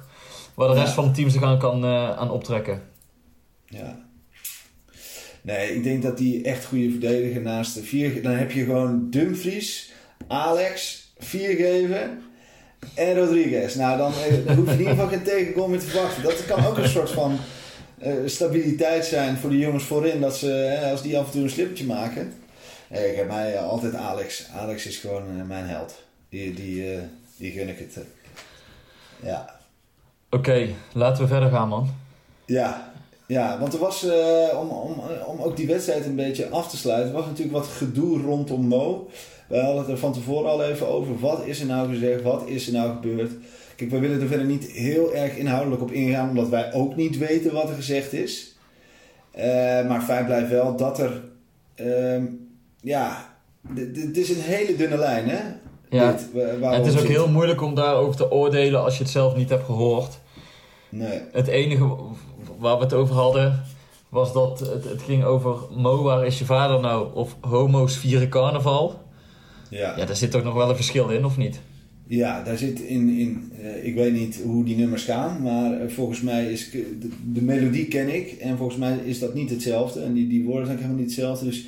waar 0.54 0.68
de 0.68 0.74
rest 0.74 0.86
Ja. 0.86 0.92
van 0.94 1.04
het 1.04 1.14
team 1.14 1.28
zich 1.28 1.42
aan 1.42 1.58
kan 1.58 1.84
eh, 1.84 2.16
aan 2.18 2.30
optrekken. 2.30 2.82
ja. 3.66 3.96
Nee, 5.42 5.74
ik 5.74 5.82
denk 5.82 6.02
dat 6.02 6.18
die 6.18 6.44
echt 6.44 6.64
goede 6.64 6.90
verdediger 6.90 7.42
naast 7.42 7.74
de 7.74 7.82
vier... 7.82 8.22
Dan 8.22 8.32
heb 8.32 8.50
je 8.50 8.64
gewoon 8.64 9.10
Dumfries, 9.10 9.92
Alex, 10.26 11.02
Viergeven 11.18 12.22
en 12.94 13.14
Rodriguez. 13.14 13.74
Nou, 13.74 13.98
dan, 13.98 14.12
eh, 14.12 14.46
dan 14.46 14.56
hoef 14.56 14.66
je 14.66 14.72
in 14.72 14.78
ieder 14.78 14.94
geval 14.94 15.08
geen 15.08 15.22
tegengoal 15.22 15.68
meer 15.68 15.80
te 15.80 15.86
verwachten. 15.86 16.22
Dat 16.22 16.46
kan 16.46 16.66
ook 16.66 16.78
een 16.78 16.88
soort 16.88 17.10
van 17.10 17.38
eh, 17.98 18.12
stabiliteit 18.24 19.04
zijn 19.04 19.36
voor 19.36 19.50
de 19.50 19.58
jongens 19.58 19.84
voorin. 19.84 20.20
Dat 20.20 20.36
ze, 20.36 20.64
eh, 20.64 20.90
als 20.90 21.02
die 21.02 21.18
af 21.18 21.26
en 21.26 21.32
toe 21.32 21.42
een 21.42 21.50
slippertje 21.50 21.84
maken... 21.84 22.32
Nee, 22.88 23.10
ik 23.10 23.16
heb 23.16 23.28
mij 23.28 23.58
altijd 23.58 23.94
Alex. 23.94 24.48
Alex 24.54 24.86
is 24.86 24.96
gewoon 24.96 25.46
mijn 25.46 25.66
held. 25.66 26.02
Die, 26.28 26.54
die, 26.54 26.98
die 27.36 27.52
gun 27.52 27.68
ik 27.68 27.78
het. 27.78 27.98
Ja. 29.22 29.60
Oké, 30.30 30.68
laten 30.92 31.22
we 31.22 31.28
verder 31.28 31.50
gaan 31.50 31.68
man. 31.68 31.94
Ja, 32.46 32.91
ja 33.26 33.58
want 33.58 33.72
er 33.72 33.78
was, 33.78 34.04
eh, 34.04 34.58
om, 34.60 34.68
om, 34.68 35.00
om 35.26 35.40
ook 35.40 35.56
die 35.56 35.66
wedstrijd 35.66 36.06
een 36.06 36.16
beetje 36.16 36.48
af 36.48 36.70
te 36.70 36.76
sluiten, 36.76 37.12
was 37.12 37.26
natuurlijk 37.26 37.56
wat 37.56 37.66
gedoe 37.66 38.22
rondom 38.22 38.66
Mo. 38.66 39.08
We 39.48 39.58
hadden 39.58 39.82
het 39.82 39.90
er 39.90 39.98
van 39.98 40.12
tevoren 40.12 40.50
al 40.50 40.64
even 40.64 40.88
over. 40.88 41.18
Wat 41.18 41.44
is 41.44 41.60
er 41.60 41.66
nou 41.66 41.88
gezegd? 41.88 42.22
Wat 42.22 42.42
is 42.46 42.66
er 42.66 42.72
nou 42.72 42.90
gebeurd? 42.90 43.30
Kijk, 43.76 43.90
we 43.90 43.98
willen 43.98 44.20
er 44.20 44.26
verder 44.26 44.46
niet 44.46 44.70
heel 44.70 45.14
erg 45.14 45.36
inhoudelijk 45.36 45.82
op 45.82 45.90
ingaan, 45.90 46.28
omdat 46.28 46.48
wij 46.48 46.72
ook 46.72 46.96
niet 46.96 47.18
weten 47.18 47.52
wat 47.52 47.68
er 47.68 47.74
gezegd 47.74 48.12
is. 48.12 48.56
Eh, 49.30 49.44
maar 49.86 50.02
feit 50.02 50.26
blijft 50.26 50.50
wel 50.50 50.76
dat 50.76 50.98
er, 50.98 51.22
ehm, 51.74 52.24
ja, 52.80 53.34
het 53.74 54.16
is 54.16 54.30
een 54.30 54.40
hele 54.40 54.76
dunne 54.76 54.96
lijn, 54.96 55.28
hè? 55.28 55.40
Ja. 55.90 56.12
Dit, 56.12 56.28
het 56.60 56.86
is 56.86 56.98
ook 56.98 57.06
heel 57.06 57.28
moeilijk 57.28 57.62
om 57.62 57.74
daarover 57.74 58.16
te 58.16 58.30
oordelen 58.30 58.82
als 58.82 58.96
je 58.96 59.02
het 59.02 59.12
zelf 59.12 59.36
niet 59.36 59.48
hebt 59.48 59.64
gehoord. 59.64 60.18
Nee. 60.92 61.20
Het 61.32 61.46
enige 61.46 61.96
waar 62.58 62.76
we 62.76 62.82
het 62.82 62.92
over 62.92 63.14
hadden 63.14 63.62
was 64.08 64.32
dat 64.32 64.60
het, 64.60 64.84
het 64.84 65.02
ging 65.02 65.24
over 65.24 65.56
Mo, 65.76 66.02
waar 66.02 66.26
is 66.26 66.38
je 66.38 66.44
vader 66.44 66.80
nou? 66.80 67.14
Of 67.14 67.36
homo's 67.40 67.96
vieren 67.96 68.28
carnaval. 68.28 69.00
Ja. 69.70 69.96
Ja, 69.96 70.04
daar 70.04 70.16
zit 70.16 70.30
toch 70.30 70.44
nog 70.44 70.54
wel 70.54 70.68
een 70.68 70.76
verschil 70.76 71.08
in, 71.08 71.24
of 71.24 71.36
niet? 71.36 71.60
Ja, 72.06 72.42
daar 72.42 72.56
zit 72.58 72.80
in, 72.80 73.08
in 73.08 73.52
eh, 73.60 73.84
ik 73.84 73.94
weet 73.94 74.12
niet 74.12 74.40
hoe 74.44 74.64
die 74.64 74.76
nummers 74.76 75.04
gaan, 75.04 75.42
maar 75.42 75.80
eh, 75.80 75.88
volgens 75.88 76.20
mij 76.20 76.52
is, 76.52 76.70
de, 76.70 77.08
de 77.32 77.42
melodie 77.42 77.88
ken 77.88 78.14
ik 78.14 78.32
en 78.32 78.56
volgens 78.56 78.78
mij 78.78 78.96
is 79.04 79.18
dat 79.18 79.34
niet 79.34 79.50
hetzelfde 79.50 80.00
en 80.00 80.12
die, 80.12 80.28
die 80.28 80.44
woorden 80.44 80.66
zijn 80.66 80.78
helemaal 80.78 80.98
niet 80.98 81.06
hetzelfde. 81.06 81.44
Dus, 81.44 81.66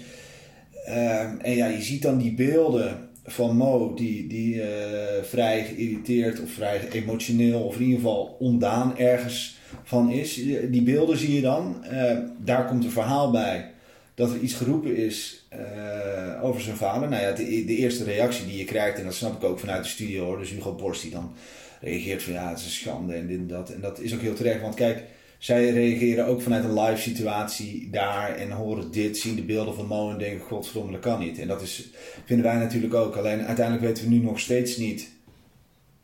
ehm, 0.87 1.37
en 1.39 1.57
ja, 1.57 1.67
je 1.67 1.83
ziet 1.83 2.03
dan 2.03 2.19
die 2.19 2.35
beelden 2.35 3.09
van 3.25 3.57
Mo 3.57 3.95
die, 3.95 4.27
die 4.27 4.63
eh, 4.63 5.23
vrij 5.23 5.65
geïrriteerd 5.65 6.41
of 6.41 6.51
vrij 6.51 6.89
emotioneel 6.93 7.63
of 7.63 7.75
in 7.75 7.83
ieder 7.83 7.97
geval 7.97 8.37
ondaan 8.39 8.99
ergens 8.99 9.57
van 9.83 10.11
is. 10.11 10.35
Die 10.71 10.83
beelden 10.83 11.19
zie 11.19 11.35
je 11.35 11.41
dan. 11.41 11.85
Eh, 11.85 12.19
daar 12.39 12.67
komt 12.67 12.85
een 12.85 12.91
verhaal 12.91 13.31
bij 13.31 13.71
dat 14.15 14.31
er 14.31 14.39
iets 14.39 14.55
geroepen 14.55 14.97
is 14.97 15.47
eh, 15.49 16.45
over 16.45 16.61
zijn 16.61 16.77
vader. 16.77 17.09
Nou 17.09 17.23
ja, 17.23 17.33
de, 17.33 17.65
de 17.65 17.77
eerste 17.77 18.05
reactie 18.05 18.47
die 18.47 18.59
je 18.59 18.65
krijgt, 18.65 18.99
en 18.99 19.05
dat 19.05 19.15
snap 19.15 19.35
ik 19.37 19.45
ook 19.45 19.59
vanuit 19.59 19.83
de 19.83 19.89
studio 19.89 20.25
hoor, 20.25 20.39
dus 20.39 20.51
Hugo 20.51 20.75
Borst 20.75 21.03
die 21.03 21.11
dan 21.11 21.33
reageert 21.81 22.23
van 22.23 22.33
ja, 22.33 22.49
het 22.49 22.59
is 22.59 22.65
een 22.65 22.71
schande 22.71 23.15
en 23.15 23.27
dit 23.27 23.39
en 23.39 23.47
dat. 23.47 23.71
En 23.71 23.81
dat 23.81 24.01
is 24.01 24.15
ook 24.15 24.21
heel 24.21 24.35
terecht, 24.35 24.61
want 24.61 24.75
kijk, 24.75 25.03
zij 25.45 25.71
reageren 25.71 26.27
ook 26.27 26.43
vanuit 26.43 26.65
een 26.65 26.81
live 26.81 27.01
situatie 27.01 27.89
daar 27.91 28.37
en 28.37 28.51
horen 28.51 28.91
dit, 28.91 29.19
zien 29.19 29.37
de 29.37 29.43
beelden 29.43 29.75
van 29.75 29.87
Mo 29.87 30.11
en 30.11 30.19
denken, 30.19 30.47
godverdomme, 30.47 30.93
dat 30.93 31.01
kan 31.01 31.21
niet. 31.21 31.39
En 31.39 31.49
dat 31.49 31.63
is, 31.63 31.89
vinden 32.25 32.47
wij 32.47 32.57
natuurlijk 32.57 32.95
ook. 32.95 33.17
Alleen 33.17 33.47
uiteindelijk 33.47 33.87
weten 33.87 34.05
we 34.05 34.11
nu 34.11 34.19
nog 34.19 34.41
steeds 34.41 34.77
niet 34.77 35.11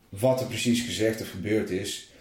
wat 0.09 0.41
er 0.41 0.47
precies 0.47 0.81
gezegd 0.81 1.21
of 1.21 1.29
gebeurd 1.29 1.69
is. 1.69 2.11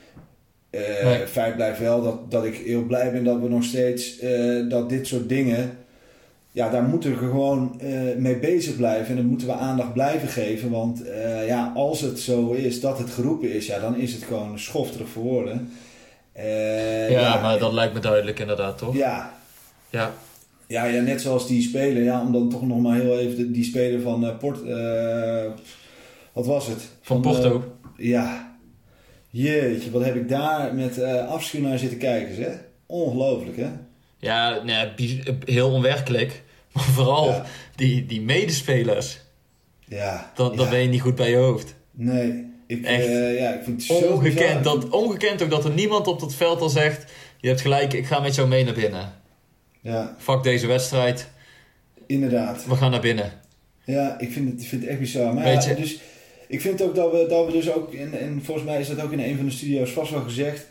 Nee. 0.70 1.26
Feit 1.26 1.56
blijft 1.56 1.78
wel 1.78 2.02
dat, 2.02 2.30
dat 2.30 2.44
ik 2.44 2.54
heel 2.54 2.82
blij 2.82 3.12
ben 3.12 3.24
dat 3.24 3.40
we 3.40 3.48
nog 3.48 3.64
steeds 3.64 4.18
eh, 4.18 4.68
dat 4.68 4.88
dit 4.88 5.06
soort 5.06 5.28
dingen. 5.28 5.78
Ja, 6.52 6.70
daar 6.70 6.82
moeten 6.82 7.10
we 7.10 7.16
gewoon 7.16 7.80
eh, 7.80 8.16
mee 8.16 8.36
bezig 8.36 8.76
blijven 8.76 9.08
en 9.08 9.16
daar 9.16 9.24
moeten 9.24 9.46
we 9.46 9.52
aandacht 9.52 9.92
blijven 9.92 10.28
geven. 10.28 10.70
Want 10.70 11.02
ja, 11.46 11.72
als 11.74 12.00
het 12.00 12.20
zo 12.20 12.52
is 12.52 12.80
dat 12.80 12.98
het 12.98 13.10
geroepen 13.10 13.52
is, 13.52 13.66
ja, 13.66 13.78
dan 13.78 13.96
is 13.96 14.12
het 14.12 14.22
gewoon 14.22 14.58
schofterig 14.58 15.08
voor 15.08 15.22
woorden. 15.22 15.70
Eh, 16.44 17.10
ja, 17.10 17.40
maar 17.40 17.58
dat 17.58 17.72
lijkt 17.72 17.94
me 17.94 18.00
duidelijk 18.00 18.38
inderdaad, 18.38 18.78
toch? 18.78 18.96
Ja, 18.96 19.34
Ja. 19.90 20.12
ja, 20.66 20.84
ja, 20.84 21.00
net 21.00 21.20
zoals 21.20 21.46
die 21.46 21.62
speler, 21.62 22.02
ja, 22.02 22.20
om 22.20 22.32
dan 22.32 22.50
toch 22.50 22.66
nog 22.66 22.78
maar 22.80 23.00
heel 23.00 23.18
even 23.18 23.36
de- 23.36 23.50
die 23.50 23.64
speler 23.64 24.00
van 24.00 24.24
eh, 24.26 24.36
Port. 24.38 24.62
eh, 24.64 25.44
wat 26.32 26.46
was 26.46 26.66
het? 26.66 26.88
Van 27.02 27.20
Porto. 27.20 27.74
ja. 27.96 28.48
Jeetje, 29.32 29.90
wat 29.90 30.04
heb 30.04 30.14
ik 30.14 30.28
daar 30.28 30.74
met 30.74 31.02
afschuw 31.28 31.60
naar 31.60 31.78
zitten 31.78 31.98
kijken, 31.98 32.34
zeg. 32.34 32.52
Ongelooflijk, 32.86 33.56
hè? 33.56 33.68
Ja, 34.18 34.62
nee, 34.62 35.20
heel 35.44 35.70
onwerkelijk. 35.72 36.42
Maar 36.72 36.84
vooral 36.84 37.26
Ja. 37.28 37.44
die, 37.76 38.06
die 38.06 38.20
medespelers, 38.20 39.20
Ja. 39.84 40.32
ja. 40.36 40.68
ben 40.70 40.78
je 40.82 40.88
niet 40.88 41.00
goed 41.00 41.14
bij 41.14 41.30
je 41.30 41.36
hoofd. 41.36 41.74
Nee, 41.90 42.49
ik, 42.70 42.84
Echt. 42.84 43.06
eh, 43.06 43.38
ja, 43.38 43.52
ik 43.54 43.62
vind 43.64 43.76
het 43.88 43.98
zo 43.98 44.06
Ongekend, 44.06 44.34
bizar. 44.58 44.62
dat, 44.62 44.88
ongekend 44.88 45.42
ook 45.42 45.50
dat 45.50 45.64
er 45.64 45.70
niemand 45.70 46.06
op 46.06 46.20
dat 46.20 46.34
veld 46.34 46.60
al 46.60 46.68
zegt... 46.68 47.12
Je 47.40 47.48
hebt 47.48 47.60
gelijk, 47.60 47.92
ik 47.92 48.06
ga 48.06 48.20
met 48.20 48.34
jou 48.34 48.48
mee 48.48 48.64
naar 48.64 48.74
binnen. 48.74 49.12
Ja, 49.80 50.16
Fuck 50.18 50.42
deze 50.42 50.66
wedstrijd, 50.66 51.28
inderdaad. 52.06 52.64
we 52.66 52.74
gaan 52.76 52.90
naar 52.90 53.00
binnen. 53.00 53.32
Ja, 53.84 54.18
ik 54.18 54.32
vind 54.32 54.50
het, 54.52 54.60
ik 54.62 54.68
vind 54.68 54.80
het 54.82 54.90
echt 54.90 55.00
bizar. 55.00 55.34
Maar 55.34 55.44
Weet 55.44 55.64
ja, 55.64 55.70
je- 55.70 55.76
dus 55.76 56.00
ik 56.48 56.60
vind 56.60 56.82
ook 56.82 56.94
dat 56.94 57.10
we, 57.12 57.26
dat 57.28 57.46
we 57.46 57.52
dus 57.52 57.72
ook, 57.72 57.94
en, 57.94 58.20
en 58.20 58.40
volgens 58.44 58.66
mij 58.66 58.80
is 58.80 58.88
dat 58.88 59.02
ook 59.02 59.12
in 59.12 59.20
een 59.20 59.36
van 59.36 59.44
de 59.44 59.50
studio's 59.50 59.90
vast 59.90 60.10
wel 60.10 60.20
gezegd. 60.22 60.66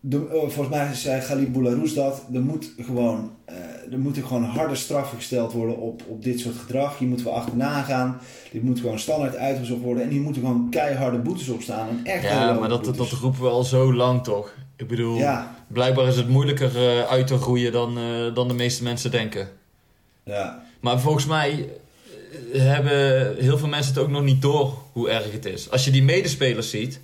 De, 0.00 0.16
eh, 0.16 0.38
volgens 0.38 0.68
mij 0.68 0.94
zei 0.94 1.20
Galib 1.20 1.52
Boularus 1.52 1.94
dat. 1.94 2.22
Er, 2.32 2.40
moet 2.40 2.72
gewoon, 2.78 3.30
eh, 3.44 3.54
er 3.92 3.98
moeten 3.98 4.22
gewoon 4.26 4.44
harde 4.44 4.74
straffen 4.74 5.16
gesteld 5.16 5.52
worden 5.52 5.76
op, 5.78 6.02
op 6.06 6.22
dit 6.24 6.40
soort 6.40 6.56
gedrag. 6.56 6.98
Hier 6.98 7.08
moeten 7.08 7.26
we 7.26 7.32
achterna 7.32 7.82
gaan. 7.82 8.20
Dit 8.52 8.62
moet 8.62 8.80
gewoon 8.80 8.98
standaard 8.98 9.36
uitgezocht 9.36 9.80
worden. 9.82 10.02
En 10.02 10.08
hier 10.08 10.20
moeten 10.20 10.42
gewoon 10.42 10.66
keiharde 10.70 11.18
boetes 11.18 11.48
op 11.48 11.62
staan. 11.62 11.88
En 11.88 12.00
echt 12.04 12.22
Ja, 12.22 12.52
maar 12.52 12.68
dat, 12.68 12.82
boetes. 12.82 13.10
dat 13.10 13.18
roepen 13.20 13.42
we 13.42 13.48
al 13.48 13.64
zo 13.64 13.94
lang 13.94 14.24
toch? 14.24 14.54
Ik 14.76 14.88
bedoel, 14.88 15.16
Ja, 15.16 15.54
blijkbaar 15.66 16.06
is 16.06 16.16
het 16.16 16.28
moeilijker 16.28 16.76
eh, 16.76 17.02
uit 17.10 17.26
te 17.26 17.38
groeien 17.38 17.72
dan, 17.72 17.98
dan 18.34 18.48
de 18.48 18.54
meeste 18.54 18.82
mensen 18.82 19.10
denken. 19.10 19.48
ja, 20.22 20.62
Maar 20.80 21.00
volgens 21.00 21.26
mij 21.26 21.68
hebben 22.52 23.34
heel 23.38 23.58
veel 23.58 23.68
mensen 23.68 23.94
het 23.94 24.02
ook 24.02 24.10
nog 24.10 24.22
niet 24.22 24.42
door 24.42 24.78
hoe 24.92 25.10
erg 25.10 25.32
het 25.32 25.44
is. 25.44 25.70
Als 25.70 25.84
je 25.84 25.90
die 25.90 26.02
medespelers 26.02 26.70
ziet, 26.70 27.00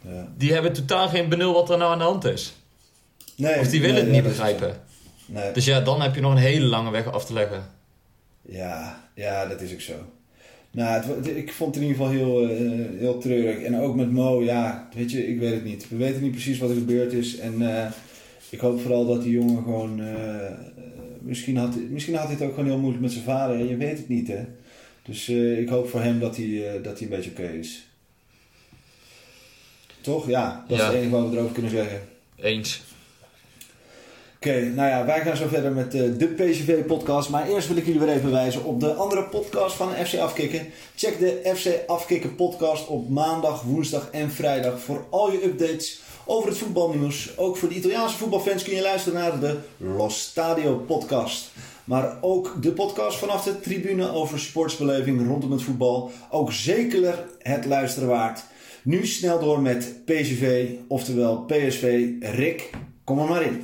ja. 0.00 0.28
die 0.36 0.52
hebben 0.52 0.72
totaal 0.72 1.08
geen 1.08 1.28
benul 1.28 1.52
wat 1.52 1.70
er 1.70 1.78
nou 1.78 1.92
aan 1.92 1.98
de 1.98 2.04
hand 2.04 2.24
is. 2.24 2.54
Nee, 3.36 3.58
Of 3.60 3.68
die 3.68 3.80
willen 3.80 3.94
nee, 3.94 4.04
het 4.04 4.12
niet 4.12 4.22
begrijpen. 4.22 4.76
Nee. 5.26 5.52
Dus 5.52 5.64
ja, 5.64 5.80
dan 5.80 6.02
heb 6.02 6.14
je 6.14 6.20
nog 6.20 6.32
een 6.32 6.38
hele 6.38 6.64
lange 6.66 6.90
weg 6.90 7.12
af 7.12 7.24
te 7.24 7.32
leggen. 7.32 7.64
Ja, 8.42 9.04
ja, 9.14 9.46
dat 9.46 9.60
is 9.60 9.72
ook 9.72 9.80
zo. 9.80 9.94
Nou, 10.70 11.04
het, 11.04 11.26
ik 11.26 11.52
vond 11.52 11.74
het 11.74 11.84
in 11.84 11.90
ieder 11.90 12.04
geval 12.06 12.18
heel, 12.18 12.48
eh, 12.48 12.98
heel 12.98 13.18
treurig. 13.18 13.62
En 13.62 13.78
ook 13.80 13.96
met 13.96 14.10
Mo, 14.10 14.42
ja, 14.42 14.88
weet 14.94 15.10
je, 15.10 15.28
ik 15.28 15.38
weet 15.38 15.54
het 15.54 15.64
niet. 15.64 15.88
We 15.88 15.96
weten 15.96 16.22
niet 16.22 16.30
precies 16.30 16.58
wat 16.58 16.70
er 16.70 16.76
gebeurd 16.76 17.12
is. 17.12 17.38
En 17.38 17.76
eh, 17.76 17.90
ik 18.50 18.60
hoop 18.60 18.80
vooral 18.80 19.06
dat 19.06 19.22
die 19.22 19.32
jongen 19.32 19.62
gewoon... 19.62 20.00
eh, 20.00 20.52
misschien, 21.20 21.56
had, 21.56 21.74
misschien 21.88 22.14
had 22.14 22.24
hij 22.24 22.34
het 22.34 22.42
ook 22.42 22.50
gewoon 22.54 22.68
heel 22.68 22.78
moeilijk 22.78 23.02
met 23.02 23.12
zijn 23.12 23.24
vader. 23.24 23.56
hè. 23.56 23.62
Je 23.62 23.76
weet 23.76 23.98
het 23.98 24.08
niet, 24.08 24.28
hè. 24.28 24.44
Dus 25.02 25.28
ik 25.58 25.68
hoop 25.68 25.88
voor 25.88 26.00
hem 26.02 26.20
dat 26.20 26.36
hij, 26.36 26.80
dat 26.82 26.98
hij 26.98 27.02
een 27.08 27.16
beetje 27.16 27.30
oké 27.30 27.42
is. 27.46 27.89
Toch? 30.00 30.26
Ja, 30.26 30.64
dat 30.68 30.78
is 30.78 30.84
het 30.84 30.94
enige 30.94 31.10
wat 31.10 31.28
we 31.30 31.36
erover 31.36 31.52
kunnen 31.52 31.70
zeggen. 31.70 32.08
Eens. 32.36 32.82
Oké, 34.36 34.60
nou 34.60 34.88
ja, 34.88 35.04
wij 35.04 35.20
gaan 35.20 35.36
zo 35.36 35.46
verder 35.48 35.72
met 35.72 35.94
eh, 35.94 36.02
de 36.18 36.26
PCV-podcast. 36.26 37.28
Maar 37.28 37.48
eerst 37.48 37.68
wil 37.68 37.76
ik 37.76 37.86
jullie 37.86 38.00
weer 38.00 38.08
even 38.08 38.30
wijzen 38.30 38.64
op 38.64 38.80
de 38.80 38.94
andere 38.94 39.22
podcast 39.22 39.76
van 39.76 39.92
FC 39.92 40.18
Afkikken. 40.18 40.66
Check 40.96 41.18
de 41.18 41.52
FC 41.56 41.88
Afkikken 41.88 42.34
podcast 42.34 42.86
op 42.86 43.08
maandag, 43.08 43.62
woensdag 43.62 44.08
en 44.10 44.30
vrijdag 44.30 44.80
voor 44.80 45.04
al 45.10 45.32
je 45.32 45.44
updates 45.44 46.00
over 46.24 46.48
het 46.48 46.58
voetbalnieuws. 46.58 47.38
Ook 47.38 47.56
voor 47.56 47.68
de 47.68 47.74
Italiaanse 47.74 48.16
voetbalfans 48.16 48.62
kun 48.62 48.74
je 48.74 48.82
luisteren 48.82 49.20
naar 49.20 49.40
de 49.40 49.58
Los 49.76 50.20
Stadio 50.20 50.76
podcast. 50.76 51.50
Maar 51.84 52.16
ook 52.20 52.62
de 52.62 52.72
podcast 52.72 53.18
vanaf 53.18 53.44
de 53.44 53.60
tribune 53.60 54.12
over 54.12 54.40
sportsbeleving 54.40 55.26
rondom 55.26 55.52
het 55.52 55.62
voetbal. 55.62 56.10
Ook 56.30 56.52
zeker 56.52 57.24
het 57.38 57.64
luisteren 57.64 58.08
waard. 58.08 58.42
Nu 58.84 59.06
snel 59.06 59.40
door 59.40 59.62
met 59.62 60.02
PCV, 60.04 60.68
oftewel 60.88 61.44
PSV. 61.44 62.10
Rick, 62.20 62.70
kom 63.04 63.18
er 63.18 63.28
maar 63.28 63.42
in. 63.42 63.62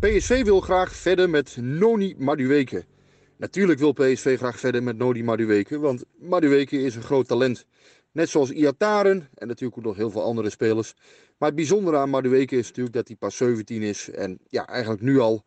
PSV 0.00 0.44
wil 0.44 0.60
graag 0.60 0.96
verder 0.96 1.30
met 1.30 1.56
Noni 1.60 2.14
Madueke. 2.18 2.84
Natuurlijk 3.36 3.78
wil 3.78 3.92
PSV 3.92 4.36
graag 4.36 4.58
verder 4.58 4.82
met 4.82 4.98
Noni 4.98 5.22
Madueke, 5.22 5.78
want 5.78 6.04
Madueke 6.18 6.82
is 6.82 6.94
een 6.94 7.02
groot 7.02 7.28
talent. 7.28 7.66
Net 8.12 8.28
zoals 8.28 8.50
Iataren 8.50 9.28
en 9.34 9.48
natuurlijk 9.48 9.78
ook 9.78 9.84
nog 9.84 9.96
heel 9.96 10.10
veel 10.10 10.22
andere 10.22 10.50
spelers. 10.50 10.94
Maar 11.38 11.48
het 11.48 11.56
bijzondere 11.56 11.96
aan 11.96 12.10
Madueke 12.10 12.56
is 12.56 12.66
natuurlijk 12.66 12.94
dat 12.94 13.08
hij 13.08 13.16
pas 13.16 13.36
17 13.36 13.82
is 13.82 14.10
en 14.10 14.38
ja, 14.48 14.66
eigenlijk 14.66 15.02
nu 15.02 15.18
al 15.18 15.44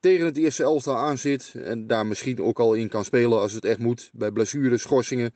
tegen 0.00 0.26
het 0.26 0.36
eerste 0.36 0.62
elftal 0.62 0.96
aanzit. 0.96 1.52
En 1.64 1.86
daar 1.86 2.06
misschien 2.06 2.42
ook 2.42 2.60
al 2.60 2.74
in 2.74 2.88
kan 2.88 3.04
spelen 3.04 3.40
als 3.40 3.52
het 3.52 3.64
echt 3.64 3.78
moet, 3.78 4.10
bij 4.12 4.30
blessures, 4.30 4.82
schorsingen. 4.82 5.34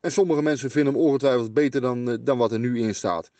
En 0.00 0.12
sommige 0.12 0.42
mensen 0.42 0.70
vinden 0.70 0.94
hem 0.94 1.02
ongetwijfeld 1.02 1.54
beter 1.54 1.80
dan, 1.80 2.10
eh, 2.10 2.16
dan 2.20 2.38
wat 2.38 2.52
er 2.52 2.58
nu 2.58 2.80
in 2.80 2.94
staat. 2.94 3.30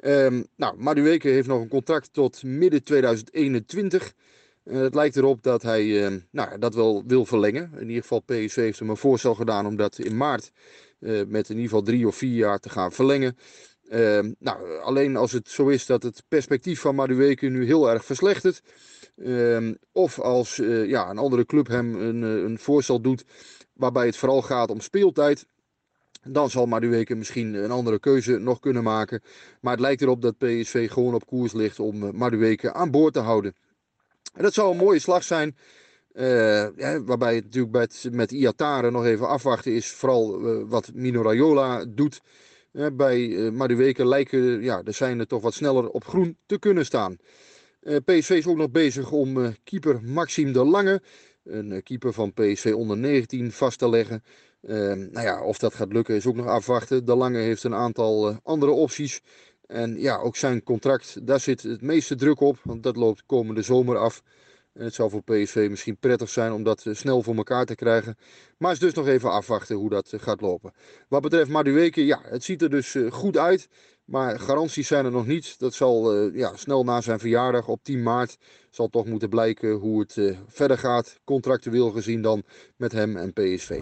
Ehm, 0.00 0.42
nou, 0.56 0.76
Madueke 0.76 1.28
heeft 1.28 1.48
nog 1.48 1.60
een 1.60 1.68
contract 1.68 2.12
tot 2.12 2.42
midden 2.42 2.82
2021. 2.82 4.12
Eh, 4.64 4.80
het 4.80 4.94
lijkt 4.94 5.16
erop 5.16 5.42
dat 5.42 5.62
hij 5.62 6.04
ehm, 6.04 6.18
nou, 6.30 6.58
dat 6.58 6.74
wel 6.74 7.02
wil 7.06 7.24
verlengen. 7.24 7.72
In 7.78 7.88
ieder 7.88 8.02
geval 8.02 8.20
PSV 8.20 8.56
heeft 8.56 8.78
hem 8.78 8.90
een 8.90 8.96
voorstel 8.96 9.34
gedaan 9.34 9.66
om 9.66 9.76
dat 9.76 9.98
in 9.98 10.16
maart 10.16 10.52
eh, 11.00 11.10
met 11.26 11.48
in 11.48 11.54
ieder 11.54 11.70
geval 11.70 11.82
drie 11.82 12.06
of 12.06 12.16
vier 12.16 12.36
jaar 12.36 12.58
te 12.58 12.68
gaan 12.68 12.92
verlengen. 12.92 13.36
Ehm, 13.88 14.32
nou, 14.38 14.78
alleen 14.80 15.16
als 15.16 15.32
het 15.32 15.48
zo 15.48 15.68
is 15.68 15.86
dat 15.86 16.02
het 16.02 16.22
perspectief 16.28 16.80
van 16.80 16.94
Madueke 16.94 17.46
nu 17.46 17.64
heel 17.66 17.90
erg 17.90 18.04
verslechtert. 18.04 18.62
of 19.92 20.20
als 20.20 20.56
ja, 20.86 21.10
een 21.10 21.18
andere 21.18 21.46
club 21.46 21.66
hem 21.66 21.94
een, 21.94 22.22
een 22.22 22.58
voorstel 22.58 23.00
doet 23.00 23.24
waarbij 23.72 24.06
het 24.06 24.16
vooral 24.16 24.42
gaat 24.42 24.70
om 24.70 24.80
speeltijd. 24.80 25.46
Dan 26.32 26.50
zal 26.50 26.66
Madueke 26.66 27.14
misschien 27.14 27.54
een 27.54 27.70
andere 27.70 27.98
keuze 27.98 28.38
nog 28.38 28.60
kunnen 28.60 28.82
maken. 28.82 29.20
Maar 29.60 29.72
het 29.72 29.80
lijkt 29.80 30.02
erop 30.02 30.22
dat 30.22 30.38
PSV 30.38 30.90
gewoon 30.90 31.14
op 31.14 31.26
koers 31.26 31.52
ligt 31.52 31.78
om 31.80 32.02
eh, 32.02 32.10
Madueke 32.12 32.72
aan 32.72 32.90
boord 32.90 33.12
te 33.14 33.20
houden. 33.20 33.54
En 34.34 34.42
dat 34.42 34.54
zou 34.54 34.70
een 34.70 34.76
mooie 34.76 34.98
slag 34.98 35.22
zijn. 35.24 35.56
eh, 36.12 36.76
ja, 36.76 37.02
waarbij 37.02 37.34
het 37.34 37.44
natuurlijk 37.44 37.72
met, 37.74 38.08
met 38.12 38.32
Iatare 38.32 38.90
nog 38.90 39.04
even 39.04 39.28
afwachten 39.28 39.72
is. 39.74 39.90
Vooral 39.90 40.46
eh, 40.48 40.62
wat 40.66 40.90
Mino 40.94 41.22
Raiola 41.22 41.84
doet. 41.88 42.20
Eh, 42.72 42.86
bij 42.92 43.46
eh 43.46 43.52
Madueke 43.52 44.06
lijken 44.06 44.62
ja, 44.62 44.82
de 44.82 44.92
zijnen 44.92 45.28
toch 45.28 45.42
wat 45.42 45.54
sneller 45.54 45.88
op 45.90 46.04
groen 46.04 46.36
te 46.46 46.58
kunnen 46.58 46.84
staan. 46.84 47.16
Eh, 47.80 47.96
PSV 48.04 48.30
is 48.30 48.46
ook 48.46 48.56
nog 48.56 48.70
bezig 48.70 49.10
om 49.12 49.44
eh, 49.44 49.50
keeper 49.64 50.00
Maxime 50.02 50.50
de 50.52 50.64
Lange, 50.64 51.02
een 51.44 51.72
eh, 51.72 51.82
keeper 51.82 52.12
van 52.12 52.32
PSV 52.32 52.72
onder 52.76 52.96
19, 52.96 53.52
vast 53.52 53.78
te 53.78 53.88
leggen. 53.88 54.22
Ehm, 54.62 54.98
nou 55.10 55.26
ja, 55.26 55.42
of 55.42 55.58
dat 55.58 55.74
gaat 55.74 55.92
lukken 55.92 56.14
is 56.14 56.26
ook 56.26 56.36
nog 56.36 56.46
afwachten. 56.46 57.04
De 57.04 57.14
Lange 57.14 57.38
heeft 57.38 57.64
een 57.64 57.74
aantal 57.74 58.28
eh, 58.28 58.36
andere 58.42 58.72
opties. 58.72 59.20
En 59.66 60.00
ja, 60.00 60.16
ook 60.16 60.36
zijn 60.36 60.62
contract, 60.62 61.26
daar 61.26 61.40
zit 61.40 61.62
het 61.62 61.82
meeste 61.82 62.14
druk 62.14 62.40
op. 62.40 62.58
Want 62.64 62.82
dat 62.82 62.96
loopt 62.96 63.22
komende 63.26 63.62
zomer 63.62 63.96
af. 63.96 64.22
En 64.72 64.84
het 64.84 64.94
zou 64.94 65.10
voor 65.10 65.22
PSV 65.22 65.66
misschien 65.70 65.96
prettig 65.96 66.28
zijn 66.28 66.52
om 66.52 66.62
dat 66.62 66.86
eh, 66.86 66.94
snel 66.94 67.22
voor 67.22 67.36
elkaar 67.36 67.64
te 67.64 67.74
krijgen. 67.74 68.16
Maar 68.58 68.72
het 68.72 68.82
is 68.82 68.86
dus 68.86 69.04
nog 69.04 69.06
even 69.06 69.30
afwachten 69.30 69.76
hoe 69.76 69.90
dat 69.90 70.12
eh, 70.12 70.20
gaat 70.20 70.40
lopen. 70.40 70.72
Wat 71.08 71.22
betreft 71.22 71.50
Madueke, 71.50 72.06
ja, 72.06 72.20
het 72.22 72.44
ziet 72.44 72.62
er 72.62 72.70
dus 72.70 72.96
goed 73.10 73.36
uit. 73.36 73.68
Maar 74.04 74.40
garanties 74.40 74.86
zijn 74.86 75.04
er 75.04 75.10
nog 75.10 75.26
niet. 75.26 75.58
Dat 75.58 75.74
zal 75.74 76.24
ja, 76.28 76.56
snel 76.56 76.84
na 76.84 77.00
zijn 77.00 77.18
verjaardag 77.18 77.68
op 77.68 77.82
10 77.82 78.02
maart 78.02 78.38
zal 78.70 78.88
toch 78.88 79.06
moeten 79.06 79.28
blijken 79.28 79.72
hoe 79.72 80.00
het 80.00 80.36
verder 80.46 80.78
gaat. 80.78 81.20
Contractueel 81.24 81.90
gezien 81.90 82.22
dan 82.22 82.42
met 82.76 82.92
hem 82.92 83.16
en 83.16 83.32
PSV. 83.32 83.80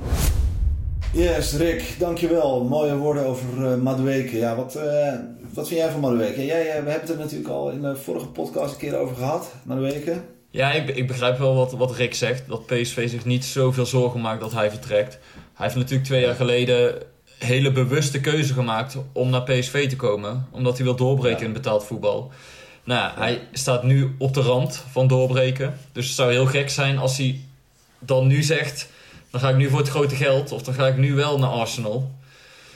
Yes, 1.12 1.52
Rick, 1.52 1.94
dankjewel. 1.98 2.64
Mooie 2.64 2.96
woorden 2.96 3.26
over 3.26 3.48
uh, 3.58 3.74
Madueke. 3.74 4.36
Ja, 4.36 4.56
wat, 4.56 4.76
uh, 4.76 5.12
wat 5.52 5.68
vind 5.68 5.80
jij 5.80 5.90
van 5.90 6.00
Madueke? 6.00 6.44
Jij, 6.44 6.60
uh, 6.60 6.66
we 6.66 6.72
hebben 6.72 7.00
het 7.00 7.10
er 7.10 7.16
natuurlijk 7.16 7.50
al 7.50 7.70
in 7.70 7.82
de 7.82 7.96
vorige 7.96 8.26
podcast 8.26 8.72
een 8.72 8.78
keer 8.78 8.98
over 8.98 9.16
gehad, 9.16 9.54
Madueke. 9.62 10.20
Ja, 10.50 10.72
ik, 10.72 10.88
ik 10.88 11.06
begrijp 11.06 11.38
wel 11.38 11.54
wat, 11.54 11.72
wat 11.72 11.96
Rick 11.96 12.14
zegt. 12.14 12.48
Dat 12.48 12.66
PSV 12.66 13.08
zich 13.10 13.24
niet 13.24 13.44
zoveel 13.44 13.86
zorgen 13.86 14.20
maakt 14.20 14.40
dat 14.40 14.52
hij 14.52 14.70
vertrekt. 14.70 15.18
Hij 15.32 15.64
heeft 15.64 15.76
natuurlijk 15.76 16.04
twee 16.04 16.20
jaar 16.20 16.34
geleden 16.34 17.02
hele 17.38 17.72
bewuste 17.72 18.20
keuze 18.20 18.52
gemaakt 18.52 18.96
om 19.12 19.30
naar 19.30 19.42
PSV 19.42 19.88
te 19.88 19.96
komen. 19.96 20.46
Omdat 20.50 20.76
hij 20.76 20.84
wil 20.84 20.96
doorbreken 20.96 21.40
ja. 21.40 21.46
in 21.46 21.52
betaald 21.52 21.84
voetbal. 21.84 22.30
Nou 22.84 23.00
ja, 23.00 23.14
hij 23.16 23.40
staat 23.52 23.82
nu 23.82 24.14
op 24.18 24.34
de 24.34 24.40
rand 24.40 24.84
van 24.90 25.06
doorbreken. 25.06 25.78
Dus 25.92 26.06
het 26.06 26.14
zou 26.14 26.32
heel 26.32 26.46
gek 26.46 26.70
zijn 26.70 26.98
als 26.98 27.16
hij 27.16 27.40
dan 27.98 28.26
nu 28.26 28.42
zegt... 28.42 28.88
dan 29.36 29.44
ga 29.44 29.50
ik 29.50 29.60
nu 29.60 29.68
voor 29.68 29.78
het 29.78 29.88
grote 29.88 30.14
geld 30.14 30.52
of 30.52 30.62
dan 30.62 30.74
ga 30.74 30.86
ik 30.86 30.96
nu 30.96 31.14
wel 31.14 31.38
naar 31.38 31.50
Arsenal. 31.50 32.10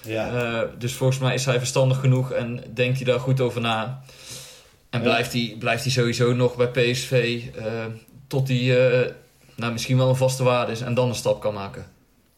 Ja. 0.03 0.33
Uh, 0.33 0.69
dus 0.79 0.95
volgens 0.95 1.19
mij 1.19 1.35
is 1.35 1.45
hij 1.45 1.59
verstandig 1.59 2.01
genoeg 2.01 2.33
en 2.33 2.65
denkt 2.75 2.97
hij 2.97 3.07
daar 3.07 3.21
goed 3.21 3.41
over 3.41 3.61
na. 3.61 4.03
En 4.91 5.03
blijft, 5.03 5.33
hij, 5.33 5.57
blijft 5.59 5.83
hij 5.83 5.93
sowieso 5.93 6.33
nog 6.33 6.57
bij 6.57 6.69
PSV 6.69 7.43
uh, 7.57 7.65
tot 8.27 8.49
hij 8.49 8.57
uh, 8.57 9.07
nou, 9.57 9.73
misschien 9.73 9.97
wel 9.97 10.09
een 10.09 10.17
vaste 10.17 10.43
waarde 10.43 10.73
is 10.73 10.81
en 10.81 10.95
dan 10.95 11.09
een 11.09 11.15
stap 11.15 11.41
kan 11.41 11.55
maken. 11.55 11.87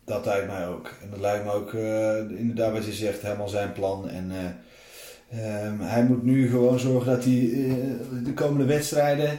Dat 0.04 0.24
lijkt 0.24 0.46
mij 0.46 0.66
ook. 0.66 0.90
En 1.02 1.10
dat 1.10 1.20
lijkt 1.20 1.44
me 1.44 1.52
ook 1.52 1.72
inderdaad 2.38 2.72
wat 2.72 2.84
je 2.84 2.92
zegt, 2.92 3.22
helemaal 3.22 3.48
zijn 3.48 3.72
plan. 3.72 4.08
En 4.08 4.32
um, 5.64 5.80
hij 5.80 6.04
moet 6.04 6.22
nu 6.22 6.48
gewoon 6.48 6.78
zorgen 6.78 7.12
dat 7.12 7.24
hij 7.24 7.50
de 8.24 8.32
komende 8.34 8.64
wedstrijden 8.64 9.38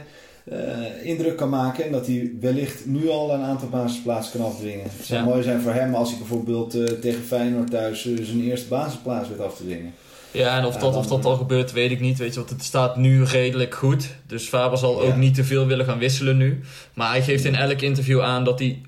indruk 1.02 1.36
kan 1.36 1.48
maken. 1.48 1.84
En 1.84 1.92
dat 1.92 2.06
hij 2.06 2.32
wellicht 2.40 2.86
nu 2.86 3.08
al 3.08 3.34
een 3.34 3.42
aantal 3.42 3.68
basisplaatsen 3.68 4.38
kan 4.38 4.46
afdwingen. 4.46 4.84
Het 4.84 5.06
zou 5.06 5.20
ja. 5.20 5.26
mooi 5.26 5.42
zijn 5.42 5.60
voor 5.60 5.72
hem 5.72 5.94
als 5.94 6.08
hij 6.08 6.18
bijvoorbeeld 6.18 7.00
tegen 7.00 7.22
Feyenoord 7.22 7.70
thuis 7.70 8.02
zijn 8.02 8.42
eerste 8.42 8.68
basisplaats 8.68 9.28
weet 9.28 9.40
af 9.40 9.56
te 9.56 9.62
dwingen. 9.62 9.92
Ja, 10.34 10.58
en 10.58 10.64
of, 10.64 10.76
dat, 10.76 10.96
of 10.96 11.06
dat 11.06 11.24
al 11.24 11.36
gebeurt, 11.36 11.72
weet 11.72 11.90
ik 11.90 12.00
niet. 12.00 12.18
Weet 12.18 12.30
je, 12.34 12.38
want 12.38 12.50
het 12.50 12.64
staat 12.64 12.96
nu 12.96 13.24
redelijk 13.24 13.74
goed. 13.74 14.08
Dus 14.26 14.48
Faber 14.48 14.78
zal 14.78 15.02
ja. 15.02 15.08
ook 15.08 15.16
niet 15.16 15.34
te 15.34 15.44
veel 15.44 15.66
willen 15.66 15.84
gaan 15.84 15.98
wisselen 15.98 16.36
nu. 16.36 16.60
Maar 16.94 17.10
hij 17.10 17.22
geeft 17.22 17.44
in 17.44 17.54
elk 17.54 17.80
interview 17.80 18.20
aan 18.20 18.44
dat 18.44 18.58
hij 18.58 18.80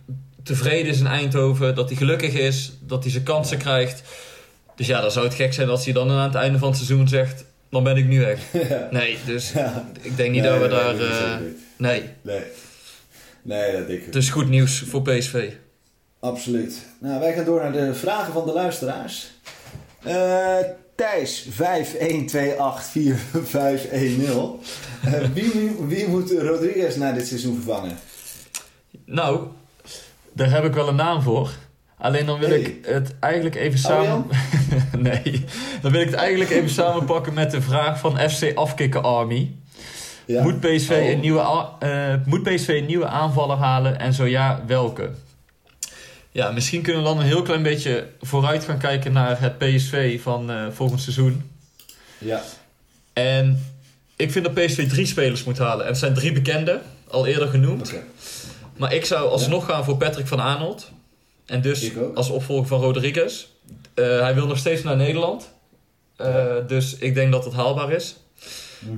tevreden 0.42 0.92
is 0.92 1.01
in 1.01 1.07
Eindhoven, 1.07 1.75
dat 1.75 1.88
hij 1.88 1.97
gelukkig 1.97 2.35
is, 2.35 2.73
dat 2.81 3.03
hij 3.03 3.12
zijn 3.12 3.25
kansen 3.25 3.59
krijgt. 3.59 4.03
Dus 4.77 4.87
ja, 4.87 5.01
dan 5.01 5.11
zou 5.11 5.27
het 5.27 5.35
gek 5.35 5.53
zijn 5.53 5.69
als 5.69 5.85
hij 5.85 5.92
dan 5.92 6.11
aan 6.11 6.27
het 6.27 6.35
einde 6.35 6.59
van 6.59 6.69
het 6.69 6.77
seizoen 6.77 7.09
zegt: 7.09 7.45
dan 7.70 7.85
ben 7.85 7.96
ik 7.96 8.07
nu 8.07 8.20
weg. 8.20 8.40
Ja. 8.68 8.88
Nee, 8.90 9.18
dus 9.26 9.52
ja. 9.52 9.88
ik 10.00 10.16
denk 10.16 10.33
niet 10.33 10.42
nee, 10.42 10.50
dat 10.50 10.61
we 10.61 10.66
nee, 10.68 10.76
daar. 10.76 10.94
Nee, 10.94 11.09
uh, 11.09 11.37
nee. 11.76 12.02
nee. 12.22 12.42
Nee, 13.42 13.72
dat 13.72 13.87
denk 13.87 14.02
ik. 14.02 14.12
Dus 14.12 14.31
goed 14.31 14.48
nieuws 14.48 14.85
voor 14.87 15.02
PSV. 15.02 15.50
Absoluut. 16.20 16.87
Nou, 16.98 17.20
wij 17.20 17.33
gaan 17.33 17.44
door 17.44 17.61
naar 17.61 17.72
de 17.72 17.94
vragen 17.94 18.33
van 18.33 18.46
de 18.46 18.52
luisteraars. 18.52 19.31
Uh, 20.07 20.57
Thijs 20.94 21.46
51284510. 21.50 21.57
uh, 25.07 25.20
wie, 25.35 25.76
wie 25.87 26.09
moet 26.09 26.31
Rodriguez 26.31 26.96
na 26.96 27.12
dit 27.12 27.26
seizoen 27.26 27.55
vervangen? 27.55 27.96
Nou, 29.05 29.46
daar 30.33 30.50
heb 30.50 30.64
ik 30.64 30.72
wel 30.74 30.88
een 30.88 30.96
naam 30.96 31.22
voor. 31.22 31.50
Alleen 31.98 32.26
dan 32.26 32.38
wil 32.38 32.48
Hey. 32.48 32.59
ik 32.61 32.87
het 32.87 33.14
eigenlijk 33.20 33.55
even 33.55 33.79
samen. 33.79 34.26
nee, 34.98 35.44
dan 35.82 35.92
wil 35.92 36.00
ik 36.00 36.06
het 36.06 36.16
eigenlijk 36.16 36.50
even 36.50 36.70
samenpakken 36.70 37.34
met 37.34 37.50
de 37.50 37.60
vraag 37.62 37.98
van 37.98 38.18
FC 38.30 38.52
Afkikken 38.54 39.02
Army. 39.02 39.50
Ja. 40.26 40.42
Moet, 40.42 40.60
PSV 40.60 40.90
Oh. 40.90 41.08
een 41.10 41.20
nieuwe, 41.20 41.40
a- 41.40 41.76
eh, 41.78 42.14
moet 42.24 42.42
PSV 42.42 42.68
een 42.68 42.86
nieuwe 42.86 43.06
aanvaller 43.06 43.56
halen 43.56 43.98
en 43.98 44.12
zo 44.12 44.24
ja, 44.24 44.62
welke? 44.66 45.10
Ja, 46.31 46.50
misschien 46.50 46.83
kunnen 46.83 47.02
we 47.02 47.08
dan 47.08 47.18
een 47.18 47.24
heel 47.27 47.42
klein 47.42 47.62
beetje 47.62 48.08
vooruit 48.20 48.64
gaan 48.64 48.79
kijken 48.79 49.12
naar 49.12 49.40
het 49.40 49.58
PSV 49.58 50.22
van 50.22 50.50
eh, 50.50 50.66
volgend 50.70 51.00
seizoen. 51.00 51.50
Ja. 52.18 52.42
En 53.12 53.64
ik 54.16 54.33
vind 54.33 54.44
dat 54.44 54.54
PSV 54.54 54.88
drie 54.88 55.06
spelers 55.06 55.44
moet 55.44 55.58
halen. 55.58 55.85
En 55.85 55.90
het 55.90 55.98
zijn 56.00 56.14
drie 56.14 56.33
bekende, 56.33 56.81
al 57.08 57.27
eerder 57.27 57.48
genoemd. 57.48 57.94
Maar 58.77 58.94
ik 58.94 59.04
zou 59.04 59.29
alsnog 59.31 59.64
gaan 59.66 59.85
voor 59.85 59.96
Patrick 59.96 60.27
van 60.27 60.40
Arnold. 60.40 60.90
En 61.47 61.61
dus 61.61 61.90
als 62.15 62.29
opvolger 62.29 62.67
van 62.67 62.81
Rodriguez. 62.81 63.47
Eh, 63.94 64.21
hij 64.21 64.35
wil 64.35 64.47
nog 64.47 64.59
steeds 64.59 64.83
naar 64.83 64.97
Nederland. 64.97 65.51
Eh, 66.17 66.44
Dus 66.67 66.97
ik 66.97 67.15
denk 67.15 67.33
dat 67.33 67.44
het 67.44 67.55
haalbaar 67.55 67.92
is. 67.92 68.17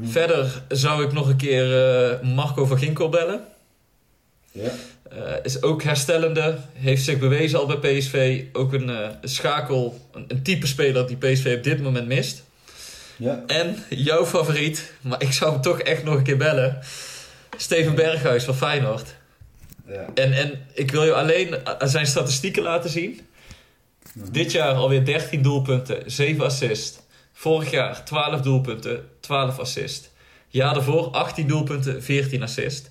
Verder 0.02 0.62
zou 0.68 1.04
ik 1.04 1.12
nog 1.12 1.28
een 1.28 1.36
keer 1.36 1.92
eh, 2.10 2.20
Marco 2.34 2.64
van 2.66 2.78
Ginkel 2.78 3.08
bellen. 3.08 3.44
Ja. 4.52 4.70
Is 5.42 5.62
ook 5.62 5.82
herstellende. 5.82 6.58
Heeft 6.72 7.04
zich 7.04 7.18
bewezen 7.18 7.58
al 7.58 7.66
bij 7.66 7.98
PSV. 7.98 8.44
Ook 8.52 8.72
een 8.72 8.90
schakel, 9.22 10.00
een, 10.12 10.24
een 10.28 10.42
type 10.42 10.66
speler 10.66 11.06
die 11.06 11.16
PSV 11.16 11.54
op 11.56 11.62
dit 11.64 11.80
moment 11.82 12.06
mist. 12.06 12.42
Ja. 13.16 13.42
En 13.46 13.76
jouw 13.88 14.26
favoriet, 14.26 14.92
maar 15.00 15.22
ik 15.22 15.32
zou 15.32 15.52
hem 15.52 15.60
toch 15.60 15.80
echt 15.80 16.04
nog 16.04 16.14
een 16.14 16.22
keer 16.22 16.36
bellen. 16.36 16.78
Steven 17.56 17.94
Berghuis 17.94 18.44
van 18.44 18.54
Feyenoord. 18.54 19.14
Ja. 19.88 20.04
En, 20.14 20.32
en 20.32 20.66
ik 20.74 20.90
wil 20.90 21.04
je 21.04 21.14
alleen 21.14 21.64
eh, 21.64 21.72
zijn 21.88 22.06
statistieken 22.06 22.62
laten 22.62 22.90
zien. 22.90 23.20
Dit 24.14 24.52
jaar 24.52 24.72
alweer 24.74 25.04
13 25.04 25.42
doelpunten, 25.42 26.02
7 26.06 26.44
assists. 26.44 26.98
Vorig 27.32 27.70
jaar 27.70 28.04
12 28.04 28.40
doelpunten, 28.40 29.08
12 29.20 29.58
assists. 29.58 30.08
Jaar 30.48 30.74
daarvoor 30.74 31.06
18 31.10 31.46
doelpunten, 31.48 32.02
14 32.02 32.42
assists. 32.42 32.88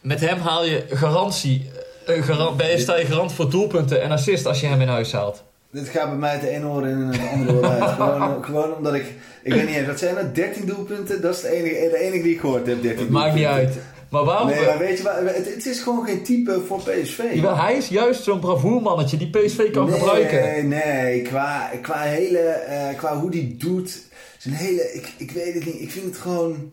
Met 0.00 0.20
hem 0.20 0.38
haal 0.38 0.64
je 0.64 0.84
garantie. 0.90 1.70
eh, 2.06 2.22
garan- 2.22 2.56
ben 2.56 2.70
je, 2.70 2.78
sta 2.78 2.96
je 2.96 3.04
garant 3.04 3.32
voor 3.32 3.50
doelpunten 3.50 4.02
en 4.02 4.10
assist 4.10 4.46
als 4.46 4.60
je 4.60 4.66
hem 4.66 4.80
in 4.80 4.88
huis 4.88 5.12
haalt. 5.12 5.42
Dit 5.70 5.88
gaat 5.88 6.08
bij 6.08 6.18
mij 6.18 6.32
het 6.32 6.42
ene 6.42 6.66
oor 6.66 6.86
in 6.86 6.94
en 7.02 7.06
het 7.06 7.30
andere 7.32 7.52
oor 7.58 7.66
uit. 7.66 7.90
gewoon, 7.90 8.44
gewoon 8.44 8.74
omdat 8.74 8.94
ik... 8.94 9.04
Ik 9.42 9.52
weet 9.52 9.66
niet 9.66 9.76
eens, 9.76 9.86
wat 9.86 9.98
zijn 9.98 10.14
dat? 10.14 10.34
13 10.34 10.66
doelpunten? 10.66 11.20
Dat 11.22 11.34
is 11.34 11.40
de 11.40 11.48
enige, 11.48 11.88
de 11.90 11.98
enige 11.98 12.22
die 12.22 12.34
ik 12.34 12.40
gehoord 12.40 12.66
heb, 12.66 12.82
13 12.82 13.00
Het 13.00 13.10
maakt 13.10 13.34
niet 13.34 13.44
uit. 13.44 13.78
Maar 14.10 14.24
waarom? 14.24 14.48
Nee, 14.48 14.64
maar 14.64 14.78
weet 14.78 14.98
je? 14.98 15.08
Het, 15.08 15.54
het 15.54 15.66
is 15.66 15.80
gewoon 15.80 16.04
geen 16.06 16.22
type 16.22 16.60
voor 16.66 16.78
PSV. 16.82 17.22
Jawel, 17.34 17.56
hij 17.56 17.76
is 17.76 17.88
juist 17.88 18.22
zo'n 18.22 18.40
bravoermannetje 18.40 19.16
die 19.16 19.30
PSV 19.30 19.70
kan 19.70 19.88
nee, 19.90 19.98
gebruiken. 19.98 20.68
Nee, 20.68 21.22
qua, 21.22 21.70
qua, 21.82 22.00
hele, 22.02 22.38
eh, 22.38 22.96
qua 22.96 23.18
hoe 23.18 23.30
die 23.30 23.56
doet. 23.56 24.02
Zijn 24.38 24.54
hele, 24.54 24.92
ik, 24.92 25.12
ik 25.16 25.30
weet 25.30 25.54
het 25.54 25.64
niet. 25.64 25.80
Ik 25.80 25.90
vind 25.90 26.04
het 26.04 26.16
gewoon... 26.16 26.72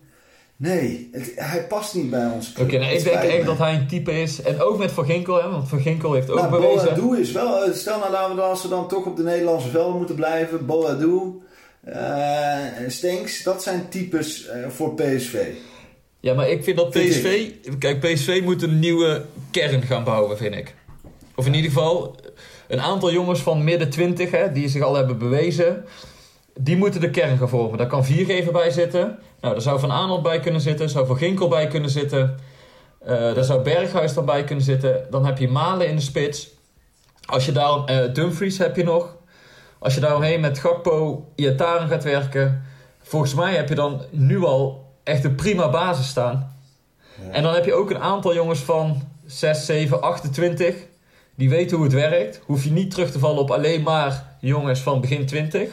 Nee, 0.56 1.10
het, 1.12 1.32
hij 1.36 1.64
past 1.68 1.96
niet 1.96 2.10
bij 2.10 2.26
ons. 2.26 2.54
Oké, 2.60 2.78
nou, 2.78 2.92
ik 2.94 3.04
denk 3.04 3.22
echt 3.22 3.46
dat 3.46 3.58
hij 3.58 3.74
een 3.74 3.88
type 3.88 4.22
is. 4.22 4.42
En 4.42 4.62
ook 4.62 4.78
met 4.78 4.92
Van 4.92 5.06
Ginkel, 5.06 5.42
hè, 5.42 5.50
want 5.50 5.70
Van 5.70 5.80
Ginkel 5.80 6.14
heeft 6.14 6.30
ook 6.30 6.38
Nou, 6.38 6.50
bewezen. 6.50 6.96
Boadu 6.96 7.20
is 7.22 7.32
wel... 7.32 7.64
eh, 7.64 7.74
Stel 7.74 8.00
nou 8.00 8.12
laten 8.12 8.30
we 8.30 8.36
dan, 8.42 8.50
als 8.50 8.62
we 8.62 8.68
dan 8.68 8.88
toch 8.88 9.06
op 9.06 9.18
de 9.18 9.24
Nederlandse 9.24 9.70
velden 9.70 9.98
moeten 9.98 10.16
blijven. 10.16 10.66
Boadu, 10.66 11.42
eh 11.84 12.80
en 12.80 12.92
Stenks, 12.92 13.44
dat 13.44 13.64
zijn 13.64 13.90
types 13.90 14.48
eh, 14.48 14.60
voor 14.70 14.94
PSV. 14.94 15.36
Ja, 16.20 16.34
maar 16.34 16.50
ik 16.50 16.64
vind 16.64 16.78
dat 16.78 16.90
PSV... 16.90 17.52
Kijk, 17.80 18.00
PSV 18.00 18.42
moet 18.44 18.64
een 18.64 18.80
nieuwe 18.80 19.26
kern 19.52 19.82
gaan 19.82 20.04
bouwen, 20.04 20.38
vind 20.38 20.56
ik. 20.56 20.76
Of 21.36 21.46
in 21.46 21.54
ieder 21.54 21.72
geval 21.72 22.16
een 22.68 22.82
aantal 22.82 23.12
jongens 23.12 23.40
van 23.40 23.64
midden 23.64 23.90
20, 23.90 24.32
hè, 24.32 24.52
die 24.52 24.68
zich 24.70 24.82
al 24.82 24.96
hebben 24.96 25.18
bewezen. 25.18 25.86
Die 26.60 26.78
moeten 26.78 27.02
de 27.02 27.10
kern 27.10 27.38
gaan 27.38 27.50
vormen. 27.50 27.78
Daar 27.78 27.88
kan 27.88 28.06
Viergever 28.06 28.52
bij 28.52 28.72
zitten. 28.72 29.20
Nou, 29.42 29.54
daar 29.54 29.62
zou 29.62 29.80
Van 29.80 29.92
Aanholt 29.92 30.24
bij 30.24 30.40
kunnen 30.40 30.62
zitten. 30.62 30.90
zou 30.90 31.08
Van 31.08 31.18
Ginkel 31.18 31.48
bij 31.48 31.68
kunnen 31.68 31.90
zitten. 31.90 32.38
Eh 33.00 33.34
daar 33.34 33.44
zou 33.44 33.62
Berghuis 33.62 34.14
dan 34.14 34.26
bij 34.26 34.44
kunnen 34.44 34.64
zitten. 34.64 35.08
Dan 35.10 35.26
heb 35.26 35.38
je 35.38 35.48
Malen 35.50 35.88
in 35.88 35.96
de 35.96 36.02
spits. 36.02 36.50
Als 37.26 37.46
je 37.46 37.52
daar... 37.52 37.84
eh 37.86 38.14
Dumfries 38.14 38.58
heb 38.58 38.76
je 38.76 38.84
nog. 38.84 39.16
Als 39.80 39.94
je 39.94 40.00
daaromheen 40.00 40.40
met 40.40 40.60
Gakpo, 40.60 41.26
Iataren 41.36 41.88
gaat 41.88 42.04
werken... 42.04 42.64
Volgens 43.02 43.34
mij 43.34 43.56
heb 43.56 43.70
je 43.70 43.76
dan 43.76 44.02
nu 44.12 44.44
al 44.44 44.87
echt 45.08 45.24
een 45.24 45.36
prima 45.36 45.70
basis 45.70 46.08
staan. 46.08 46.56
En 47.32 47.44
dan 47.44 47.54
heb 47.54 47.66
je 47.66 47.74
ook 47.74 47.90
een 47.90 48.00
aantal 48.00 48.34
jongens 48.34 48.60
van 48.60 49.02
6, 49.26 49.66
7, 49.66 50.02
28. 50.02 50.76
Die 51.36 51.50
weten 51.50 51.76
hoe 51.76 51.86
het 51.86 51.96
werkt. 51.96 52.42
Hoef 52.46 52.64
je 52.64 52.72
niet 52.72 52.92
terug 52.92 53.12
te 53.12 53.20
vallen 53.20 53.42
op 53.42 53.52
alleen 53.52 53.82
maar 53.82 54.38
jongens 54.40 54.80
van 54.80 55.02
begin 55.02 55.26
20. 55.26 55.70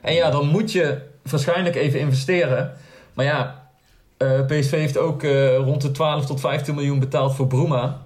En 0.00 0.14
ja, 0.14 0.30
dan 0.30 0.46
moet 0.46 0.72
je 0.72 0.98
waarschijnlijk 1.22 1.76
even 1.76 2.00
investeren. 2.00 2.72
Maar 3.14 3.24
ja, 3.24 3.68
eh, 4.16 4.46
PSV 4.46 4.70
heeft 4.70 4.98
ook 4.98 5.22
eh, 5.22 5.56
rond 5.56 5.82
de 5.82 5.90
12 5.90 6.26
tot 6.26 6.40
15 6.40 6.74
miljoen 6.74 6.98
betaald 6.98 7.34
voor 7.34 7.46
Bruma. 7.46 8.02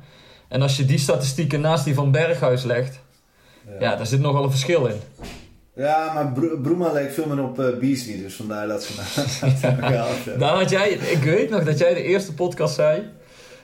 En 0.49 0.63
als 0.63 0.77
je 0.77 0.85
die 0.85 0.99
statistieken 0.99 1.61
naast 1.61 1.85
die 1.85 1.95
van 1.95 2.11
Berghuis 2.11 2.63
legt, 2.63 3.01
ja, 3.81 3.97
daar 3.97 4.07
zit 4.07 4.21
nogal 4.21 4.45
een 4.45 4.51
verschil 4.51 4.87
in. 4.87 5.01
Ja, 5.77 6.13
maar 6.15 6.33
Bro- 6.33 6.57
Broema 6.63 6.93
leek 6.93 7.11
veel 7.13 7.27
meer 7.27 7.45
op 7.45 7.61
eh, 7.61 7.67
Beasley, 7.81 8.17
dus 8.17 8.35
vandaar 8.35 8.67
dat 8.67 8.83
ze 8.85 8.93
hebben. 9.67 10.39
Daar 10.39 10.55
had 10.57 10.71
jij, 10.71 10.89
ik 10.91 11.23
weet 11.23 11.51
nog 11.51 11.65
dat 11.65 11.79
jij 11.79 11.95
de 11.95 12.03
eerste 12.03 12.35
podcast 12.35 12.75
zei: 12.75 13.03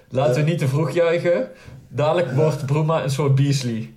laten 0.08 0.44
we 0.44 0.50
niet 0.50 0.58
te 0.58 0.68
vroeg 0.68 0.90
juichen. 0.90 1.48
Dadelijk 1.88 2.32
wordt 2.32 2.66
Bruma 2.66 3.02
een 3.02 3.10
soort 3.10 3.34
Beasley. 3.34 3.90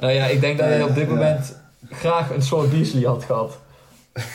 Nou 0.00 0.12
ja, 0.12 0.24
ik 0.26 0.40
denk 0.40 0.58
dat 0.58 0.66
hij 0.66 0.82
op 0.82 0.94
dit 0.94 1.06
Ja. 1.08 1.14
moment 1.14 1.56
graag 1.90 2.30
een 2.30 2.42
soort 2.42 2.70
Beasley 2.70 3.02
had 3.02 3.24
gehad. 3.24 3.58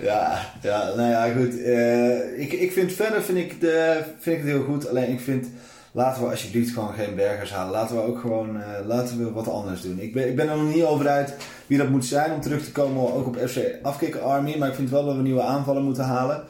Ja, 0.00 0.38
ja, 0.62 0.92
nou 0.96 1.10
ja, 1.10 1.32
goed. 1.36 1.62
eh, 1.62 2.40
ik, 2.40 2.52
ik 2.52 2.72
vind 2.72 2.92
verder 2.92 3.22
vind 3.22 3.38
ik, 3.38 3.60
de, 3.60 4.02
vind 4.18 4.36
ik 4.38 4.42
het 4.42 4.50
heel 4.52 4.64
goed. 4.64 4.88
Alleen 4.88 5.10
ik 5.10 5.20
vind, 5.20 5.46
laten 5.98 6.22
we 6.22 6.30
alsjeblieft 6.30 6.72
gewoon 6.72 6.94
geen 6.94 7.14
bergers 7.14 7.50
halen. 7.52 7.72
Laten 7.72 7.96
we 7.96 8.02
ook 8.02 8.20
gewoon, 8.20 8.60
eh, 8.60 8.86
laten 8.86 9.18
we 9.18 9.32
wat 9.32 9.48
anders 9.48 9.80
doen. 9.80 10.00
Ik 10.00 10.12
ben, 10.12 10.28
ik 10.28 10.36
ben 10.36 10.48
er 10.48 10.56
nog 10.56 10.74
niet 10.74 10.84
over 10.84 11.08
uit 11.08 11.36
wie 11.66 11.78
dat 11.78 11.88
moet 11.88 12.04
zijn 12.04 12.32
om 12.32 12.40
terug 12.40 12.64
te 12.64 12.72
komen, 12.72 13.14
ook 13.14 13.26
op 13.26 13.36
FC 13.36 13.58
Afkikken 13.82 14.22
Army. 14.22 14.56
Maar 14.58 14.68
ik 14.68 14.74
vind 14.74 14.90
wel 14.90 15.04
dat 15.04 15.16
we 15.16 15.22
nieuwe 15.22 15.42
aanvallen 15.42 15.82
moeten 15.82 16.04
halen. 16.04 16.42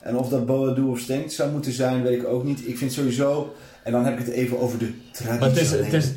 En 0.00 0.16
of 0.16 0.28
dat 0.28 0.46
Boadu 0.46 0.82
of 0.82 0.98
Stenk 0.98 1.30
zou 1.30 1.50
moeten 1.50 1.72
zijn, 1.72 2.02
weet 2.02 2.20
ik 2.20 2.26
ook 2.26 2.44
niet. 2.44 2.68
Ik 2.68 2.78
vind 2.78 2.92
sowieso, 2.92 3.52
en 3.82 3.92
dan 3.92 4.04
heb 4.04 4.18
ik 4.18 4.26
het 4.26 4.34
even 4.34 4.60
over 4.60 4.78
de 4.78 4.92
Maar 5.24 5.40
het 5.40 5.56
is, 5.56 5.70
het 5.70 5.92
is, 5.92 6.08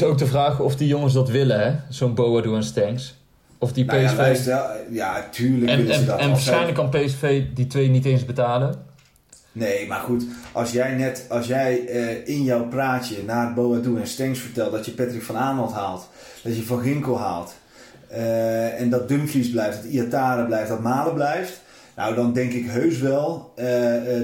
het 0.00 0.02
ook 0.02 0.18
de 0.18 0.26
vraag 0.26 0.60
of 0.60 0.76
die 0.76 0.88
jongens 0.88 1.12
dat 1.12 1.28
willen, 1.28 1.60
hè? 1.60 1.72
Zo'n 1.88 2.14
Boadu 2.14 2.54
en 2.54 2.64
Stanks. 2.64 3.14
Of 3.58 3.72
die 3.72 3.84
Nou 3.84 4.00
ja, 4.00 4.06
PSV. 4.06 4.16
luister, 4.16 4.62
ja, 4.90 5.28
tuurlijk 5.30 5.70
en 5.70 5.76
willen 5.76 5.94
ze 5.94 6.00
en, 6.00 6.06
dat. 6.06 6.18
en 6.18 6.28
waarschijnlijk 6.28 6.74
kan 6.74 6.88
PSV 6.88 7.42
die 7.54 7.66
twee 7.66 7.88
niet 7.88 8.04
eens 8.04 8.24
betalen. 8.24 8.92
Nee, 9.56 9.86
maar 9.86 10.00
goed, 10.00 10.24
als 10.52 10.72
jij 10.72 10.94
net, 10.94 11.26
als 11.28 11.46
jij 11.46 11.86
eh, 11.86 12.28
in 12.28 12.42
jouw 12.42 12.68
praatje 12.68 13.16
naar 13.26 13.54
Boadu 13.54 14.00
en 14.00 14.06
Stengs 14.06 14.38
vertelt 14.38 14.72
dat 14.72 14.84
je 14.86 14.92
Patrick 14.92 15.22
van 15.22 15.36
Aanholt 15.36 15.72
haalt, 15.72 16.08
dat 16.42 16.56
je 16.56 16.62
Van 16.64 16.80
Ginkel 16.80 17.18
haalt, 17.18 17.54
eh, 18.08 18.80
en 18.80 18.90
dat 18.90 19.08
Dumfries 19.08 19.50
blijft, 19.50 19.82
dat 19.82 19.90
Iatare 19.92 20.44
blijft, 20.46 20.68
dat 20.68 20.80
Malen 20.80 21.14
blijft, 21.14 21.60
nou 21.96 22.14
dan 22.14 22.32
denk 22.32 22.52
ik 22.52 22.66
heus 22.70 22.98
wel 22.98 23.52
eh, 23.56 23.66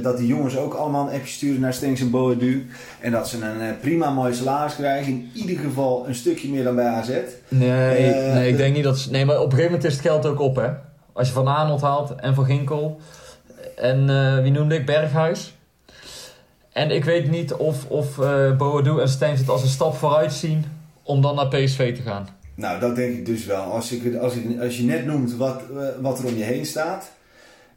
dat 0.02 0.16
die 0.18 0.26
jongens 0.26 0.56
ook 0.56 0.74
allemaal 0.74 1.08
een 1.08 1.14
appje 1.14 1.32
sturen 1.32 1.60
naar 1.60 1.74
Stengs 1.74 2.00
en 2.00 2.10
Boadu 2.10 2.66
en 3.00 3.12
dat 3.12 3.28
ze 3.28 3.36
een 3.44 3.78
prima 3.80 4.10
mooi 4.10 4.34
salaris 4.34 4.74
krijgen, 4.74 5.12
in 5.12 5.30
ieder 5.34 5.58
geval 5.58 6.04
een 6.08 6.14
stukje 6.14 6.48
meer 6.48 6.64
dan 6.64 6.74
bij 6.74 6.86
AZ. 6.86 7.08
Nee, 7.48 8.14
nee 8.14 8.46
ik 8.48 8.56
de- 8.56 8.62
denk 8.62 8.74
niet 8.74 8.84
dat... 8.84 8.98
ze- 8.98 9.10
Nee, 9.10 9.24
maar 9.24 9.36
op 9.36 9.44
een 9.44 9.50
gegeven 9.50 9.70
moment 9.72 9.84
is 9.90 9.92
het 9.92 10.02
geld 10.02 10.26
ook 10.26 10.40
op, 10.40 10.56
hè? 10.56 10.68
Als 11.12 11.28
je 11.28 11.34
Van 11.34 11.48
Aanholt 11.48 11.80
haalt 11.80 12.14
en 12.14 12.34
Van 12.34 12.44
Ginkel 12.44 13.00
en 13.80 14.10
eh, 14.10 14.42
wie 14.42 14.52
noemde 14.52 14.74
ik? 14.74 14.86
Berghuis. 14.86 15.54
En 16.72 16.90
ik 16.90 17.04
weet 17.04 17.30
niet 17.30 17.52
of, 17.52 17.86
of 17.86 18.18
eh 18.18 18.56
Boadu 18.56 19.00
en 19.00 19.08
Stengs 19.08 19.40
het 19.40 19.48
als 19.48 19.62
een 19.62 19.68
stap 19.68 19.94
vooruit 19.94 20.32
zien 20.32 20.64
om 21.02 21.20
dan 21.20 21.34
naar 21.34 21.48
PSV 21.48 21.96
te 21.96 22.02
gaan. 22.02 22.28
Nou, 22.54 22.80
dat 22.80 22.96
denk 22.96 23.16
ik 23.16 23.26
dus 23.26 23.44
wel. 23.44 23.62
Als, 23.62 23.92
ik, 23.92 24.16
als, 24.16 24.34
ik, 24.34 24.60
als 24.60 24.76
je 24.76 24.82
net 24.82 25.06
noemt 25.06 25.36
wat, 25.36 25.62
eh, 25.76 25.86
wat 26.00 26.18
er 26.18 26.26
om 26.26 26.36
je 26.36 26.44
heen 26.44 26.66
staat, 26.66 27.10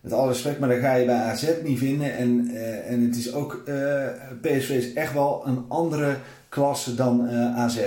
met 0.01 0.13
alle 0.13 0.27
respect, 0.27 0.59
maar 0.59 0.69
dan 0.69 0.79
ga 0.79 0.93
je 0.93 1.05
bij 1.05 1.15
AZ 1.15 1.47
niet 1.63 1.79
vinden. 1.79 2.17
En, 2.17 2.51
en 2.87 3.01
het 3.05 3.15
is 3.15 3.33
ook, 3.33 3.63
PSV 4.41 4.69
is 4.69 4.93
echt 4.93 5.13
wel 5.13 5.43
een 5.45 5.65
andere 5.67 6.15
klasse 6.49 6.95
dan 6.95 7.29
AZ. 7.55 7.77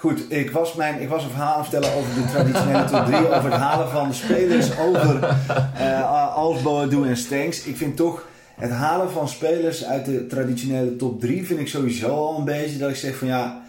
Goed, 0.00 0.32
ik 0.32 0.50
was, 0.50 0.74
mijn, 0.74 1.00
ik 1.00 1.08
was 1.08 1.22
een 1.24 1.30
verhaal 1.30 1.62
vertellen 1.62 1.94
over 1.94 2.14
de 2.14 2.24
traditionele 2.32 2.84
top 2.84 3.04
3, 3.04 3.16
over 3.16 3.50
het 3.50 3.60
halen 3.60 3.88
van 3.88 4.14
spelers 4.14 4.78
over 4.78 5.36
eh 5.78 6.34
als 6.34 6.58
en 7.06 7.16
Stenks. 7.16 7.62
Ik 7.64 7.76
vind 7.76 7.96
toch 7.96 8.26
het 8.56 8.70
halen 8.70 9.10
van 9.10 9.28
spelers 9.28 9.84
uit 9.84 10.04
de 10.04 10.26
traditionele 10.26 10.96
top 10.96 11.20
3 11.20 11.46
vind 11.46 11.60
ik 11.60 11.68
sowieso 11.68 12.08
al 12.08 12.38
een 12.38 12.44
beetje 12.44 12.78
dat 12.78 12.90
ik 12.90 12.96
zeg 12.96 13.16
van 13.16 13.28
ja, 13.28 13.62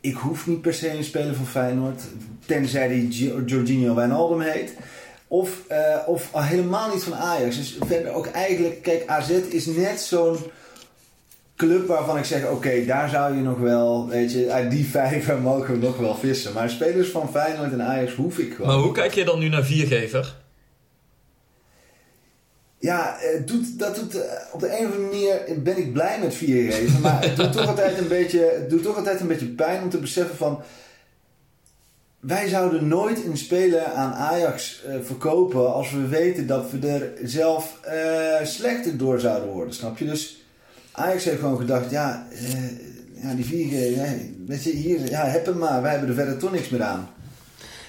ik 0.00 0.14
hoef 0.14 0.46
niet 0.46 0.60
per 0.60 0.74
se 0.74 0.96
een 0.96 1.04
speler 1.04 1.34
van 1.34 1.46
Feyenoord, 1.46 2.02
tenzij 2.46 2.88
die 2.88 3.12
Gi- 3.12 3.42
Jorginho 3.46 3.94
Wijnaldum 3.94 4.40
heet. 4.40 4.72
Of, 5.28 5.50
eh, 5.68 5.78
of 6.06 6.28
al 6.30 6.42
helemaal 6.42 6.88
niet 6.94 7.02
van 7.02 7.14
Ajax. 7.14 7.56
Dus 7.56 7.78
verder 7.86 8.12
ook 8.12 8.26
eigenlijk, 8.26 8.82
kijk, 8.82 9.02
AZ 9.06 9.30
is 9.48 9.66
net 9.66 10.00
zo'n 10.00 10.36
club 11.56 11.86
waarvan 11.86 12.18
ik 12.18 12.24
zeg, 12.24 12.48
oké, 12.48 12.84
daar 12.84 13.08
zou 13.08 13.36
je 13.36 13.42
nog 13.42 13.58
wel, 13.58 14.08
weet 14.08 14.32
je, 14.32 14.50
uit 14.50 14.70
die 14.70 14.86
vijver 14.86 15.40
mogen 15.50 15.80
we 15.80 15.86
nog 15.86 15.98
wel 15.98 16.14
vissen. 16.14 16.52
Maar 16.52 16.70
spelers 16.70 17.08
van 17.08 17.30
Feyenoord 17.30 17.72
en 17.72 17.82
Ajax 17.82 18.14
hoef 18.14 18.38
ik 18.38 18.54
gewoon. 18.54 18.70
Maar 18.70 18.84
hoe 18.84 18.92
kijk 18.92 19.14
je 19.14 19.24
dan 19.24 19.38
nu 19.38 19.48
naar 19.48 19.64
Viergever? 19.64 20.40
Ja, 22.82 23.20
eh, 23.20 23.46
doet, 23.46 23.78
dat 23.78 23.94
doet, 23.94 24.14
eh, 24.14 24.32
op 24.52 24.60
de 24.60 24.78
een 24.78 24.86
of 24.86 24.94
andere 24.94 25.02
manier 25.02 25.62
ben 25.62 25.78
ik 25.78 25.92
blij 25.92 26.18
met 26.20 26.34
4 26.34 26.72
geven. 26.72 27.00
Maar 27.00 27.22
het 27.22 27.36
doet, 27.36 27.52
toch 27.52 27.66
altijd 27.66 27.98
een 27.98 28.08
beetje, 28.08 28.40
het 28.40 28.70
doet 28.70 28.82
toch 28.82 28.96
altijd 28.96 29.20
een 29.20 29.26
beetje 29.26 29.46
pijn 29.46 29.82
om 29.82 29.90
te 29.90 29.98
beseffen 29.98 30.36
van... 30.36 30.62
Wij 32.20 32.48
zouden 32.48 32.88
nooit 32.88 33.24
een 33.24 33.36
speler 33.36 33.84
aan 33.84 34.12
Ajax 34.12 34.82
eh, 34.84 34.94
verkopen 35.02 35.72
als 35.72 35.90
we 35.90 36.06
weten 36.06 36.46
dat 36.46 36.70
we 36.70 36.88
er 36.88 37.12
zelf 37.22 37.80
slechter 38.42 38.96
door 38.96 39.20
zouden 39.20 39.48
worden, 39.48 39.74
snap 39.74 39.98
je? 39.98 40.04
Dus 40.04 40.41
Ajax 40.92 41.24
heeft 41.24 41.40
gewoon 41.40 41.56
gedacht, 41.58 41.90
ja, 41.90 42.26
eh, 42.32 42.52
ja 43.22 43.34
die 43.34 43.44
4G, 43.44 43.96
ja, 43.96 44.04
weet 44.46 44.64
je, 44.64 44.70
hier, 44.70 45.10
ja, 45.10 45.24
heb 45.24 45.46
hem 45.46 45.58
maar. 45.58 45.82
Wij 45.82 45.90
hebben 45.90 46.08
er 46.08 46.14
verder 46.14 46.38
toch 46.38 46.52
niks 46.52 46.68
meer 46.68 46.82
aan. 46.82 47.08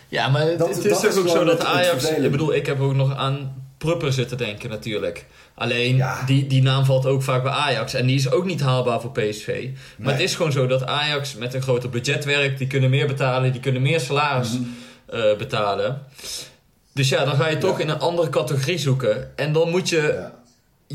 Ja, 0.08 0.30
maar 0.30 0.42
het, 0.42 0.58
Dat- 0.60 0.68
het 0.76 0.86
is 0.86 1.00
toch 1.00 1.18
ook 1.18 1.28
zo 1.28 1.44
dat 1.44 1.66
Ajax... 1.66 2.10
ik 2.10 2.32
bedoel, 2.32 2.54
ik 2.54 2.66
heb 2.66 2.80
ook 2.80 2.94
nog 2.96 3.16
aan 3.16 3.62
Prupper 3.78 4.14
zitten 4.14 4.38
denken 4.38 4.70
natuurlijk. 4.70 5.26
Alleen, 5.56 5.96
Ja. 5.96 6.24
die, 6.26 6.48
die 6.48 6.62
naam 6.62 6.86
valt 6.86 7.06
ook 7.06 7.24
vaak 7.24 7.44
bij 7.44 7.52
Ajax. 7.52 7.94
En 7.94 8.06
die 8.06 8.16
is 8.16 8.32
ook 8.32 8.46
niet 8.46 8.62
haalbaar 8.62 9.02
voor 9.02 9.12
PSV. 9.12 9.48
Maar 9.48 10.06
Nee. 10.06 10.14
het 10.14 10.22
is 10.24 10.36
gewoon 10.36 10.52
zo 10.52 10.68
dat 10.68 10.86
Ajax 10.86 11.36
met 11.36 11.54
een 11.54 11.62
groter 11.62 11.90
budget 11.90 12.26
werkt. 12.26 12.58
Die 12.58 12.68
kunnen 12.68 12.90
meer 12.90 13.08
betalen, 13.08 13.52
die 13.52 13.62
kunnen 13.62 13.82
meer 13.82 14.00
salaris 14.00 14.50
Mhm. 14.60 14.64
eh, 15.06 15.38
betalen. 15.38 16.02
Dus 16.94 17.10
ja, 17.10 17.26
dan 17.26 17.36
ga 17.36 17.48
je 17.48 17.58
toch 17.58 17.78
Ja. 17.78 17.84
in 17.84 17.90
een 17.90 18.00
andere 18.00 18.30
categorie 18.30 18.78
zoeken. 18.78 19.32
En 19.38 19.54
dan 19.54 19.70
moet 19.70 19.90
je 19.90 20.02
Ja. 20.18 20.34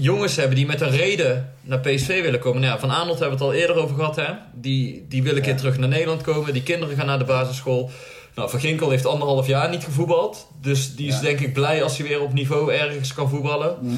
Jongens 0.01 0.37
hebben 0.37 0.57
die 0.57 0.67
met 0.67 0.81
een 0.81 0.91
reden 0.91 1.53
naar 1.61 1.79
PSV 1.79 2.23
willen 2.23 2.41
komen. 2.41 2.61
Nou 2.61 2.73
ja, 2.73 2.81
van 2.81 2.91
Arnold 2.91 3.19
hebben 3.19 3.39
we 3.39 3.45
het 3.45 3.55
al 3.55 3.61
eerder 3.61 3.77
over 3.77 3.97
gehad. 3.97 4.17
Hè? 4.17 4.33
Die, 4.55 5.07
die 5.09 5.23
wil 5.23 5.37
een 5.37 5.43
keer 5.43 5.57
terug 5.57 5.79
naar 5.79 5.89
Nederland 5.89 6.23
komen. 6.23 6.53
Die 6.53 6.63
kinderen 6.63 6.97
gaan 6.97 7.07
naar 7.07 7.19
de 7.19 7.25
basisschool. 7.25 7.91
Nou, 8.35 8.51
Van 8.51 8.61
Ginkel 8.61 8.91
heeft 8.91 9.07
anderhalf 9.07 9.47
jaar 9.47 9.71
niet 9.71 9.85
gevoetbald. 9.85 10.47
Dus 10.61 10.95
die 10.97 11.09
is 11.09 11.15
Ja. 11.15 11.21
denk 11.21 11.41
ik 11.41 11.53
blij 11.53 11.83
als 11.83 11.99
hij 11.99 12.07
weer 12.09 12.21
op 12.21 12.33
niveau 12.33 12.73
ergens 12.73 13.15
kan 13.15 13.29
voetballen. 13.29 13.77
Mhm. 13.81 13.95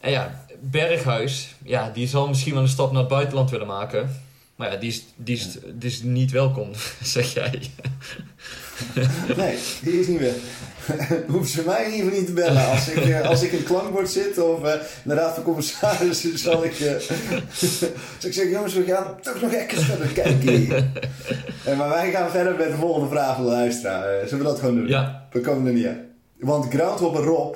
En 0.00 0.10
ja, 0.10 0.44
Berghuis, 0.60 1.54
ja, 1.64 1.90
die 1.94 2.08
zal 2.08 2.28
misschien 2.28 2.52
wel 2.54 2.62
een 2.62 2.68
stap 2.68 2.90
naar 2.92 3.00
het 3.00 3.10
buitenland 3.10 3.50
willen 3.50 3.66
maken. 3.66 4.20
Maar 4.56 4.72
ja, 4.72 4.76
die 4.78 4.88
is, 4.90 5.02
die 5.16 5.36
is, 5.36 5.48
die 5.74 5.90
is 5.90 6.02
niet 6.02 6.30
welkom, 6.30 6.70
zeg 7.02 7.32
jij. 7.34 7.60
Nee, 9.36 9.58
die 9.82 10.00
is 10.00 10.06
niet 10.06 10.18
weg. 10.20 10.34
Hoeven 11.30 11.48
ze 11.48 11.62
mij 11.66 11.84
in 11.84 11.90
ieder 11.90 12.04
geval 12.04 12.18
niet 12.18 12.26
te 12.26 12.32
bellen. 12.32 12.66
Als 12.66 12.88
ik, 12.88 12.96
eh, 12.96 13.28
als 13.28 13.42
ik 13.42 13.52
in 13.52 13.58
het 13.58 13.66
klankbord 13.66 14.10
zit 14.10 14.38
of 14.38 14.64
eh, 14.64 14.72
in 14.72 14.80
de 15.10 15.14
raad 15.14 15.34
van 15.34 15.42
commissarissen, 15.42 16.38
zal 16.48 16.64
ik, 16.64 16.74
zal 18.18 18.28
ik 18.28 18.32
zeggen: 18.32 18.50
jongens, 18.50 18.74
we 18.74 18.84
gaan 18.84 19.20
toch 19.22 19.40
nog 19.40 19.52
even 19.52 19.82
verder 19.82 20.08
kijken. 20.08 20.92
Eh, 21.64 21.78
maar 21.78 21.88
wij 21.88 22.10
gaan 22.10 22.30
verder 22.30 22.56
met 22.56 22.70
de 22.70 22.76
volgende 22.76 23.08
vraag 23.08 23.34
van 23.34 23.44
de 23.44 23.50
luisteraar. 23.50 24.28
Zullen 24.28 24.44
we 24.44 24.50
dat 24.50 24.58
gewoon 24.58 24.74
doen? 24.74 24.88
Ja. 24.88 25.26
We 25.32 25.40
komen 25.40 25.66
er 25.66 25.72
niet 25.72 25.86
uit. 25.86 25.98
Want 26.38 26.74
Groundhopper 26.74 27.22
Rob, 27.22 27.54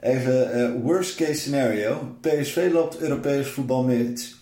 even 0.00 0.80
worst 0.82 1.14
case 1.14 1.34
scenario. 1.34 2.16
PSV 2.20 2.68
loopt 2.72 3.00
Europees 3.00 3.48
voetbal 3.48 3.82
mis. 3.82 4.40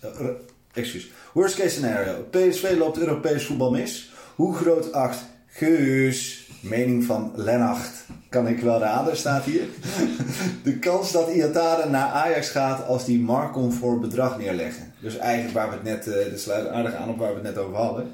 excuus. 0.73 1.11
Worst 1.33 1.57
case 1.57 1.69
scenario. 1.69 2.27
PSV 2.31 2.75
loopt 2.79 2.99
Europees 2.99 3.47
voetbal 3.47 3.71
mis. 3.71 4.11
Hoe 4.35 4.55
groot 4.55 4.93
acht 4.93 5.25
Geus, 5.55 6.42
mening 6.63 7.05
van 7.05 7.33
Lennacht, 7.37 8.05
kan 8.29 8.47
ik 8.49 8.61
wel 8.61 8.79
raden, 8.81 9.17
staat 9.17 9.45
hier. 9.45 9.63
De 10.65 10.79
kans 10.79 11.13
dat 11.13 11.29
Iataren 11.29 11.91
naar 11.91 12.09
Ajax 12.09 12.49
gaat 12.49 12.87
als 12.87 13.05
die 13.05 13.19
marktconform 13.21 14.01
bedrag 14.01 14.39
neerleggen. 14.39 14.93
Dus 15.01 15.17
eigenlijk 15.17 15.55
waar 15.55 15.69
we 15.69 15.75
het 15.75 15.85
net, 15.85 16.07
eh, 16.15 16.31
dit 16.31 16.41
sluit 16.41 16.69
aardig 16.69 16.95
aan 16.95 17.09
op 17.09 17.19
waar 17.19 17.29
we 17.29 17.35
het 17.35 17.43
net 17.55 17.59
over 17.59 17.77
hadden. 17.77 18.11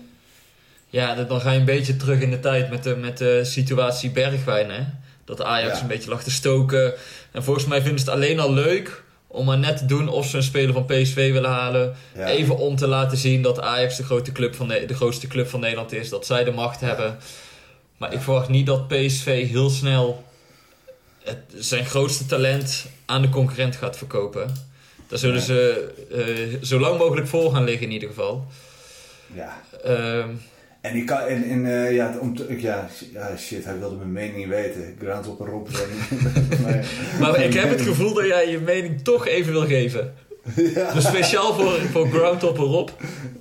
Ja, 0.90 1.14
dan 1.24 1.40
ga 1.40 1.50
je 1.52 1.58
een 1.58 1.64
beetje 1.64 1.96
terug 1.96 2.20
in 2.20 2.30
de 2.30 2.40
tijd 2.40 2.70
met 2.70 2.82
de, 2.82 2.96
met 2.96 3.18
de 3.18 3.44
situatie 3.44 4.10
Bergwijn. 4.10 4.70
Hè? 4.70 4.80
Dat 5.24 5.42
Ajax 5.42 5.76
Ja. 5.76 5.80
een 5.82 5.88
beetje 5.88 6.10
lag 6.10 6.22
te 6.22 6.30
stoken. 6.30 6.94
En 7.32 7.44
volgens 7.44 7.66
mij 7.66 7.80
vinden 7.80 7.98
ze 7.98 8.04
het 8.04 8.14
alleen 8.14 8.40
al 8.40 8.52
leuk 8.52 9.02
om 9.26 9.44
maar 9.46 9.58
net 9.58 9.76
te 9.76 9.84
doen 9.86 10.08
of 10.08 10.26
ze 10.26 10.36
een 10.36 10.42
speler 10.42 10.72
van 10.74 10.84
PSV 10.84 11.32
willen 11.32 11.50
halen. 11.50 11.94
Ja. 12.14 12.26
Even 12.26 12.56
om 12.58 12.76
te 12.76 12.86
laten 12.86 13.18
zien 13.18 13.42
dat 13.42 13.60
Ajax 13.60 13.96
de, 13.96 14.02
grote 14.04 14.32
club 14.32 14.54
van 14.54 14.68
de, 14.68 14.84
de 14.86 14.94
grootste 14.94 15.26
club 15.26 15.48
van 15.48 15.60
Nederland 15.60 15.92
is. 15.92 16.08
Dat 16.08 16.26
zij 16.26 16.44
de 16.44 16.50
macht 16.50 16.80
hebben. 16.80 17.16
Maar 17.98 18.12
ik 18.12 18.20
verwacht 18.20 18.48
niet 18.48 18.66
dat 18.66 18.88
PSV 18.88 19.48
heel 19.48 19.70
snel 19.70 20.24
het, 21.24 21.38
zijn 21.56 21.84
grootste 21.86 22.26
talent 22.26 22.86
aan 23.06 23.22
de 23.22 23.28
concurrent 23.28 23.76
gaat 23.76 23.96
verkopen. 23.96 24.54
Daar 25.08 25.18
zullen 25.18 25.40
ze 25.40 25.90
eh, 26.10 26.62
zo 26.66 26.78
lang 26.78 26.98
mogelijk 26.98 27.26
voor 27.28 27.52
gaan 27.52 27.64
liggen 27.64 27.86
in 27.86 27.92
ieder 27.92 28.08
geval. 28.08 28.46
Ja. 29.34 29.62
Ehm, 29.84 30.28
En 30.80 30.96
ik 30.96 31.06
kan, 31.06 31.18
en, 31.20 31.44
en 31.50 31.66
eh, 31.84 31.94
ja, 31.94 32.16
om 32.20 32.36
te, 32.36 32.48
ik- 32.48 32.60
ja, 32.60 32.88
ja, 33.12 33.36
shit, 33.36 33.64
hij 33.64 33.78
wilde 33.78 33.96
mijn 33.96 34.12
mening 34.12 34.36
niet 34.36 34.48
weten. 34.48 34.96
Groundhopper 35.02 35.46
Rob. 35.46 35.68
eh, 35.68 36.60
maar, 36.62 36.84
Maar 37.20 37.42
ik 37.44 37.54
heb 37.54 37.70
het 37.70 37.80
gevoel 37.80 38.14
dat 38.14 38.26
jij 38.26 38.50
je 38.50 38.58
mening 38.58 39.02
toch 39.02 39.26
even 39.26 39.52
wil 39.52 39.66
geven. 39.66 40.14
Ja, 40.74 40.92
Dus 40.92 41.04
speciaal 41.06 41.54
voor, 41.54 41.72
voor 41.92 42.08
Groundhopper 42.08 42.64
Rob. 42.64 42.88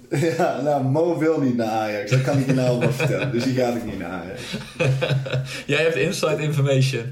ja, 0.09 0.61
nou, 0.61 0.83
Mo 0.83 1.17
wil 1.17 1.39
niet 1.41 1.55
naar 1.57 1.67
Ajax. 1.69 2.11
Dat 2.11 2.21
kan 2.21 2.37
ik 2.37 2.45
je 2.45 2.53
nou 2.53 2.83
vertellen. 2.91 3.31
Dus 3.31 3.43
die 3.43 3.55
gaat 3.55 3.75
ik 3.75 3.85
niet 3.85 3.99
naar 3.99 4.09
Ajax. 4.11 4.41
Jij 5.65 5.81
hebt 5.83 5.95
inside 5.95 6.41
information. 6.41 7.03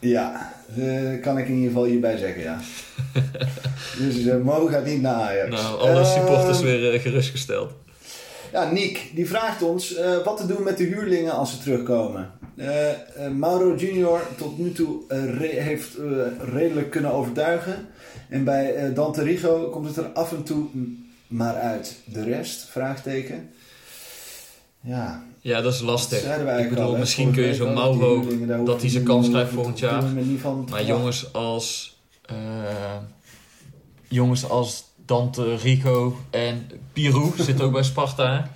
Ja, 0.00 0.52
eh, 0.76 1.20
kan 1.22 1.38
ik 1.38 1.46
in 1.48 1.54
ieder 1.54 1.68
geval 1.68 1.84
hierbij 1.84 2.16
zeggen, 2.16 2.42
ja. 2.42 2.58
dus 3.98 4.26
eh, 4.26 4.36
Mo 4.36 4.66
gaat 4.66 4.84
niet 4.86 5.00
naar 5.02 5.14
Ajax. 5.14 5.50
Nou, 5.62 5.80
alle 5.80 6.04
supporters 6.04 6.58
Eh, 6.58 6.64
weer 6.64 6.94
eh, 6.94 7.00
gerustgesteld. 7.00 7.72
Ja, 8.52 8.70
Niek, 8.70 9.10
die 9.14 9.28
vraagt 9.28 9.62
ons 9.62 9.94
wat 10.24 10.36
te 10.36 10.46
doen 10.46 10.62
met 10.62 10.76
de 10.78 10.84
huurlingen 10.84 11.32
als 11.32 11.50
ze 11.50 11.58
terugkomen. 11.58 12.30
Mauro 13.36 13.74
Junior 13.76 14.20
tot 14.36 14.58
nu 14.58 14.72
toe 14.72 15.00
re- 15.08 15.60
heeft 15.60 15.88
redelijk 16.54 16.90
kunnen 16.90 17.12
overtuigen. 17.12 17.86
En 18.32 18.44
bij 18.44 18.74
eh, 18.74 18.94
Dante 18.94 19.22
Rigo 19.22 19.68
komt 19.70 19.86
het 19.86 19.96
er 19.96 20.04
af 20.06 20.32
en 20.32 20.42
toe 20.42 20.66
maar 21.26 21.54
uit. 21.54 21.96
De 22.04 22.22
rest? 22.22 22.66
Vraagteken. 22.70 23.50
Ja, 24.80 25.24
Ja, 25.40 25.60
dat 25.60 25.72
is 25.74 25.80
lastig. 25.80 26.38
Ik 26.58 26.68
bedoel, 26.68 26.84
al, 26.84 26.96
misschien 26.96 27.32
kun 27.32 27.42
je 27.42 27.54
zo'n 27.54 27.66
die 27.66 27.74
Mauro 27.74 28.24
dat 28.64 28.80
hij 28.80 28.90
zijn 28.90 29.04
kans 29.04 29.28
krijgt 29.28 29.52
volgend 29.52 29.78
jaar. 29.78 30.02
Maar 30.70 30.84
jongens 30.84 31.32
als... 31.32 31.98
eh, 32.22 32.36
jongens 34.08 34.48
als 34.48 34.84
Dante 35.06 35.56
Rico 35.56 36.16
en 36.30 36.70
Pirou 36.92 37.32
zit 37.38 37.60
ook 37.60 37.72
bij 37.72 37.82
Sparta. 37.82 38.50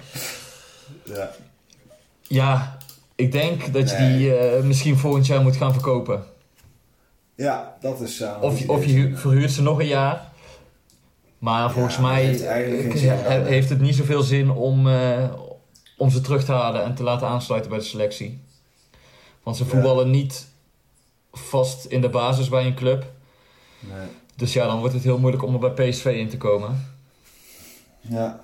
Ja. 1.05 1.31
Ja, 2.22 2.77
ik 3.14 3.33
denk 3.33 3.72
dat 3.72 3.91
je 3.91 3.97
Nee. 3.97 4.18
die 4.18 4.37
eh, 4.37 4.62
misschien 4.62 4.97
volgend 4.99 5.27
jaar 5.27 5.43
moet 5.43 5.57
gaan 5.57 5.72
verkopen. 5.72 6.24
Ja, 7.37 7.76
dat 7.80 8.01
is 8.01 8.16
zo. 8.16 8.34
Of, 8.41 8.59
je- 8.59 8.68
of 8.70 8.84
je 8.84 8.93
hu- 8.93 9.16
verhuurt 9.16 9.51
ze 9.51 9.62
nog 9.62 9.78
een 9.80 9.87
jaar. 9.87 10.32
Maar 11.39 11.70
volgens 11.70 11.99
mij 11.99 12.24
heeft 12.24 12.45
eigenlijk 12.45 12.82
geen 12.82 12.93
eh, 12.93 12.99
zin 13.01 13.11
he- 13.11 13.22
dan, 13.22 13.32
hè? 13.32 13.45
heeft 13.49 13.68
het 13.68 13.80
niet 13.80 13.95
zoveel 13.95 14.22
zin 14.22 14.51
om, 14.51 14.89
eh, 14.89 15.32
om 15.97 16.11
ze 16.11 16.20
terug 16.20 16.45
te 16.45 16.53
halen 16.53 16.84
en 16.84 16.95
te 16.95 17.03
laten 17.03 17.28
aansluiten 17.28 17.70
bij 17.70 17.78
de 17.78 17.84
selectie. 17.84 18.41
Want 19.43 19.57
ze 19.57 19.64
Ja. 19.64 19.70
voetballen 19.70 20.11
niet 20.11 20.47
vast 21.32 21.84
in 21.84 22.01
de 22.01 22.09
basis 22.09 22.49
bij 22.49 22.66
een 22.66 22.74
club. 22.74 23.05
Nee. 23.80 24.07
Dus 24.37 24.53
ja, 24.53 24.66
dan 24.66 24.78
wordt 24.78 24.95
het 24.95 25.03
heel 25.03 25.18
moeilijk 25.18 25.43
om 25.45 25.62
er 25.62 25.72
bij 25.72 25.89
PSV 25.91 26.05
in 26.05 26.28
te 26.28 26.37
komen. 26.37 26.87
Ja. 28.01 28.39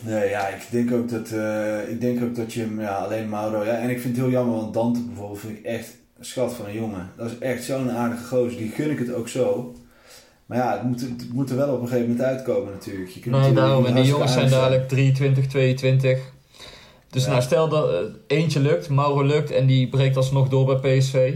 Nee, 0.00 0.28
ja, 0.28 0.46
ik 0.48 0.66
denk 0.70 0.92
ook 0.92 1.08
dat, 1.08 1.30
eh, 1.30 1.88
ik 1.90 2.00
denk 2.00 2.22
ook 2.22 2.34
dat 2.36 2.52
je 2.52 2.60
hem, 2.60 2.80
ja, 2.80 2.94
alleen 2.94 3.28
Mauro, 3.28 3.64
ja, 3.64 3.72
en 3.76 3.90
ik 3.90 4.00
vind 4.00 4.16
het 4.16 4.24
heel 4.24 4.34
jammer, 4.34 4.56
want 4.56 4.74
Dante 4.74 5.00
bijvoorbeeld 5.00 5.38
vind 5.40 5.58
ik 5.58 5.64
echt 5.64 5.96
schat 6.20 6.54
van 6.54 6.66
een 6.66 6.74
jongen. 6.74 7.10
Dat 7.16 7.30
is 7.30 7.38
echt 7.38 7.64
zo'n 7.64 7.90
aardige 7.90 8.24
gozer, 8.24 8.58
die 8.58 8.70
gun 8.70 8.90
ik 8.90 8.98
het 8.98 9.12
ook 9.14 9.28
zo. 9.28 9.74
Maar 10.46 10.58
ja, 10.58 10.72
het 10.72 10.82
moet, 10.82 11.00
het 11.00 11.32
moet 11.32 11.50
er 11.50 11.56
wel 11.56 11.74
op 11.74 11.80
een 11.80 11.88
gegeven 11.88 12.08
moment 12.08 12.26
uitkomen 12.26 12.72
natuurlijk. 12.72 13.10
Je 13.10 13.20
kunt 13.20 13.34
Nee, 13.34 13.40
natuurlijk 13.42 13.66
daarom. 13.66 13.86
En 13.86 13.94
die 13.94 14.04
jongens 14.04 14.32
zijn 14.32 14.50
dadelijk 14.50 14.88
23, 14.88 15.46
22. 15.46 16.18
Dus 17.10 17.24
Ja. 17.24 17.30
nou, 17.30 17.42
stel 17.42 17.68
dat 17.68 17.90
eh, 17.92 17.98
eentje 18.26 18.60
lukt, 18.60 18.88
Mauro 18.88 19.22
lukt 19.22 19.50
en 19.50 19.66
die 19.66 19.88
breekt 19.88 20.16
alsnog 20.16 20.48
door 20.48 20.80
bij 20.80 20.98
PSV. 20.98 21.34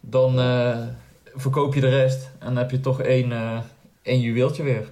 Dan 0.00 0.34
zijn. 0.34 0.96
verkoop 1.34 1.74
je 1.74 1.80
de 1.80 1.88
rest 1.88 2.30
en 2.38 2.46
dan 2.46 2.56
heb 2.56 2.70
je 2.70 2.80
toch 2.80 3.00
één, 3.00 3.32
eh, 3.32 3.58
één 4.02 4.20
juweeltje 4.20 4.62
weer. 4.62 4.90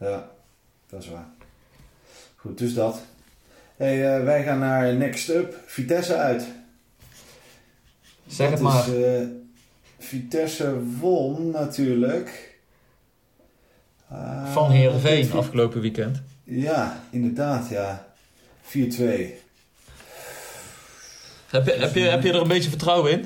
Ja, 0.00 0.28
dat 0.88 1.02
is 1.02 1.08
waar. 1.10 1.26
Goed, 2.36 2.58
dus 2.58 2.74
dat. 2.74 3.02
Hey, 3.76 4.24
wij 4.24 4.42
gaan 4.42 4.58
naar 4.58 4.94
Next 4.94 5.28
Up, 5.28 5.54
Vitesse 5.66 6.14
uit. 6.14 6.46
Zeg 8.26 8.50
het 8.50 8.60
Dat 8.60 8.72
maar. 8.72 8.88
Is, 8.88 9.04
eh, 9.04 9.26
Vitesse 9.98 10.74
won 11.00 11.50
natuurlijk. 11.50 12.58
Ah, 14.08 14.52
Van 14.52 14.70
Heerenveen 14.70 15.32
afgelopen 15.32 15.80
weekend. 15.80 16.22
Ja, 16.44 17.00
inderdaad, 17.10 17.68
ja. 17.68 18.06
4-2. 18.62 19.34
Heb 21.50 21.66
je, 21.66 21.72
heb, 21.72 21.94
je, 21.94 22.00
heb 22.00 22.22
je 22.22 22.32
er 22.32 22.40
een 22.40 22.48
beetje 22.48 22.68
vertrouwen 22.68 23.12
in? 23.12 23.24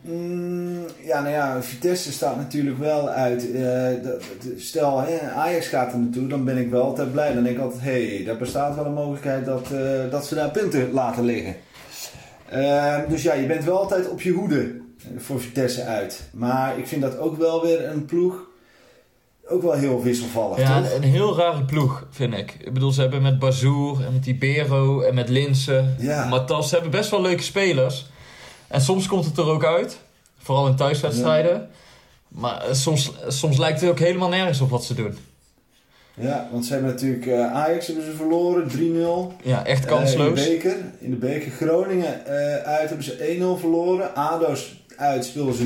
Mm, 0.00 0.84
ja, 1.02 1.20
nou 1.20 1.32
ja, 1.34 1.62
Vitesse 1.62 2.12
staat 2.12 2.36
natuurlijk 2.36 2.78
wel 2.78 3.08
uit. 3.08 3.52
eh, 3.52 3.90
stel, 4.56 5.00
hè, 5.00 5.30
Ajax 5.30 5.66
gaat 5.66 5.92
er 5.92 5.98
naartoe, 5.98 6.26
dan 6.26 6.44
ben 6.44 6.56
ik 6.56 6.70
wel 6.70 6.82
altijd 6.82 7.12
blij. 7.12 7.34
Dan 7.34 7.42
denk 7.42 7.56
ik 7.56 7.62
altijd, 7.62 7.82
hé, 7.82 8.14
hey, 8.16 8.24
daar 8.24 8.36
bestaat 8.36 8.74
wel 8.74 8.86
een 8.86 8.92
mogelijkheid 8.92 9.44
dat, 9.44 9.66
dat 10.10 10.26
ze 10.26 10.34
daar 10.34 10.50
punten 10.50 10.92
laten 10.92 11.24
liggen. 11.24 11.56
Eh, 12.48 12.98
dus 13.08 13.22
ja, 13.22 13.32
je 13.34 13.46
bent 13.46 13.64
wel 13.64 13.78
altijd 13.78 14.08
op 14.08 14.20
je 14.20 14.30
hoede 14.30 14.60
eh, 14.60 15.10
voor 15.16 15.40
Vitesse 15.40 15.82
uit. 15.84 16.28
Maar 16.32 16.78
ik 16.78 16.86
vind 16.86 17.02
dat 17.02 17.18
ook 17.18 17.36
wel 17.36 17.62
weer 17.62 17.88
een 17.88 18.04
ploeg, 18.04 18.42
ook 19.48 19.62
wel 19.62 19.72
heel 19.72 20.02
wisselvallig, 20.02 20.58
Ja, 20.58 20.82
toch? 20.82 20.94
een, 20.94 21.02
heel 21.02 21.36
rare 21.36 21.64
ploeg, 21.64 22.06
vind 22.10 22.34
ik. 22.34 22.56
Ik 22.60 22.72
bedoel, 22.72 22.92
ze 22.92 23.00
hebben 23.00 23.22
met 23.22 23.38
Bazoer 23.38 24.04
en 24.04 24.12
met 24.12 24.26
Ibero 24.26 25.00
en 25.00 25.14
met 25.14 25.28
Linsen, 25.28 25.96
Ja. 25.98 26.24
Matas, 26.28 26.68
ze 26.68 26.74
hebben 26.74 26.92
best 26.92 27.10
wel 27.10 27.20
leuke 27.20 27.42
spelers. 27.42 28.06
En 28.68 28.80
soms 28.80 29.06
komt 29.06 29.24
het 29.24 29.38
er 29.38 29.46
ook 29.48 29.64
uit, 29.64 29.98
vooral 30.38 30.66
in 30.66 30.76
thuiswedstrijden. 30.76 31.68
Maar 32.28 32.62
eh, 32.64 32.74
soms, 32.74 33.12
soms 33.28 33.56
lijkt 33.58 33.80
het 33.80 33.90
ook 33.90 33.98
helemaal 33.98 34.28
nergens 34.28 34.60
op 34.60 34.70
wat 34.70 34.84
ze 34.84 34.94
doen. 34.94 35.18
Ja, 36.20 36.48
want 36.52 36.66
ze 36.66 36.72
hebben 36.72 36.90
natuurlijk 36.90 37.26
eh, 37.26 37.52
Ajax 37.52 37.86
hebben 37.86 38.04
ze 38.04 38.12
verloren, 38.12 38.68
3-0. 38.70 39.36
Ja, 39.42 39.66
echt 39.66 39.84
Eh, 39.84 39.90
kansloos. 39.90 40.28
in, 40.28 40.34
de 40.34 40.50
beker, 40.50 40.76
in 40.98 41.10
de 41.10 41.16
beker. 41.16 41.50
Groningen 41.50 42.26
eh, 42.26 42.56
uit 42.72 42.88
hebben 42.88 43.04
ze 43.06 43.36
1-0 43.56 43.60
verloren. 43.60 44.14
ADO's 44.14 44.84
uit 44.96 45.24
speelden 45.24 45.54
ze 45.54 45.64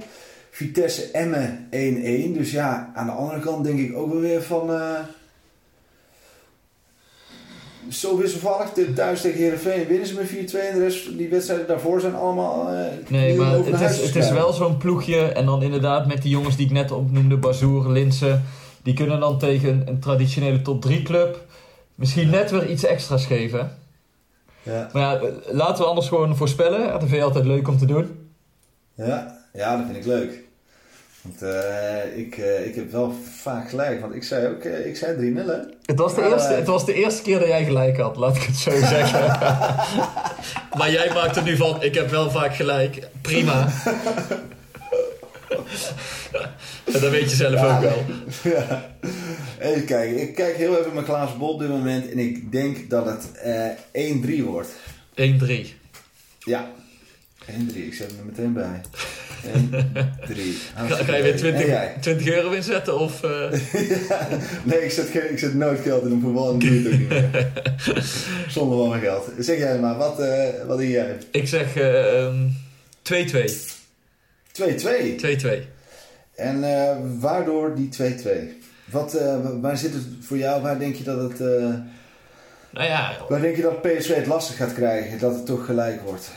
0-0. 0.00 0.04
Vitesse 0.50 1.10
Emmen 1.12 1.66
1-1. 1.70 2.32
Dus 2.38 2.50
ja, 2.50 2.90
aan 2.94 3.06
de 3.06 3.12
andere 3.12 3.40
kant 3.40 3.64
denk 3.64 3.78
ik 3.78 3.96
ook 3.96 4.12
wel 4.12 4.20
weer 4.20 4.42
van... 4.42 4.70
zo 7.90 8.16
wisselvallig. 8.16 8.72
De- 8.72 8.92
Thuis 8.92 9.20
tegen 9.20 9.38
Heerenveen 9.38 9.86
winnen 9.86 10.06
ze 10.06 10.14
met 10.14 10.26
4-2. 10.28 10.32
En 10.32 10.74
de 10.78 10.80
rest, 10.80 11.16
die 11.18 11.28
wedstrijden 11.28 11.66
daarvoor 11.66 12.00
zijn 12.00 12.14
allemaal... 12.14 12.68
Nee, 13.08 13.34
maar 13.36 13.52
het 13.56 13.80
is, 13.90 14.00
het 14.06 14.16
is 14.16 14.30
wel 14.30 14.52
zo'n 14.52 14.76
ploegje. 14.76 15.18
En 15.32 15.46
dan 15.46 15.62
inderdaad 15.62 16.06
met 16.06 16.22
die 16.22 16.30
jongens 16.30 16.56
die 16.56 16.66
ik 16.66 16.72
net 16.72 16.90
opnoemde, 16.90 17.36
Bazoer, 17.36 17.90
Linsen. 17.90 18.44
Die 18.84 18.94
kunnen 18.94 19.20
dan 19.20 19.38
tegen 19.38 19.68
een, 19.68 19.88
een 19.88 20.00
traditionele 20.00 20.62
top 20.62 20.82
3 20.82 21.02
club 21.02 21.44
misschien 21.94 22.30
net 22.30 22.50
weer 22.50 22.70
iets 22.70 22.84
extra's 22.84 23.26
geven. 23.26 23.78
Ja, 24.62 24.88
Maar 24.92 25.02
ja, 25.02 25.30
laten 25.50 25.82
we 25.82 25.88
anders 25.88 26.08
gewoon 26.08 26.36
voorspellen. 26.36 26.88
Dat 26.88 26.98
vind 27.00 27.10
je 27.10 27.22
altijd 27.22 27.44
leuk 27.44 27.68
om 27.68 27.78
te 27.78 27.86
doen. 27.86 28.30
ja, 28.94 29.38
ja, 29.52 29.76
dat 29.76 29.84
vind 29.86 29.96
ik 29.96 30.04
leuk. 30.06 30.42
Want 31.22 31.42
eh, 31.42 32.18
ik, 32.18 32.36
eh, 32.36 32.66
ik 32.66 32.74
heb 32.74 32.90
wel 32.92 33.14
vaak 33.42 33.68
gelijk. 33.68 34.00
Want 34.00 34.14
ik 34.14 34.22
zei 34.22 34.48
ook, 34.48 34.62
eh, 34.62 34.86
ik 34.86 34.96
zei 34.96 35.16
3-0 35.16 35.46
hè? 35.46 35.56
Het 35.84 35.98
was, 35.98 36.14
de 36.14 36.20
Maar, 36.20 36.30
eerste, 36.30 36.52
het 36.52 36.66
was 36.66 36.84
de 36.86 36.94
eerste 36.94 37.22
keer 37.22 37.38
dat 37.38 37.48
jij 37.48 37.64
gelijk 37.64 37.96
had, 37.98 38.16
laat 38.16 38.36
ik 38.36 38.42
het 38.42 38.56
zo 38.56 38.70
zeggen. 38.96 39.26
maar 40.78 40.90
jij 40.90 41.10
maakt 41.14 41.36
er 41.36 41.42
nu 41.42 41.56
van, 41.56 41.82
ik 41.82 41.94
heb 41.94 42.10
wel 42.10 42.30
vaak 42.30 42.54
gelijk. 42.54 43.08
Prima. 43.20 43.68
en 46.84 47.00
dat 47.00 47.10
weet 47.10 47.30
je 47.30 47.36
zelf 47.36 47.54
Ja, 47.54 47.76
ook 47.76 47.82
wel. 47.82 48.04
Ja. 48.52 48.96
Even 49.60 49.84
kijken. 49.84 50.20
Ik 50.20 50.34
kijk 50.34 50.56
heel 50.56 50.78
even 50.78 50.94
mijn 50.94 51.04
glazen 51.06 51.38
bol 51.38 51.52
op 51.52 51.60
dit 51.60 51.68
moment. 51.68 52.10
En 52.10 52.18
ik 52.18 52.52
denk 52.52 52.90
dat 52.90 53.04
het 53.06 53.32
eh 53.92 54.12
1-3 54.40 54.44
wordt. 54.44 54.68
1-3. 55.14 55.22
Ja. 56.38 56.70
1-3. 57.50 57.76
Ik 57.76 57.94
zet 57.94 58.10
hem 58.10 58.18
er 58.18 58.24
meteen 58.24 58.52
bij. 58.52 58.80
1-3. 59.44 60.36
Ga, 60.74 60.96
ga 61.04 61.16
je 61.16 61.22
weer 61.22 61.32
En 61.32 61.38
20, 61.38 61.66
jij? 61.66 61.94
20 62.00 62.26
euro 62.28 62.50
inzetten 62.50 62.98
of... 62.98 63.20
Ja. 64.08 64.28
Nee, 64.62 64.84
ik 64.84 64.90
zet, 64.90 65.08
geen- 65.08 65.30
ik 65.30 65.38
zet 65.38 65.54
nooit 65.54 65.80
geld 65.80 66.04
in 66.04 66.10
een 66.12 66.20
voetbal 66.20 66.52
en 66.52 66.58
doe 66.58 66.70
het 66.70 66.86
ook 66.86 66.98
niet 66.98 67.08
meer. 67.08 67.50
Zonder 68.48 68.78
wel 68.78 68.86
mijn 68.88 69.02
geld. 69.02 69.30
Zeg 69.38 69.58
jij 69.58 69.78
maar, 69.78 69.96
wat, 69.96 70.20
eh 70.20 70.48
wat 70.66 70.78
doe 70.78 70.90
jij? 70.90 71.16
2-2. 71.16 71.18
ik 71.30 71.48
zeg 71.48 71.76
eh, 71.76 72.20
ehm, 72.24 72.46
2-2. 73.02 73.50
2-2. 74.52 75.66
En 76.36 76.64
eh, 76.64 76.96
waardoor 77.20 77.74
die 77.74 77.88
2-2? 77.88 78.62
Wat, 78.84 79.14
eh, 79.14 79.36
waar 79.60 79.76
zit 79.76 79.92
het 79.92 80.02
voor 80.20 80.36
jou? 80.38 80.62
Waar 80.62 80.78
denk 80.78 80.94
je 80.94 81.04
dat 81.04 81.30
het... 81.30 81.40
eh, 81.40 81.74
Nou 82.70 82.86
ja, 82.88 83.16
waar 83.28 83.40
denk 83.40 83.56
je 83.56 83.62
dat 83.62 83.82
PSV 83.82 84.14
het 84.14 84.26
lastig 84.26 84.56
gaat 84.56 84.72
krijgen? 84.74 85.18
Dat 85.18 85.34
het 85.34 85.46
toch 85.46 85.64
gelijk 85.64 86.00
wordt? 86.02 86.30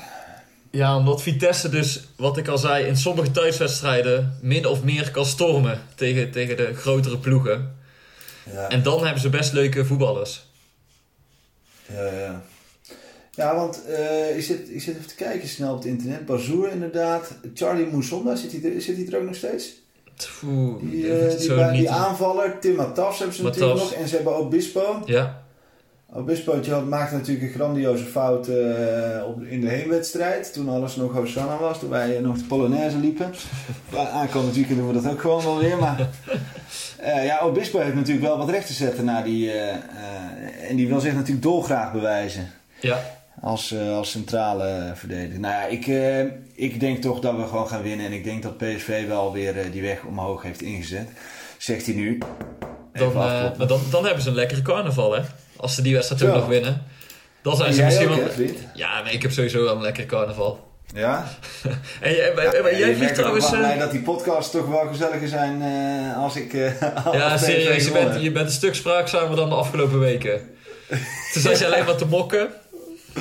ja, 0.71 0.97
omdat 0.97 1.21
Vitesse 1.21 1.69
dus, 1.69 2.07
wat 2.17 2.37
ik 2.37 2.47
al 2.47 2.57
zei, 2.57 2.85
in 2.85 2.97
sommige 2.97 3.31
thuiswedstrijden 3.31 4.37
min 4.41 4.65
of 4.65 4.83
meer 4.83 5.11
kan 5.11 5.25
stormen 5.25 5.81
tegen, 5.95 6.31
tegen 6.31 6.57
de 6.57 6.73
grotere 6.75 7.17
ploegen. 7.17 7.75
Ja. 8.53 8.67
En 8.69 8.83
dan 8.83 9.03
hebben 9.03 9.21
ze 9.21 9.29
best 9.29 9.53
leuke 9.53 9.85
voetballers. 9.85 10.45
Ja, 11.85 12.05
ja. 12.13 12.41
Ja, 13.31 13.55
want 13.55 13.85
eh, 13.85 14.37
ik, 14.37 14.43
zit, 14.43 14.69
ik 14.69 14.81
zit 14.81 14.95
even 14.95 15.07
te 15.07 15.15
kijken 15.15 15.47
snel 15.47 15.71
op 15.71 15.77
het 15.77 15.87
internet. 15.87 16.25
Bazoer 16.25 16.71
inderdaad. 16.71 17.31
Charlie 17.53 17.85
Mousonda, 17.85 18.35
zit 18.35 18.51
hij 18.51 18.73
er, 18.75 18.81
zit 18.81 18.97
hij 18.97 19.05
er 19.07 19.17
ook 19.17 19.25
nog 19.25 19.35
steeds? 19.35 19.73
Die, 20.82 21.13
eh, 21.13 21.38
die, 21.39 21.53
bij- 21.53 21.89
aanvaller, 21.89 22.59
Tim 22.59 22.76
Matas 22.76 23.18
hebben 23.18 23.36
ze 23.36 23.43
natuurlijk 23.43 23.80
nog. 23.80 23.91
En 23.93 24.07
ze 24.07 24.15
hebben 24.15 24.36
Obispo. 24.38 25.01
Ja, 25.05 25.41
Obispo 26.13 26.59
had- 26.70 26.86
maakte 26.88 27.15
natuurlijk 27.15 27.47
een 27.47 27.53
grandioze 27.53 28.03
fout 28.03 28.47
eh, 28.47 28.55
op, 29.28 29.43
in 29.43 29.61
de 29.61 29.68
heenwedstrijd. 29.68 30.53
Toen 30.53 30.70
alles 30.70 30.95
nog 30.95 31.13
Hosanna 31.13 31.57
was. 31.57 31.80
Toen 31.80 31.89
wij 31.89 32.15
eh, 32.18 32.24
nog 32.24 32.38
de 32.38 32.43
Polonaise 32.43 32.97
liepen. 32.97 33.32
Aankomend 34.13 34.55
weekend 34.55 34.78
doen 34.78 34.88
we 34.88 34.93
dat 35.01 35.11
ook 35.11 35.22
gewoon 35.22 35.43
wel 35.43 35.57
weer. 35.59 35.78
Maar 35.78 36.09
ja, 37.26 37.39
Obispo 37.43 37.80
heeft 37.80 37.95
natuurlijk 37.95 38.26
wel 38.28 38.38
wat 38.38 38.49
recht 38.49 38.68
te 38.68 38.74
zetten 38.74 39.05
naar 39.05 39.24
die... 39.24 39.51
en 40.70 40.76
die 40.76 40.88
wil 40.88 40.99
zich 40.99 41.13
natuurlijk 41.13 41.41
dolgraag 41.43 41.91
bewijzen. 41.91 42.51
ja. 42.80 43.16
Als, 43.41 43.71
eh, 43.71 43.95
als 43.95 44.11
centrale 44.11 44.91
verdediger. 44.95 45.39
Nou 45.39 45.53
ja, 45.53 45.65
ik, 45.65 45.88
eh, 45.88 46.19
ik 46.55 46.79
denk 46.79 47.01
toch 47.01 47.19
dat 47.19 47.35
we 47.35 47.43
gewoon 47.47 47.67
gaan 47.67 47.81
winnen. 47.81 48.05
En 48.05 48.11
ik 48.11 48.23
denk 48.23 48.43
dat 48.43 48.57
PSV 48.57 49.07
wel 49.07 49.33
weer 49.33 49.57
eh, 49.59 49.71
die 49.71 49.81
weg 49.81 50.03
omhoog 50.03 50.41
heeft 50.43 50.61
ingezet. 50.61 51.07
Zegt 51.57 51.85
hij 51.85 51.95
nu. 51.95 52.17
Dan, 52.93 53.07
eh, 53.09 53.13
maar 53.57 53.67
dan, 53.67 53.79
dan 53.91 54.05
hebben 54.05 54.23
ze 54.23 54.29
een 54.29 54.35
lekkere 54.35 54.61
carnaval, 54.61 55.13
hè? 55.15 55.21
Als 55.55 55.75
ze 55.75 55.81
die 55.81 55.93
wedstrijd 55.93 56.23
ook 56.23 56.33
nog 56.33 56.47
winnen. 56.47 56.83
Dan 57.41 57.55
zijn 57.55 57.67
En 57.69 57.75
ze 57.75 57.83
misschien 57.83 58.09
ook, 58.09 58.15
wel... 58.35 58.45
Ja, 58.73 59.01
maar 59.01 59.13
ik 59.13 59.21
heb 59.21 59.31
sowieso 59.31 59.63
wel 59.63 59.75
een 59.75 59.81
lekkere 59.81 60.07
carnaval. 60.07 60.67
Ja? 60.93 61.27
En, 62.01 62.13
jij- 62.15 62.33
maar- 62.35 62.61
maar 62.61 62.71
je 62.71 62.77
jij 62.77 62.79
merkt 62.79 62.97
vliegt 62.97 63.11
ook 63.11 63.17
trouwens... 63.17 63.49
wel 63.49 63.59
eh, 63.59 63.67
mij 63.67 63.77
dat 63.77 63.91
die 63.91 64.01
podcasts 64.01 64.51
toch 64.51 64.67
wel 64.67 64.88
gezelliger 64.88 65.27
zijn 65.27 65.61
eh, 65.61 66.17
als 66.23 66.35
ik... 66.35 66.53
eh, 66.53 66.81
ja, 67.13 67.31
als 67.31 67.43
serieus, 67.43 67.85
je 67.85 67.91
bent, 67.91 68.21
je 68.21 68.31
bent 68.31 68.45
een 68.45 68.51
stuk 68.51 68.75
spraakzamer 68.75 69.35
dan 69.35 69.49
de 69.49 69.55
afgelopen 69.55 69.99
weken. 69.99 70.41
Toen 71.33 71.41
zat 71.41 71.59
je 71.59 71.65
alleen 71.65 71.85
maar 71.85 71.95
te 71.95 72.05
mokken. 72.05 72.49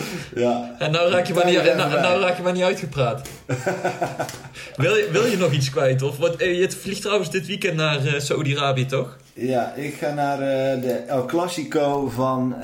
Ja. 0.34 0.74
En 0.78 0.90
nou 0.90 1.10
raak 1.10 1.26
je 1.26 1.34
maar 1.34 1.46
niet, 1.46 1.62
nou, 1.76 2.00
nou 2.00 2.20
raak 2.20 2.36
je 2.36 2.42
maar 2.42 2.52
niet 2.52 2.62
uitgepraat. 2.62 3.28
wil, 4.76 4.94
je, 4.94 5.08
wil 5.12 5.26
je 5.26 5.36
nog 5.36 5.52
iets 5.52 5.70
kwijt? 5.70 6.02
Of, 6.02 6.16
wat, 6.16 6.36
eh, 6.36 6.58
je 6.58 6.70
vliegt 6.70 7.00
trouwens 7.00 7.30
dit 7.30 7.46
weekend 7.46 7.76
naar 7.76 8.06
eh 8.06 8.20
Saudi-Arabië, 8.20 8.86
toch? 8.86 9.16
Ja, 9.32 9.74
ik 9.74 9.94
ga 9.94 10.12
naar 10.12 10.40
eh, 10.40 10.82
de 10.82 10.92
El 11.06 11.24
Clasico 11.24 12.08
van, 12.08 12.54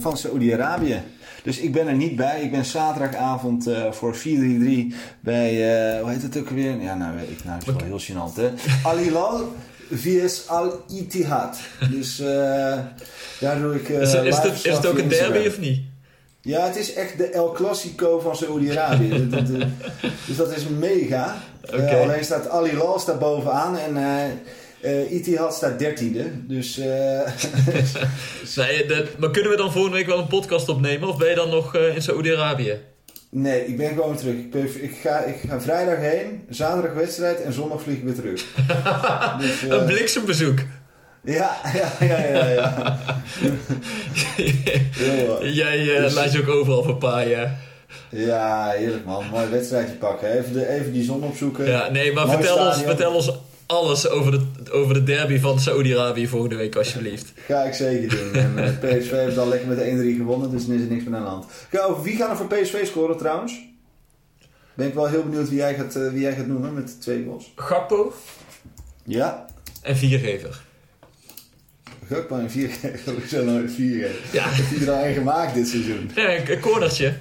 van 0.00 0.16
Saoedi-Arabië. 0.16 1.02
Dus 1.42 1.58
ik 1.58 1.72
ben 1.72 1.86
er 1.86 1.94
niet 1.94 2.16
bij. 2.16 2.42
Ik 2.42 2.50
ben 2.50 2.64
zaterdagavond 2.64 3.66
eh, 3.66 3.92
voor 3.92 4.16
4-3-3 4.16 4.20
bij, 5.20 5.50
hoe 6.00 6.10
heet 6.10 6.22
het 6.22 6.38
ook 6.38 6.48
weer? 6.48 6.80
Ja, 6.80 6.94
nou, 6.94 7.16
weet 7.16 7.30
ik, 7.30 7.44
nou, 7.44 7.58
is 7.58 7.64
wel 7.64 7.76
heel 7.82 8.00
gênant, 8.00 8.36
hè. 8.36 8.50
Al 8.82 8.96
Hilal 8.96 9.52
vs 9.90 10.48
Al 10.48 10.84
Ittihad. 10.88 11.58
Dus 11.90 12.16
daar 13.40 13.60
doe 13.60 13.74
ik. 13.74 13.88
is, 13.88 14.14
is, 14.14 14.36
het, 14.36 14.64
is 14.64 14.76
het 14.76 14.86
ook 14.86 14.98
een 14.98 15.08
derby 15.08 15.46
of 15.46 15.58
niet? 15.58 15.93
Ja, 16.44 16.66
het 16.66 16.76
is 16.76 16.92
echt 16.94 17.18
de 17.18 17.24
El 17.26 17.52
Clasico 17.52 18.20
van 18.20 18.36
Saoedi-Arabië. 18.36 19.28
Dus 20.26 20.36
dat 20.36 20.56
is 20.56 20.66
mega. 20.78 21.36
Eh, 21.70 22.00
alleen 22.00 22.24
staat 22.24 22.48
Al 22.48 22.64
Hilal 22.64 22.98
staat 22.98 23.18
bovenaan 23.18 23.78
en 23.78 23.96
eh, 24.80 25.12
Ittihad 25.12 25.54
staat 25.54 25.78
dertiende. 25.78 26.24
Dus 26.46 26.76
Nee, 28.56 28.86
dat- 28.86 29.18
maar 29.18 29.30
kunnen 29.30 29.50
we 29.50 29.56
dan 29.56 29.72
volgende 29.72 29.96
week 29.96 30.06
wel 30.06 30.18
een 30.18 30.26
podcast 30.26 30.68
opnemen? 30.68 31.08
Of 31.08 31.16
ben 31.18 31.28
je 31.28 31.34
dan 31.34 31.48
nog 31.50 31.74
in 31.76 32.02
Saoedi-Arabië? 32.02 32.78
nee, 33.30 33.66
ik 33.66 33.76
ben 33.76 33.88
gewoon 33.88 34.16
terug. 34.16 34.34
Ik, 34.74 34.96
ga, 35.02 35.18
ik 35.18 35.36
ga 35.48 35.60
vrijdag 35.60 35.98
heen, 35.98 36.42
zaterdag 36.50 36.92
wedstrijd 36.92 37.40
en 37.42 37.52
zondag 37.52 37.82
vlieg 37.82 37.96
ik 37.96 38.04
weer 38.04 38.14
terug. 38.14 38.44
Dus, 39.40 39.62
Een 39.68 39.84
bliksembezoek. 39.86 40.58
Ja, 41.24 41.56
ja, 41.74 42.06
ja, 42.06 42.18
ja. 42.26 42.48
ja. 42.48 42.98
Heel, 44.94 45.46
Jij 45.46 45.84
Dus- 46.00 46.14
laat 46.14 46.32
je 46.32 46.40
ook 46.40 46.48
overal 46.48 46.82
verpaaien. 46.82 47.58
ja, 48.10 48.70
heerlijk 48.70 49.04
man. 49.04 49.24
Mooi 49.30 49.46
wedstrijdje 49.48 49.94
pakken. 49.94 50.38
Even, 50.38 50.52
de, 50.52 50.68
even 50.68 50.92
die 50.92 51.04
zon 51.04 51.22
opzoeken. 51.22 51.66
Ja, 51.66 51.90
nee, 51.90 52.12
maar 52.12 52.26
Mooi 52.26 52.38
vertel 52.38 52.66
ons, 52.66 52.82
vertel 52.82 53.14
ons 53.14 53.30
alles 53.66 54.08
over 54.08 54.30
de, 54.32 54.70
over 54.72 54.94
de 54.94 55.02
derby 55.02 55.38
van 55.38 55.58
Saoedi-Arabië 55.60 56.26
volgende 56.28 56.56
week, 56.56 56.76
alsjeblieft. 56.76 57.32
Ga 57.48 57.62
ik 57.62 57.74
zeker 57.74 58.08
doen. 58.08 58.32
En 58.42 58.58
eh, 58.58 58.70
PSV 58.98 59.10
heeft 59.10 59.38
al 59.38 59.48
lekker 59.48 59.68
met 59.68 59.78
1-3 59.78 59.82
gewonnen, 60.16 60.50
dus 60.50 60.66
dan 60.66 60.74
is 60.76 60.82
er 60.82 60.88
niks 60.90 61.04
meer 61.04 61.16
aan 61.16 61.22
de 61.24 61.28
hand. 61.28 61.46
Kijk, 61.70 61.88
over 61.88 62.02
wie 62.02 62.16
gaan 62.16 62.30
er 62.30 62.36
voor 62.36 62.46
PSV 62.46 62.86
scoren 62.86 63.16
trouwens? 63.16 63.60
Ben 64.74 64.86
ik 64.86 64.94
wel 64.94 65.06
heel 65.06 65.22
benieuwd 65.22 65.48
wie 65.48 65.58
jij 65.58 65.74
gaat, 65.74 65.94
eh, 65.96 66.08
wie 66.10 66.20
jij 66.20 66.34
gaat 66.34 66.46
noemen 66.46 66.74
met 66.74 66.86
de 66.86 66.98
twee 66.98 67.24
goals. 67.24 67.52
Gakpo 67.56 68.12
Ja, 69.04 69.46
en 69.82 69.96
viergever. 69.96 70.62
Gakpo 72.08 72.36
en 72.38 72.50
4 72.50 72.70
Hoezo 73.18 73.44
nou 73.44 73.68
4 73.68 74.10
Ja, 74.32 74.48
Heeft 74.48 74.70
hij 74.70 74.86
er 74.86 74.92
al 74.92 75.04
één 75.04 75.14
gemaakt 75.14 75.54
dit 75.54 75.68
seizoen? 75.68 76.10
ja 76.14 76.36
een, 76.36 76.50
een 76.52 76.60
cornertje. 76.60 77.12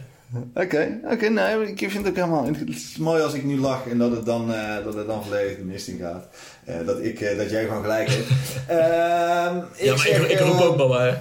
Oké, 0.53 0.99
oké, 1.11 1.29
nee, 1.29 1.67
ik 1.71 1.77
vind 1.77 1.93
het 1.93 2.07
ook 2.07 2.15
helemaal... 2.15 2.45
Het 2.45 2.69
is 2.69 2.97
mooi 2.97 3.21
als 3.23 3.34
ik 3.34 3.43
nu 3.43 3.57
lach 3.59 3.88
en 3.88 3.97
dat 3.97 4.11
het 4.11 4.25
dan, 4.25 4.53
eh, 4.53 4.84
dat 4.84 4.93
het 4.93 5.07
dan 5.07 5.23
volledig 5.23 5.57
de 5.57 5.63
mist 5.63 5.88
in 5.88 5.99
gaat. 5.99 6.27
Eh, 6.65 6.75
dat, 6.86 6.99
ik, 7.03 7.21
eh, 7.21 7.38
dat 7.38 7.49
jij 7.49 7.65
gewoon 7.65 7.81
gelijk 7.81 8.09
hebt. 8.09 8.27
Ehm, 8.67 9.55
Ja, 9.86 9.89
maar 9.89 9.97
zeg, 9.97 10.17
ik, 10.21 10.29
ik 10.29 10.39
roep 10.39 10.59
ook 10.61 10.89
maar 10.89 11.07
hè. 11.07 11.15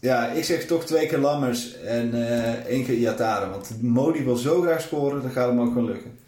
Ja, 0.00 0.28
ik 0.28 0.44
zeg 0.44 0.64
toch 0.64 0.84
twee 0.84 1.06
keer 1.06 1.18
Lammers 1.18 1.80
en 1.80 2.12
één 2.68 2.84
keer 2.84 2.94
Iataren. 2.94 3.50
Want 3.50 3.82
Modi 3.82 4.24
wil 4.24 4.36
zo 4.36 4.60
graag 4.60 4.80
scoren, 4.80 5.22
dan 5.22 5.30
gaat 5.30 5.48
hem 5.48 5.60
ook 5.60 5.72
gewoon 5.72 5.86
lukken. 5.86 6.18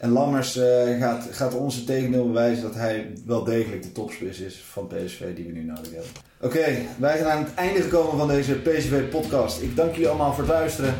En 0.00 0.10
Lammers 0.10 0.56
eh, 0.56 0.98
gaat, 0.98 1.28
gaat 1.30 1.54
ons 1.54 1.74
het 1.74 1.86
tegendeel 1.86 2.26
bewijzen 2.26 2.62
dat 2.62 2.74
hij 2.74 3.12
wel 3.26 3.44
degelijk 3.44 3.82
de 3.82 3.92
topspits 3.92 4.38
is 4.38 4.62
van 4.72 4.86
PSV 4.86 5.34
die 5.34 5.44
we 5.44 5.52
nu 5.52 5.64
nodig 5.64 5.90
hebben. 5.90 6.10
Oké, 6.40 6.64
wij 6.98 7.16
zijn 7.16 7.30
aan 7.30 7.44
het 7.44 7.54
einde 7.54 7.82
gekomen 7.82 8.18
van 8.18 8.28
deze 8.28 8.54
PSV-podcast. 8.54 9.62
Ik 9.62 9.76
dank 9.76 9.92
jullie 9.92 10.08
allemaal 10.08 10.32
voor 10.32 10.44
het 10.44 10.52
luisteren. 10.52 10.94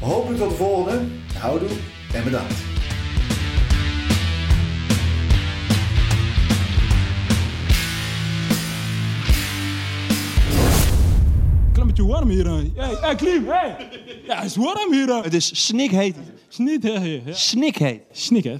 Hopelijk 0.00 0.40
tot 0.40 0.50
de 0.50 0.56
volgende. 0.56 1.00
Houdoe 1.38 1.68
en 2.14 2.24
bedankt. 2.24 2.54
warm 12.06 12.28
hier. 12.28 12.46
Hey, 12.46 12.96
hey 13.00 13.14
Klim, 13.14 13.48
hey. 13.48 13.76
Ja, 14.26 14.36
het 14.36 14.44
is 14.44 14.56
warm 14.56 14.92
hier. 14.92 15.22
Het 15.22 15.34
is 15.34 15.66
snikheet. 15.66 16.16
Snit, 16.48 16.82
hè. 16.82 17.20
Ja. 17.24 17.32
Snik. 18.12 18.58